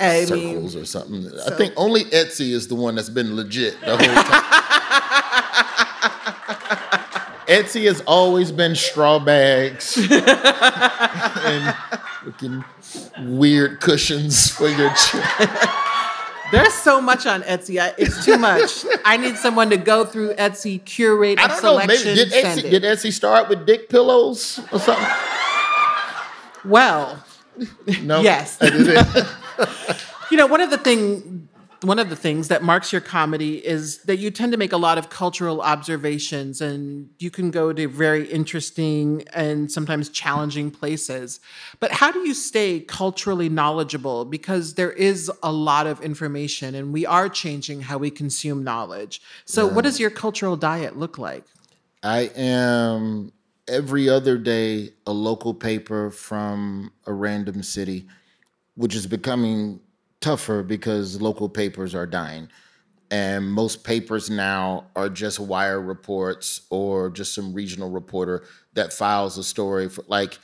I 0.00 0.20
mean, 0.20 0.26
Circles 0.26 0.76
or 0.76 0.84
something. 0.86 1.30
I 1.46 1.50
think 1.56 1.72
only 1.76 2.04
Etsy 2.04 2.50
is 2.52 2.68
the 2.68 2.74
one 2.74 2.94
that's 2.94 3.08
been 3.10 3.36
legit 3.36 3.78
the 3.80 3.96
whole 3.96 3.98
time. 4.24 4.70
Etsy 7.46 7.84
has 7.86 8.00
always 8.06 8.50
been 8.52 8.74
straw 8.74 9.18
bags 9.18 9.96
and 10.10 11.76
looking 12.24 12.64
weird 13.20 13.80
cushions 13.80 14.50
for 14.50 14.68
your 14.68 14.92
chair. 14.94 15.22
there's 16.52 16.72
so 16.74 17.00
much 17.00 17.26
on 17.26 17.42
Etsy. 17.42 17.80
I, 17.80 17.92
it's 17.98 18.24
too 18.24 18.38
much. 18.38 18.84
I 19.04 19.16
need 19.18 19.36
someone 19.36 19.70
to 19.70 19.76
go 19.76 20.04
through 20.04 20.34
Etsy, 20.34 20.82
curate 20.84 21.38
I 21.38 21.48
don't 21.48 21.62
know. 21.62 21.78
Maybe 21.78 22.02
did 22.02 22.32
Etsy, 22.32 22.62
did 22.70 22.82
Etsy 22.82 23.12
start 23.12 23.48
with 23.48 23.66
dick 23.66 23.88
pillows 23.88 24.60
or 24.72 24.78
something? 24.78 25.04
well, 26.64 27.22
No. 28.02 28.20
Yes. 28.22 28.58
You 30.30 30.38
know, 30.38 30.46
one 30.46 30.62
of 30.62 30.70
the 30.70 30.78
thing, 30.78 31.48
one 31.84 31.98
of 31.98 32.08
the 32.08 32.16
things 32.16 32.48
that 32.48 32.62
marks 32.62 32.92
your 32.92 33.00
comedy 33.00 33.64
is 33.64 33.98
that 34.04 34.16
you 34.16 34.30
tend 34.30 34.52
to 34.52 34.58
make 34.58 34.72
a 34.72 34.76
lot 34.76 34.96
of 34.96 35.10
cultural 35.10 35.60
observations, 35.60 36.60
and 36.60 37.10
you 37.18 37.30
can 37.30 37.50
go 37.50 37.72
to 37.72 37.86
very 37.86 38.26
interesting 38.30 39.24
and 39.34 39.70
sometimes 39.70 40.08
challenging 40.08 40.70
places. 40.70 41.40
But 41.80 41.92
how 41.92 42.10
do 42.10 42.20
you 42.20 42.34
stay 42.34 42.80
culturally 42.80 43.48
knowledgeable? 43.48 44.24
Because 44.24 44.74
there 44.74 44.92
is 44.92 45.30
a 45.42 45.52
lot 45.52 45.86
of 45.86 46.00
information, 46.00 46.74
and 46.74 46.92
we 46.92 47.04
are 47.04 47.28
changing 47.28 47.82
how 47.82 47.98
we 47.98 48.10
consume 48.10 48.64
knowledge. 48.64 49.20
So, 49.44 49.66
what 49.66 49.84
does 49.84 50.00
your 50.00 50.10
cultural 50.10 50.56
diet 50.56 50.96
look 50.96 51.18
like? 51.18 51.44
I 52.02 52.30
am 52.34 53.32
every 53.68 54.08
other 54.08 54.38
day 54.38 54.90
a 55.06 55.12
local 55.12 55.54
paper 55.54 56.10
from 56.10 56.92
a 57.06 57.12
random 57.12 57.62
city, 57.62 58.06
which 58.74 58.94
is 58.94 59.06
becoming 59.06 59.80
tougher 60.24 60.62
because 60.62 61.20
local 61.20 61.50
papers 61.50 61.94
are 61.94 62.06
dying. 62.06 62.48
And 63.10 63.52
most 63.52 63.84
papers 63.84 64.30
now 64.30 64.86
are 64.96 65.10
just 65.10 65.38
wire 65.38 65.80
reports 65.80 66.62
or 66.70 67.10
just 67.10 67.34
some 67.34 67.52
regional 67.52 67.90
reporter 67.90 68.44
that 68.72 68.92
files 68.92 69.36
a 69.36 69.44
story 69.44 69.88
for 69.88 70.02
like 70.08 70.38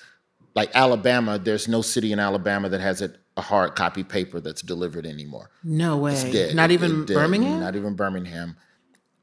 like 0.54 0.70
Alabama, 0.74 1.38
there's 1.38 1.68
no 1.68 1.80
city 1.80 2.12
in 2.12 2.18
Alabama 2.18 2.68
that 2.68 2.80
has 2.80 3.00
a, 3.00 3.12
a 3.36 3.40
hard 3.40 3.74
copy 3.76 4.04
paper 4.04 4.40
that's 4.40 4.62
delivered 4.62 5.06
anymore 5.06 5.48
No 5.64 5.96
way. 5.96 6.14
Not 6.54 6.70
even 6.70 7.02
it 7.02 7.06
dead. 7.06 7.14
Birmingham. 7.14 7.60
Not 7.60 7.76
even 7.76 7.94
Birmingham. 7.94 8.56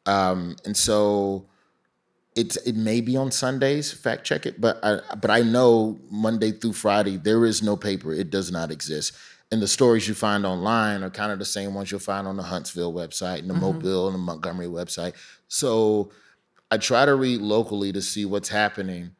Um, 0.06 0.56
and 0.66 0.76
so 0.76 1.46
it's 2.36 2.58
it 2.58 2.76
may 2.76 3.02
be 3.02 3.16
on 3.16 3.32
Sundays. 3.32 3.92
Fact 3.92 4.24
check 4.26 4.46
it, 4.46 4.60
but 4.60 4.80
I 4.84 5.00
but 5.16 5.30
I 5.30 5.42
know 5.42 6.00
Monday 6.10 6.52
through 6.52 6.74
Friday 6.74 7.18
there 7.18 7.46
is 7.46 7.62
no 7.62 7.78
paper. 7.78 8.12
It 8.14 8.30
does 8.32 8.52
not 8.52 8.72
exist. 8.72 9.14
And 9.52 9.62
the 9.62 9.68
stories 9.68 10.08
you 10.08 10.14
find 10.14 10.46
online 10.46 11.04
are 11.04 11.10
kind 11.10 11.32
of 11.32 11.40
the 11.40 11.46
same 11.46 11.74
ones 11.74 11.90
you'll 11.90 12.02
find 12.02 12.28
on 12.28 12.36
the 12.36 12.44
Huntsville 12.44 12.94
website 12.94 13.40
and 13.40 13.50
the 13.50 13.54
mm-hmm. 13.54 13.62
Mobile 13.62 14.08
and 14.08 14.16
the 14.16 14.20
Montgomery 14.20 14.68
website. 14.68 15.14
So 15.48 16.12
I 16.70 16.78
try 16.78 17.06
to 17.06 17.16
read 17.16 17.42
locally 17.42 17.94
to 17.94 18.02
see 18.02 18.26
what's 18.26 18.50
happening 18.50 19.12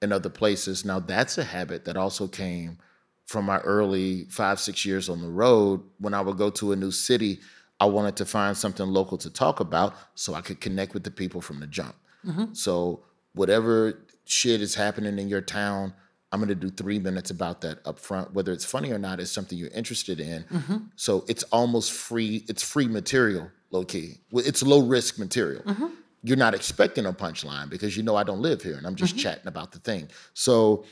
in 0.00 0.12
other 0.12 0.30
places. 0.30 0.84
Now 0.84 1.00
that's 1.00 1.36
a 1.36 1.44
habit 1.44 1.84
that 1.84 1.96
also 1.96 2.26
came 2.26 2.78
from 3.26 3.44
my 3.44 3.58
early 3.60 4.24
five, 4.24 4.58
six 4.58 4.86
years 4.86 5.08
on 5.08 5.20
the 5.20 5.28
road. 5.28 5.82
When 5.98 6.14
I 6.14 6.20
would 6.22 6.38
go 6.38 6.50
to 6.50 6.72
a 6.72 6.76
new 6.76 6.90
city, 6.90 7.40
I 7.80 7.86
wanted 7.86 8.16
to 8.16 8.24
find 8.24 8.56
something 8.56 8.86
local 8.86 9.18
to 9.18 9.30
talk 9.30 9.60
about 9.60 9.94
so 10.14 10.34
I 10.34 10.40
could 10.40 10.60
connect 10.60 10.94
with 10.94 11.04
the 11.04 11.10
people 11.10 11.40
from 11.40 11.60
the 11.60 11.66
jump. 11.66 11.94
Mm-hmm. 12.24 12.54
So 12.54 13.02
whatever 13.34 14.02
shit 14.24 14.62
is 14.62 14.74
happening 14.74 15.18
in 15.18 15.28
your 15.28 15.40
town, 15.42 15.92
I'm 16.34 16.40
gonna 16.40 16.56
do 16.56 16.68
three 16.68 16.98
minutes 16.98 17.30
about 17.30 17.60
that 17.60 17.78
up 17.86 17.96
front. 17.96 18.34
Whether 18.34 18.52
it's 18.52 18.64
funny 18.64 18.90
or 18.90 18.98
not 18.98 19.20
is 19.20 19.30
something 19.30 19.56
you're 19.56 19.68
interested 19.68 20.18
in. 20.18 20.42
Mm-hmm. 20.42 20.76
So 20.96 21.24
it's 21.28 21.44
almost 21.44 21.92
free, 21.92 22.44
it's 22.48 22.60
free 22.60 22.88
material, 22.88 23.52
low 23.70 23.84
key. 23.84 24.18
It's 24.32 24.60
low 24.60 24.80
risk 24.80 25.16
material. 25.16 25.62
Mm-hmm. 25.62 25.86
You're 26.24 26.36
not 26.36 26.52
expecting 26.52 27.06
a 27.06 27.12
punchline 27.12 27.70
because 27.70 27.96
you 27.96 28.02
know 28.02 28.16
I 28.16 28.24
don't 28.24 28.42
live 28.42 28.62
here 28.62 28.76
and 28.76 28.84
I'm 28.84 28.96
just 28.96 29.12
mm-hmm. 29.12 29.22
chatting 29.22 29.46
about 29.46 29.70
the 29.70 29.78
thing. 29.78 30.08
So 30.32 30.84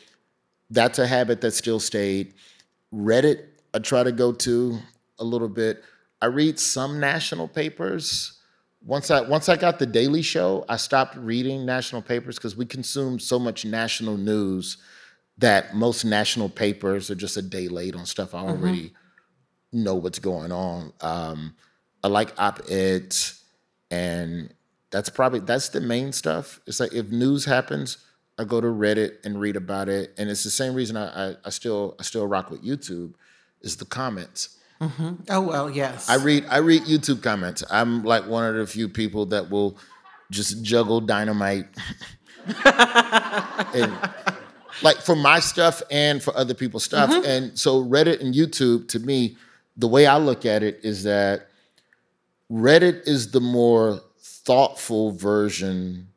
that's 0.70 1.00
a 1.00 1.08
habit 1.08 1.40
that 1.40 1.54
still 1.54 1.80
stayed. 1.80 2.34
Reddit, 2.94 3.46
I 3.74 3.80
try 3.80 4.04
to 4.04 4.12
go 4.12 4.30
to 4.30 4.78
a 5.18 5.24
little 5.24 5.48
bit. 5.48 5.82
I 6.20 6.26
read 6.26 6.60
some 6.60 7.00
national 7.00 7.48
papers. 7.48 8.38
Once 8.84 9.10
I 9.10 9.22
once 9.22 9.48
I 9.48 9.56
got 9.56 9.80
the 9.80 9.86
Daily 9.86 10.22
Show, 10.22 10.64
I 10.68 10.76
stopped 10.76 11.16
reading 11.16 11.66
national 11.66 12.02
papers 12.02 12.36
because 12.36 12.56
we 12.56 12.64
consume 12.64 13.18
so 13.18 13.40
much 13.40 13.64
national 13.64 14.16
news 14.16 14.76
that 15.38 15.74
most 15.74 16.04
national 16.04 16.48
papers 16.48 17.10
are 17.10 17.14
just 17.14 17.36
a 17.36 17.42
day 17.42 17.68
late 17.68 17.94
on 17.96 18.06
stuff 18.06 18.34
I 18.34 18.40
already 18.40 18.92
know 19.72 19.94
what's 19.94 20.18
going 20.18 20.52
on. 20.52 20.92
Um, 21.00 21.54
I 22.04 22.08
like 22.08 22.32
op-eds, 22.38 23.42
and 23.90 24.52
that's 24.90 25.08
probably 25.08 25.40
that's 25.40 25.70
the 25.70 25.80
main 25.80 26.12
stuff. 26.12 26.60
It's 26.66 26.80
like 26.80 26.92
if 26.92 27.10
news 27.10 27.44
happens, 27.44 27.98
I 28.38 28.44
go 28.44 28.60
to 28.60 28.66
Reddit 28.66 29.24
and 29.24 29.40
read 29.40 29.56
about 29.56 29.88
it, 29.88 30.12
and 30.18 30.28
it's 30.28 30.44
the 30.44 30.50
same 30.50 30.74
reason 30.74 30.96
I, 30.96 31.30
I, 31.30 31.36
I 31.44 31.50
still 31.50 31.96
I 31.98 32.02
still 32.02 32.26
rock 32.26 32.50
with 32.50 32.62
YouTube, 32.64 33.14
is 33.62 33.76
the 33.76 33.84
comments. 33.84 34.58
Oh 35.30 35.40
well, 35.40 35.70
yes. 35.70 36.10
I 36.10 36.16
read 36.16 36.44
I 36.50 36.58
read 36.58 36.82
YouTube 36.82 37.22
comments. 37.22 37.62
I'm 37.70 38.02
like 38.02 38.26
one 38.26 38.44
of 38.44 38.56
the 38.56 38.66
few 38.66 38.88
people 38.88 39.26
that 39.26 39.48
will 39.48 39.78
just 40.30 40.62
juggle 40.64 41.00
dynamite, 41.00 41.66
and 42.64 43.92
like 44.82 44.98
for 44.98 45.16
my 45.16 45.40
stuff 45.40 45.82
and 45.90 46.22
for 46.22 46.36
other 46.36 46.54
people's 46.54 46.84
stuff. 46.84 47.10
Mm-hmm. 47.10 47.24
And 47.26 47.58
so 47.58 47.84
Reddit 47.84 48.20
and 48.20 48.34
YouTube, 48.34 48.88
to 48.88 48.98
me, 48.98 49.36
the 49.76 49.88
way 49.88 50.06
I 50.06 50.18
look 50.18 50.46
at 50.46 50.62
it 50.62 50.80
is 50.82 51.02
that 51.04 51.48
Reddit 52.50 53.06
is 53.06 53.30
the 53.30 53.40
more 53.40 54.00
thoughtful 54.20 55.12
version 55.12 56.08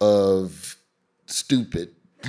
of 0.00 0.76
stupid. 1.26 1.94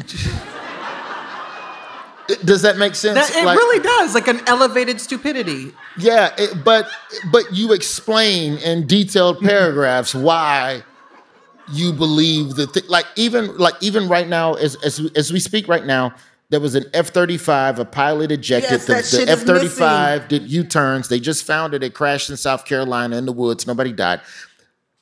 Does 2.46 2.62
that 2.62 2.78
make 2.78 2.94
sense? 2.94 3.16
That, 3.16 3.42
it 3.42 3.46
Like- 3.46 3.58
really 3.58 3.82
does, 3.82 4.14
like 4.14 4.28
an 4.28 4.42
elevated 4.46 5.02
stupidity. 5.02 5.74
yeah, 5.98 6.32
it, 6.38 6.64
but 6.64 6.88
but 7.32 7.52
you 7.52 7.74
explain 7.74 8.58
in 8.60 8.86
detailed 8.86 9.38
mm-hmm. 9.38 9.48
paragraphs 9.48 10.14
why 10.14 10.84
you 11.72 11.94
believe 11.94 12.56
the 12.56 12.68
thing. 12.68 12.84
Like 12.88 13.06
even 13.16 13.58
like 13.58 13.76
even 13.82 14.08
right 14.08 14.28
now, 14.28 14.54
as 14.56 14.76
as 14.84 15.02
we, 15.02 15.12
as 15.16 15.32
we 15.34 15.40
speak 15.40 15.68
right 15.68 15.86
now, 15.86 16.14
there 16.50 16.60
was 16.60 16.76
an 16.76 16.86
F 16.94 17.10
thirty 17.10 17.38
five, 17.38 17.80
a 17.80 17.86
pilot 17.86 18.32
ejected. 18.32 18.82
Yes, 18.88 19.12
the 19.12 19.26
F 19.30 19.40
thirty 19.42 19.68
five 19.68 20.28
did 20.28 20.44
U 20.50 20.64
turns. 20.64 21.08
They 21.08 21.20
just 21.20 21.46
found 21.46 21.74
it. 21.74 21.84
It 21.84 21.94
crashed 21.94 22.30
in 22.30 22.38
South 22.38 22.66
Carolina 22.66 23.18
in 23.18 23.26
the 23.26 23.32
woods. 23.34 23.68
Nobody 23.68 23.92
died. 23.92 24.22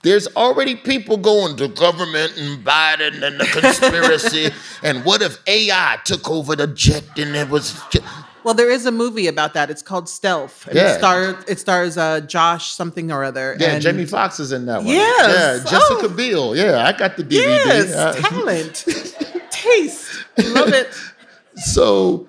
There's 0.04 0.28
already 0.36 0.76
people 0.76 1.18
going 1.18 1.58
to 1.58 1.68
government 1.68 2.38
and 2.38 2.64
Biden 2.64 3.24
and 3.24 3.40
the 3.40 3.46
conspiracy. 3.46 4.52
and 4.84 5.04
what 5.04 5.22
if 5.22 5.40
AI 5.48 5.98
took 6.06 6.30
over 6.30 6.56
the 6.56 6.68
jet 6.68 7.04
and 7.18 7.36
it 7.36 7.50
was? 7.50 7.82
ju- 7.90 8.00
Well, 8.44 8.54
there 8.54 8.70
is 8.70 8.86
a 8.86 8.92
movie 8.92 9.28
about 9.28 9.54
that. 9.56 9.70
It's 9.70 9.82
called 9.82 10.08
Stealth. 10.08 10.68
And 10.68 10.76
Yeah. 10.76 10.94
It 10.94 10.98
stars 10.98 11.44
it 11.48 11.60
stars 11.60 11.98
uh, 11.98 12.22
Josh 12.22 12.72
something 12.72 13.12
or 13.12 13.24
other. 13.24 13.58
Yeah, 13.60 13.72
and 13.74 13.82
Jamie 13.82 14.06
Foxx 14.06 14.40
is 14.40 14.52
in 14.52 14.66
that 14.68 14.78
one. 14.78 14.88
Yes. 14.88 15.64
Yeah, 15.66 15.70
Jessica 15.72 16.06
Oh. 16.06 16.10
Biel. 16.16 16.56
Yeah, 16.56 16.86
I 16.86 16.92
got 16.98 17.18
the 17.18 17.24
DVD. 17.24 17.32
Yes, 17.32 17.94
Uh, 17.94 18.14
talent, 18.14 18.86
taste. 19.52 20.24
Love 20.38 20.70
it. 20.70 20.88
so 21.56 22.28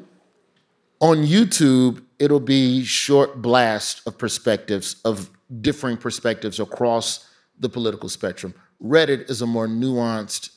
on 1.00 1.18
YouTube, 1.18 2.02
it'll 2.18 2.40
be 2.40 2.82
short 2.84 3.40
blast 3.40 4.02
of 4.06 4.18
perspectives 4.18 4.96
of 5.04 5.30
differing 5.60 5.96
perspectives 5.96 6.58
across 6.58 7.26
the 7.60 7.68
political 7.68 8.08
spectrum. 8.08 8.54
Reddit 8.82 9.28
is 9.30 9.40
a 9.42 9.46
more 9.46 9.68
nuanced 9.68 10.50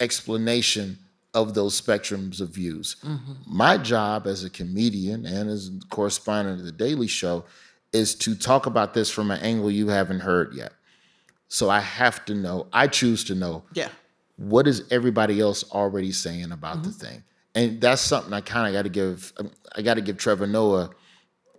explanation 0.00 0.98
of 1.34 1.54
those 1.54 1.80
spectrums 1.80 2.40
of 2.40 2.50
views. 2.50 2.96
Mm-hmm. 3.02 3.32
My 3.46 3.78
job 3.78 4.26
as 4.26 4.44
a 4.44 4.50
comedian 4.50 5.24
and 5.24 5.48
as 5.48 5.68
a 5.68 5.86
correspondent 5.88 6.60
of 6.60 6.66
the 6.66 6.72
Daily 6.72 7.06
Show 7.06 7.44
is 7.92 8.14
to 8.16 8.34
talk 8.34 8.66
about 8.66 8.94
this 8.94 9.10
from 9.10 9.30
an 9.30 9.40
angle 9.40 9.70
you 9.70 9.88
haven't 9.88 10.20
heard 10.20 10.54
yet. 10.54 10.72
So 11.48 11.70
I 11.70 11.80
have 11.80 12.24
to 12.26 12.34
know, 12.34 12.66
I 12.72 12.86
choose 12.86 13.24
to 13.24 13.34
know 13.34 13.64
Yeah. 13.74 13.88
what 14.36 14.66
is 14.66 14.84
everybody 14.90 15.40
else 15.40 15.64
already 15.72 16.12
saying 16.12 16.52
about 16.52 16.82
the 16.82 16.90
mm-hmm. 16.90 17.06
thing. 17.06 17.24
And 17.54 17.80
that's 17.82 18.00
something 18.00 18.32
i 18.32 18.40
kind 18.40 18.66
of 18.66 18.72
got 18.72 18.84
to 18.84 18.88
give 18.88 19.30
um, 19.38 19.50
i 19.76 19.82
got 19.82 19.94
to 19.94 20.00
give 20.00 20.16
trevor 20.16 20.46
noah 20.46 20.88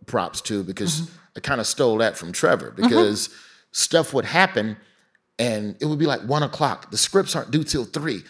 props 0.08 0.42
to 0.42 0.64
because 0.64 1.02
mm-hmm. 1.02 1.14
i 1.36 1.40
kind 1.40 1.62
of 1.62 1.68
stole 1.68 2.00
that 2.00 2.18
from 2.18 2.32
trevor 2.32 2.72
because 2.76 3.30
stuff 3.72 4.12
would 4.12 4.26
happen 4.26 4.76
and 5.40 5.76
it 5.80 5.86
would 5.86 6.00
be 6.00 6.06
like 6.06 6.22
one 6.22 6.44
o'clock. 6.44 6.92
The 6.92 6.98
scripts 6.98 7.36
aren't 7.36 7.52
due 7.52 7.64
till 7.64 7.86
three 7.86 8.24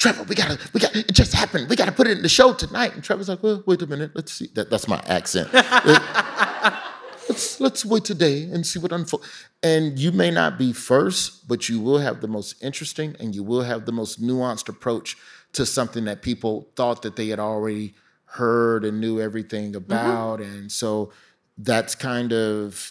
trevor 0.00 0.24
we 0.24 0.34
gotta 0.34 0.58
we 0.72 0.80
got 0.80 0.96
it 0.96 1.12
just 1.12 1.32
happened. 1.32 1.68
We 1.68 1.76
gotta 1.76 1.92
put 1.92 2.08
it 2.08 2.16
in 2.16 2.22
the 2.22 2.28
show 2.28 2.52
tonight. 2.52 2.94
And 2.94 3.04
trevor's 3.04 3.28
like 3.28 3.42
well 3.42 3.62
wait 3.66 3.80
a 3.82 3.86
minute. 3.86 4.10
Let's 4.14 4.32
see. 4.32 4.48
That, 4.54 4.70
that's 4.70 4.88
my 4.88 5.00
accent. 5.06 5.48
Let's 7.28 7.60
let's 7.60 7.84
wait 7.84 8.04
today 8.04 8.42
and 8.42 8.66
see 8.66 8.80
what 8.80 8.90
unfolds. 8.90 9.24
And 9.62 9.96
you 9.96 10.10
may 10.10 10.32
not 10.32 10.58
be 10.58 10.72
first, 10.72 11.46
but 11.46 11.68
you 11.68 11.78
will 11.78 11.98
have 11.98 12.20
the 12.20 12.26
most 12.26 12.60
interesting 12.60 13.14
and 13.20 13.36
you 13.36 13.44
will 13.44 13.62
have 13.62 13.86
the 13.86 13.92
most 13.92 14.20
nuanced 14.20 14.68
approach 14.68 15.16
to 15.52 15.64
something 15.64 16.06
that 16.06 16.22
people 16.22 16.68
thought 16.74 17.02
that 17.02 17.14
they 17.14 17.28
had 17.28 17.38
already 17.38 17.94
heard 18.24 18.84
and 18.84 19.00
knew 19.00 19.20
everything 19.20 19.68
mm-hmm. 19.68 19.92
about. 19.92 20.40
And 20.40 20.72
so 20.72 21.12
that's 21.56 21.94
kind 21.94 22.32
of 22.32 22.90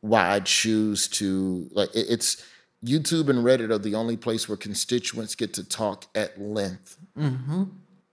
why 0.00 0.30
I 0.30 0.40
choose 0.40 1.06
to 1.08 1.68
like 1.70 1.94
it- 1.94 2.06
it's 2.08 2.44
YouTube 2.84 3.28
and 3.28 3.44
Reddit 3.44 3.70
are 3.70 3.78
the 3.78 3.94
only 3.94 4.16
place 4.16 4.48
where 4.48 4.56
constituents 4.56 5.34
get 5.34 5.54
to 5.54 5.64
talk 5.64 6.06
at 6.14 6.40
length 6.40 6.98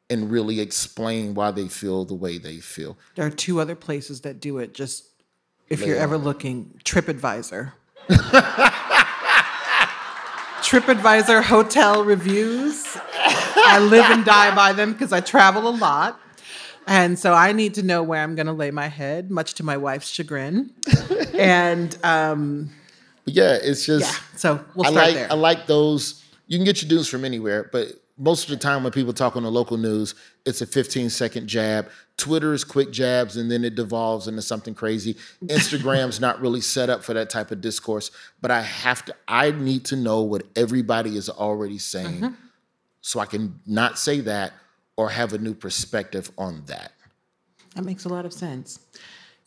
and 0.10 0.32
really 0.32 0.60
explain 0.60 1.34
why 1.34 1.52
they 1.52 1.68
feel 1.68 2.06
the 2.06 2.14
way 2.14 2.38
they 2.38 2.58
feel. 2.58 2.98
There 3.16 3.26
are 3.26 3.32
two 3.32 3.60
other 3.60 3.76
places 3.76 4.22
that 4.22 4.40
do 4.40 4.58
it. 4.58 4.74
Just 4.74 5.06
if 5.70 5.82
Lay 5.82 5.88
you're 5.88 5.98
it 5.98 6.02
ever 6.02 6.18
looking, 6.18 6.80
TripAdvisor. 6.84 7.74
TripAdvisor 10.62 11.44
hotel 11.44 12.04
reviews. 12.04 12.86
I 13.16 13.80
live 13.80 14.06
and 14.06 14.26
die 14.26 14.54
by 14.56 14.74
them 14.74 14.94
because 14.94 15.14
I 15.14 15.22
travel 15.22 15.68
a 15.68 15.76
lot. 15.76 16.20
And 16.88 17.20
so 17.20 17.34
I 17.34 17.52
need 17.52 17.76
to 17.76 17.84
know 17.84 18.02
where 18.02 18.24
I'm 18.24 18.34
going 18.36 18.48
to 18.48 18.54
lay 18.54 18.72
my 18.72 18.88
head, 18.88 19.30
much 19.30 19.54
to 19.56 19.64
my 19.64 19.78
wife's 19.78 20.10
chagrin. 20.10 20.72
and 21.38 21.96
um, 22.04 22.72
But 23.26 23.34
yeah, 23.34 23.58
it's 23.62 23.86
just 23.86 24.06
yeah, 24.12 24.38
so 24.38 24.66
we'll 24.76 24.88
I 24.88 24.92
start 24.92 25.06
like 25.06 25.16
there. 25.16 25.32
I 25.32 25.36
like 25.36 25.68
those. 25.68 26.24
You 26.48 26.58
can 26.58 26.66
get 26.66 26.82
your 26.82 26.90
news 26.90 27.08
from 27.08 27.26
anywhere, 27.26 27.70
but 27.72 27.90
most 28.18 28.44
of 28.44 28.50
the 28.50 28.58
time 28.58 28.84
when 28.84 28.92
people 28.92 29.14
talk 29.14 29.36
on 29.38 29.44
the 29.44 29.52
local 29.52 29.78
news, 29.78 30.14
it's 30.46 30.62
a 30.62 30.66
15 30.66 31.10
second 31.10 31.48
jab. 31.48 31.90
Twitter 32.18 32.54
is 32.54 32.66
quick 32.66 32.92
jabs 32.92 33.38
and 33.38 33.50
then 33.50 33.64
it 33.64 33.76
devolves 33.76 34.28
into 34.28 34.42
something 34.42 34.74
crazy. 34.74 35.16
Instagram's 35.46 36.20
not 36.20 36.42
really 36.42 36.60
set 36.60 36.90
up 36.90 37.02
for 37.02 37.14
that 37.14 37.30
type 37.30 37.52
of 37.52 37.62
discourse, 37.62 38.12
but 38.42 38.52
I 38.52 38.62
have 38.62 39.06
to 39.06 39.16
I 39.28 39.52
need 39.52 39.86
to 39.86 39.96
know 39.96 40.22
what 40.22 40.44
everybody 40.56 41.16
is 41.16 41.30
already 41.30 41.78
saying 41.78 42.16
Mm-hmm. 42.22 42.34
so 43.02 43.20
I 43.22 43.26
can 43.26 43.60
not 43.66 43.98
say 43.98 44.20
that 44.22 44.52
or 44.98 45.10
have 45.10 45.32
a 45.32 45.38
new 45.38 45.54
perspective 45.54 46.30
on 46.38 46.64
that. 46.66 46.92
That 47.76 47.86
makes 47.86 48.04
a 48.04 48.10
lot 48.10 48.26
of 48.26 48.34
sense. 48.34 48.80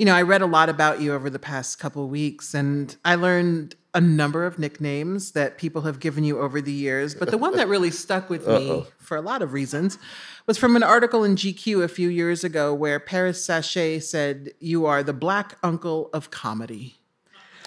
You 0.03 0.07
know, 0.07 0.17
I 0.17 0.23
read 0.23 0.43
a 0.43 0.47
lot 0.47 0.69
about 0.69 1.01
you 1.01 1.13
over 1.15 1.31
the 1.31 1.39
past 1.39 1.79
couple 1.79 2.09
weeks, 2.09 2.55
and 2.55 2.97
I 3.05 3.15
learned 3.15 3.77
a 3.95 4.01
number 4.01 4.45
of 4.45 4.59
nicknames 4.59 5.31
that 5.31 5.59
people 5.59 5.83
have 5.83 6.01
given 6.01 6.25
you 6.25 6.41
over 6.41 6.61
the 6.61 6.73
years. 6.73 7.15
But 7.15 7.31
the 7.31 7.39
one 7.39 7.55
that 7.55 7.69
really 7.69 7.93
stuck 7.93 8.29
with 8.29 8.45
me 8.49 8.85
for 8.99 9.17
a 9.17 9.21
lot 9.21 9.43
of 9.43 9.53
reasons 9.53 10.01
was 10.49 10.59
from 10.59 10.75
an 10.75 10.83
article 10.83 11.23
in 11.23 11.37
GQ 11.37 11.85
a 11.85 11.87
few 11.87 12.09
years 12.09 12.43
ago 12.43 12.75
where 12.75 12.99
Paris 12.99 13.45
Sashay 13.45 14.01
said, 14.01 14.51
You 14.59 14.87
are 14.87 15.05
the 15.05 15.13
black 15.13 15.57
uncle 15.63 16.11
of 16.13 16.33
comedy. 16.33 16.97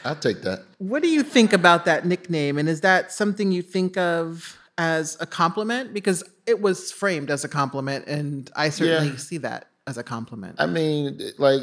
I'll 0.04 0.18
take 0.18 0.42
that. 0.42 0.66
What 0.80 1.02
do 1.04 1.08
you 1.08 1.24
think 1.24 1.54
about 1.54 1.86
that 1.86 2.06
nickname? 2.06 2.58
And 2.58 2.68
is 2.68 2.82
that 2.82 3.14
something 3.14 3.54
you 3.54 3.62
think 3.62 3.96
of 3.96 4.60
as 4.78 5.16
a 5.22 5.26
compliment? 5.26 5.94
Because 5.94 6.22
it 6.46 6.60
was 6.60 6.92
framed 6.92 7.32
as 7.32 7.46
a 7.46 7.48
compliment, 7.48 8.08
and 8.08 8.52
I 8.58 8.72
certainly 8.72 9.12
Yeah. 9.12 9.16
see 9.16 9.38
that 9.38 9.70
as 9.88 9.98
a 9.98 10.04
compliment. 10.04 10.58
I 10.60 10.66
mean, 10.66 11.22
like, 11.38 11.62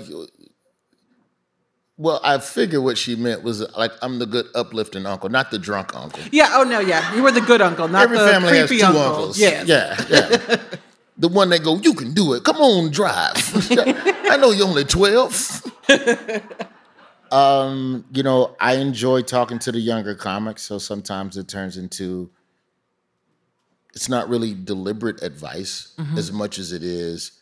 well, 2.03 2.21
I 2.25 2.39
figured 2.39 2.83
what 2.83 2.99
she 2.99 3.15
meant 3.15 3.45
was 3.45 3.61
like 3.77 3.93
I'm 4.03 4.19
the 4.19 4.27
good 4.27 4.49
uplifting 4.57 5.07
uncle, 5.07 5.29
not 5.29 5.53
the 5.53 5.59
drunk 5.59 5.95
uncle. 5.95 6.21
Yeah. 6.33 6.51
Oh 6.53 6.65
no. 6.65 6.81
Yeah. 6.81 7.15
You 7.15 7.23
were 7.23 7.31
the 7.31 7.41
good 7.41 7.63
uncle, 7.63 7.87
not 7.87 8.03
Every 8.03 8.19
the 8.19 8.27
family 8.27 8.59
has 8.59 8.69
creepy 8.69 8.81
two 8.81 8.87
uncle. 8.89 9.03
uncles. 9.03 9.39
Yeah. 9.39 9.63
yeah, 9.65 10.05
yeah. 10.09 10.57
the 11.17 11.29
one 11.29 11.51
that 11.51 11.63
go, 11.63 11.77
you 11.77 11.95
can 11.95 12.13
do 12.13 12.33
it. 12.33 12.43
Come 12.43 12.57
on, 12.57 12.91
drive. 12.91 13.35
I 13.71 14.37
know 14.41 14.51
you're 14.51 14.67
only 14.67 14.83
twelve. 14.83 15.63
um, 17.31 18.05
you 18.13 18.25
know, 18.25 18.57
I 18.59 18.77
enjoy 18.77 19.23
talking 19.23 19.61
to 19.61 19.71
the 19.71 19.79
younger 19.79 20.17
comics, 20.17 20.63
so 20.63 20.79
sometimes 20.79 21.37
it 21.37 21.47
turns 21.47 21.77
into 21.77 22.31
it's 23.95 24.09
not 24.09 24.29
really 24.29 24.55
deliberate 24.55 25.23
advice 25.23 25.93
as 26.17 26.33
much 26.33 26.59
as 26.59 26.73
it 26.73 26.83
is 26.83 27.42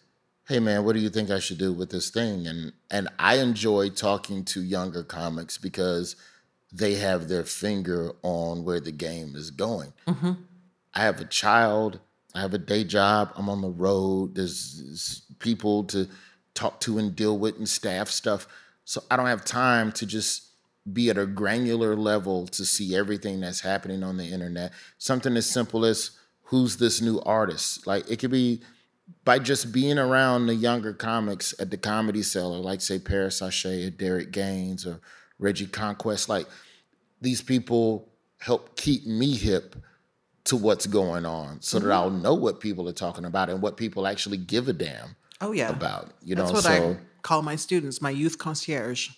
hey 0.51 0.59
man 0.59 0.85
what 0.85 0.97
do 0.97 1.01
you 1.01 1.09
think 1.09 1.31
i 1.31 1.39
should 1.39 1.59
do 1.59 1.73
with 1.73 1.91
this 1.91 2.11
thing? 2.11 2.49
And 2.49 2.73
and 2.91 3.09
i 3.21 3.37
enjoy 3.37 3.89
talking 3.89 4.45
to 4.47 4.61
younger 4.61 5.05
comics 5.05 5.57
because 5.57 6.17
they 6.73 6.95
have 6.97 7.29
their 7.29 7.45
finger 7.45 8.11
on 8.23 8.65
where 8.65 8.81
the 8.81 8.91
game 8.91 9.37
is 9.37 9.53
going. 9.53 9.93
Mm-hmm. 10.09 10.33
I 10.93 11.03
have 11.03 11.21
a 11.21 11.25
child 11.25 12.01
i 12.35 12.41
have 12.41 12.53
a 12.53 12.59
day 12.59 12.83
job 12.83 13.33
i'm 13.37 13.49
on 13.49 13.61
the 13.61 13.71
road 13.71 14.35
there's, 14.35 14.83
there's 14.85 15.23
people 15.39 15.85
to 15.85 16.09
talk 16.55 16.81
to 16.81 16.99
and 16.99 17.15
deal 17.15 17.39
with 17.39 17.57
and 17.57 17.69
staff 17.69 18.09
stuff. 18.09 18.49
So 18.85 19.05
i 19.09 19.17
don't 19.17 19.27
have 19.27 19.45
time 19.45 19.93
to 19.93 20.05
just 20.05 20.49
be 20.93 21.11
at 21.11 21.19
a 21.19 21.27
granular 21.27 21.95
level 21.95 22.49
to 22.49 22.65
see 22.65 22.97
everything 22.97 23.39
that's 23.39 23.61
happening 23.61 24.03
on 24.03 24.17
the 24.17 24.25
internet. 24.25 24.73
Something 24.99 25.37
as 25.37 25.47
simple 25.47 25.85
as 25.85 26.11
who's 26.45 26.79
this 26.79 27.01
new 27.01 27.21
artist? 27.21 27.87
Like 27.87 28.11
it 28.11 28.19
could 28.19 28.33
be 28.33 28.63
by 29.25 29.39
just 29.39 29.73
being 29.73 29.99
around 29.99 30.47
the 30.47 30.55
younger 30.55 30.93
comics 30.93 31.55
at 31.59 31.71
the 31.71 31.77
comedy 31.77 32.23
cellar, 32.23 32.59
like 32.59 32.81
say 32.81 32.99
Paris 32.99 33.37
Sashay 33.37 33.87
or 33.87 33.91
Derek 33.91 34.33
Gaines 34.33 34.87
or 34.87 35.01
Reggie 35.39 35.67
Conquest, 35.67 36.29
like 36.29 36.47
these 37.21 37.43
people 37.43 38.09
help 38.39 38.77
keep 38.77 39.07
me 39.07 39.37
hip 39.37 39.77
to 40.45 40.57
what's 40.57 40.87
going 40.87 41.27
on 41.27 41.61
so 41.61 41.79
that 41.79 41.85
mm-hmm. 41.85 41.93
I'll 41.93 42.11
know 42.11 42.35
what 42.35 42.61
people 42.61 42.89
are 42.89 42.95
talking 42.95 43.25
about 43.25 43.51
and 43.51 43.61
what 43.61 43.77
people 43.77 44.07
actually 44.07 44.39
give 44.39 44.69
a 44.69 44.73
damn 44.73 45.17
Oh 45.41 45.53
yeah. 45.53 45.71
about. 45.71 46.11
You 46.23 46.35
That's 46.35 46.49
know, 46.49 46.55
what 46.55 46.65
so 46.65 46.71
I 46.71 46.97
call 47.23 47.43
my 47.43 47.57
students, 47.57 48.03
my 48.03 48.11
youth 48.11 48.39
concierge. 48.39 49.11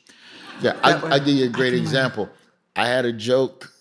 yeah, 0.60 0.72
that 0.82 1.04
I, 1.04 1.14
I 1.14 1.18
give 1.18 1.34
you 1.34 1.46
a 1.46 1.48
great 1.48 1.72
learn. 1.72 1.82
example. 1.82 2.28
I 2.76 2.86
had 2.86 3.04
a 3.04 3.12
joke. 3.12 3.72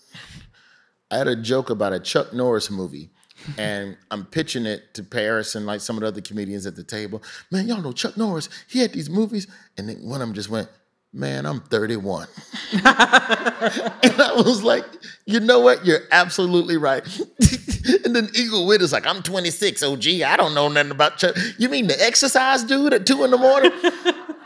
I 1.09 1.18
had 1.18 1.28
a 1.28 1.36
joke 1.36 1.70
about 1.70 1.93
a 1.93 1.99
Chuck 1.99 2.34
Norris 2.34 2.72
movie, 2.72 3.11
and 3.57 3.97
I'm 4.09 4.25
pitching 4.25 4.65
it 4.65 4.93
to 4.95 5.03
Paris 5.03 5.55
and 5.55 5.65
like 5.65 5.81
some 5.81 5.97
of 5.97 6.01
the 6.01 6.07
other 6.07 6.21
comedians 6.21 6.65
at 6.65 6.75
the 6.75 6.83
table. 6.83 7.21
Man, 7.51 7.67
y'all 7.67 7.81
know 7.81 7.91
Chuck 7.91 8.17
Norris. 8.17 8.49
He 8.67 8.79
had 8.79 8.93
these 8.93 9.09
movies, 9.09 9.47
and 9.77 9.89
then 9.89 9.97
one 10.03 10.21
of 10.21 10.27
them 10.27 10.33
just 10.35 10.49
went, 10.49 10.69
"Man, 11.13 11.45
I'm 11.45 11.61
31," 11.61 12.27
and 12.73 12.81
I 12.85 14.33
was 14.35 14.63
like, 14.63 14.85
"You 15.25 15.39
know 15.39 15.59
what? 15.59 15.85
You're 15.85 16.01
absolutely 16.11 16.77
right." 16.77 17.03
and 18.05 18.15
then 18.15 18.29
Eagle 18.35 18.65
Wit 18.67 18.81
is 18.81 18.91
like, 18.91 19.05
"I'm 19.05 19.21
26. 19.21 19.83
Oh, 19.83 19.95
gee, 19.95 20.23
I 20.23 20.37
don't 20.37 20.53
know 20.53 20.67
nothing 20.67 20.91
about 20.91 21.17
Chuck. 21.17 21.35
You 21.57 21.69
mean 21.69 21.87
the 21.87 22.01
exercise 22.03 22.63
dude 22.63 22.93
at 22.93 23.05
two 23.05 23.23
in 23.23 23.31
the 23.31 23.37
morning?" 23.37 23.71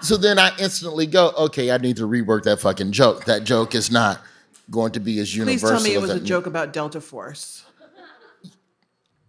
So 0.01 0.17
then 0.17 0.37
I 0.37 0.51
instantly 0.59 1.07
go, 1.07 1.31
okay, 1.35 1.71
I 1.71 1.77
need 1.77 1.97
to 1.97 2.07
rework 2.07 2.43
that 2.43 2.59
fucking 2.59 2.91
joke. 2.91 3.25
That 3.25 3.43
joke 3.43 3.73
is 3.73 3.89
not 3.89 4.21
going 4.69 4.91
to 4.91 4.99
be 4.99 5.19
as 5.19 5.35
universal. 5.35 5.69
Please 5.69 5.83
tell 5.83 5.83
me 5.83 5.95
it 5.95 6.01
was 6.01 6.11
a 6.11 6.19
joke 6.19 6.45
about 6.45 6.73
Delta 6.73 7.01
Force. 7.01 7.64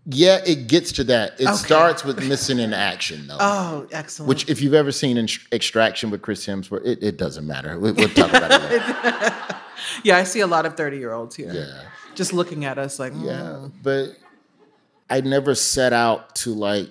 Yeah, 0.08 0.40
it 0.46 0.68
gets 0.68 0.92
to 0.92 1.04
that. 1.04 1.32
It 1.40 1.46
Okay. 1.48 1.56
starts 1.56 2.04
with 2.04 2.24
missing 2.28 2.60
in 2.60 2.72
action, 2.72 3.26
though. 3.26 3.36
Oh, 3.40 3.86
excellent. 3.90 4.28
which, 4.28 4.48
if 4.48 4.62
you've 4.62 4.74
ever 4.74 4.92
seen 4.92 5.16
in 5.16 5.28
Extraction 5.50 6.10
with 6.10 6.22
Chris 6.22 6.46
Hemsworth, 6.46 6.86
it, 6.86 7.02
it 7.02 7.16
doesn't 7.16 7.46
matter. 7.46 7.78
We, 7.78 7.90
we'll 7.92 8.08
talk 8.10 8.30
about 8.30 8.52
it. 8.70 9.56
yeah, 10.04 10.16
I 10.16 10.22
see 10.22 10.40
a 10.40 10.46
lot 10.46 10.64
of 10.64 10.76
30 10.76 10.98
year 10.98 11.12
olds 11.12 11.34
here. 11.34 11.52
Yeah. 11.52 11.82
Just 12.14 12.32
looking 12.32 12.64
at 12.64 12.78
us 12.78 12.98
like, 12.98 13.12
Yeah, 13.16 13.40
mm. 13.66 13.72
but 13.82 14.10
I 15.10 15.20
never 15.22 15.54
set 15.54 15.92
out 15.92 16.34
to 16.36 16.54
like 16.54 16.88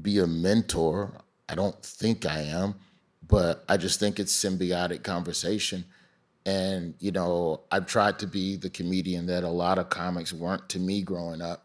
be 0.00 0.18
a 0.20 0.26
mentor. 0.26 1.12
I 1.48 1.54
don't 1.54 1.80
think 1.84 2.24
I 2.24 2.40
am, 2.42 2.76
but 3.26 3.64
I 3.68 3.76
just 3.76 4.00
think 4.00 4.18
it's 4.18 4.32
symbiotic 4.34 5.02
conversation. 5.02 5.84
And 6.46 6.94
you 6.98 7.10
know, 7.12 7.60
I've 7.70 7.86
tried 7.86 8.18
to 8.20 8.26
be 8.26 8.56
the 8.56 8.70
comedian 8.70 9.26
that 9.26 9.44
a 9.44 9.48
lot 9.48 9.78
of 9.78 9.90
comics 9.90 10.32
weren't 10.32 10.68
to 10.70 10.78
me 10.78 11.02
growing 11.02 11.42
up, 11.42 11.61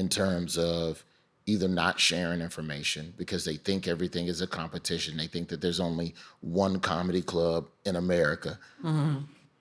in 0.00 0.08
terms 0.08 0.58
of 0.58 1.04
either 1.46 1.68
not 1.68 2.00
sharing 2.00 2.40
information 2.40 3.14
because 3.16 3.44
they 3.44 3.56
think 3.56 3.86
everything 3.86 4.26
is 4.26 4.40
a 4.40 4.46
competition. 4.46 5.16
They 5.16 5.26
think 5.26 5.48
that 5.48 5.60
there's 5.60 5.80
only 5.80 6.14
one 6.40 6.80
comedy 6.80 7.22
club 7.22 7.66
in 7.84 7.96
America 7.96 8.58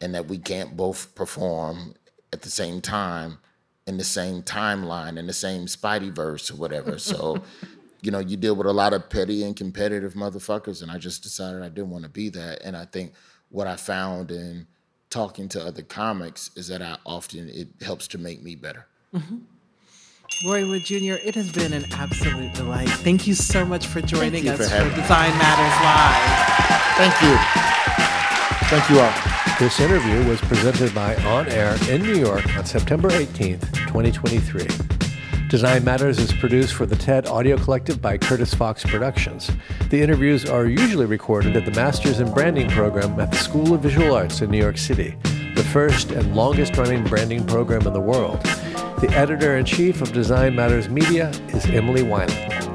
and 0.02 0.16
that 0.16 0.28
we 0.28 0.38
can't 0.38 0.76
both 0.76 1.14
perform 1.16 1.96
at 2.34 2.42
the 2.42 2.50
same 2.50 2.82
time 2.82 3.38
in 3.88 3.98
the 3.98 4.04
same 4.04 4.44
timeline 4.44 5.18
in 5.18 5.26
the 5.26 5.34
same 5.34 5.66
Spideyverse 5.66 6.52
or 6.52 6.56
whatever. 6.56 7.00
So 7.00 7.42
you 8.02 8.12
know, 8.12 8.20
you 8.20 8.38
deal 8.38 8.56
with 8.56 8.68
a 8.68 8.74
lot 8.74 8.94
of 8.94 9.10
petty 9.10 9.44
and 9.44 9.56
competitive 9.56 10.14
motherfuckers, 10.14 10.82
and 10.82 10.92
I 10.92 10.98
just 10.98 11.24
decided 11.24 11.62
I 11.62 11.70
didn't 11.70 11.90
want 11.90 12.04
to 12.04 12.10
be 12.10 12.30
that. 12.30 12.62
And 12.64 12.78
I 12.78 12.86
think 12.86 13.14
what 13.50 13.68
I 13.68 13.76
found 13.76 14.32
in 14.32 14.68
talking 15.10 15.50
to 15.50 15.66
other 15.66 15.82
comics 15.82 16.52
is 16.56 16.68
that 16.68 16.82
I 16.82 16.98
often 17.06 17.50
it 17.50 17.68
helps 17.82 18.08
to 18.10 18.18
make 18.18 18.42
me 18.42 18.56
better. 18.56 18.86
Mm-hmm. 19.14 19.38
Roy 20.42 20.66
Wood 20.66 20.86
Jr., 20.86 21.16
it 21.16 21.36
has 21.36 21.52
been 21.52 21.74
an 21.74 21.86
absolute 21.92 22.54
delight. 22.54 22.88
Thank 22.88 23.28
you 23.28 23.34
so 23.34 23.66
much 23.66 23.88
for 23.88 24.00
joining 24.00 24.48
us 24.48 24.58
for, 24.58 24.64
for 24.64 24.96
Design 24.96 25.38
Matters 25.38 25.76
Live. 25.84 26.80
Thank 26.96 27.22
you. 27.22 27.36
Thank 28.70 28.90
you 28.90 29.02
all. 29.02 29.14
This 29.60 29.82
interview 29.82 30.30
was 30.30 30.40
presented 30.40 30.96
by 30.96 31.16
On 31.26 31.46
Air 31.50 31.76
in 31.90 32.04
New 32.04 32.16
York 32.16 32.56
on 32.56 32.64
September 32.64 33.10
18th, 33.10 33.70
2023. 33.88 34.66
Design 35.50 35.84
Matters 35.84 36.18
is 36.18 36.32
produced 36.32 36.74
for 36.74 36.86
the 36.86 36.96
TED 36.96 37.28
Audio 37.28 37.58
Collective 37.58 38.02
by 38.02 38.18
Curtis 38.18 38.54
Fox 38.54 38.86
Productions. 38.86 39.52
The 39.90 40.02
interviews 40.02 40.46
are 40.46 40.68
usually 40.68 41.06
recorded 41.06 41.58
at 41.58 41.66
the 41.66 41.72
Masters 41.72 42.22
in 42.22 42.32
Branding 42.32 42.70
program 42.70 43.20
at 43.20 43.32
the 43.32 43.38
School 43.38 43.74
of 43.74 43.82
Visual 43.82 44.16
Arts 44.16 44.40
in 44.42 44.50
New 44.52 44.60
York 44.60 44.78
City, 44.78 45.18
the 45.56 45.66
first 45.66 46.12
and 46.12 46.34
longest 46.34 46.78
running 46.78 47.04
branding 47.04 47.46
program 47.46 47.86
in 47.86 47.92
the 47.92 48.00
world. 48.00 48.40
The 49.00 49.10
editor 49.12 49.56
in 49.56 49.64
chief 49.64 50.02
of 50.02 50.12
Design 50.12 50.56
Matters 50.56 50.90
Media 50.90 51.30
is 51.54 51.66
Emily 51.68 52.02
Weiland. 52.02 52.66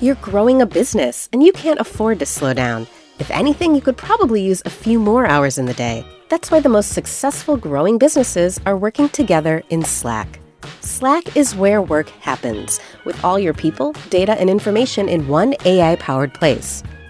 You're 0.00 0.16
growing 0.16 0.60
a 0.60 0.66
business 0.66 1.28
and 1.32 1.44
you 1.44 1.52
can't 1.52 1.78
afford 1.78 2.18
to 2.18 2.26
slow 2.26 2.52
down. 2.52 2.88
If 3.20 3.30
anything, 3.30 3.76
you 3.76 3.80
could 3.80 3.96
probably 3.96 4.42
use 4.42 4.60
a 4.64 4.70
few 4.70 4.98
more 4.98 5.24
hours 5.24 5.56
in 5.56 5.66
the 5.66 5.74
day. 5.74 6.04
That's 6.30 6.50
why 6.50 6.58
the 6.58 6.68
most 6.68 6.90
successful 6.90 7.56
growing 7.56 7.96
businesses 7.96 8.60
are 8.66 8.76
working 8.76 9.08
together 9.08 9.62
in 9.70 9.84
Slack. 9.84 10.40
Slack 10.80 11.36
is 11.36 11.54
where 11.54 11.80
work 11.80 12.08
happens, 12.08 12.80
with 13.04 13.24
all 13.24 13.38
your 13.38 13.54
people, 13.54 13.92
data, 14.10 14.32
and 14.32 14.50
information 14.50 15.08
in 15.08 15.28
one 15.28 15.54
AI 15.64 15.94
powered 15.94 16.34
place. 16.34 16.82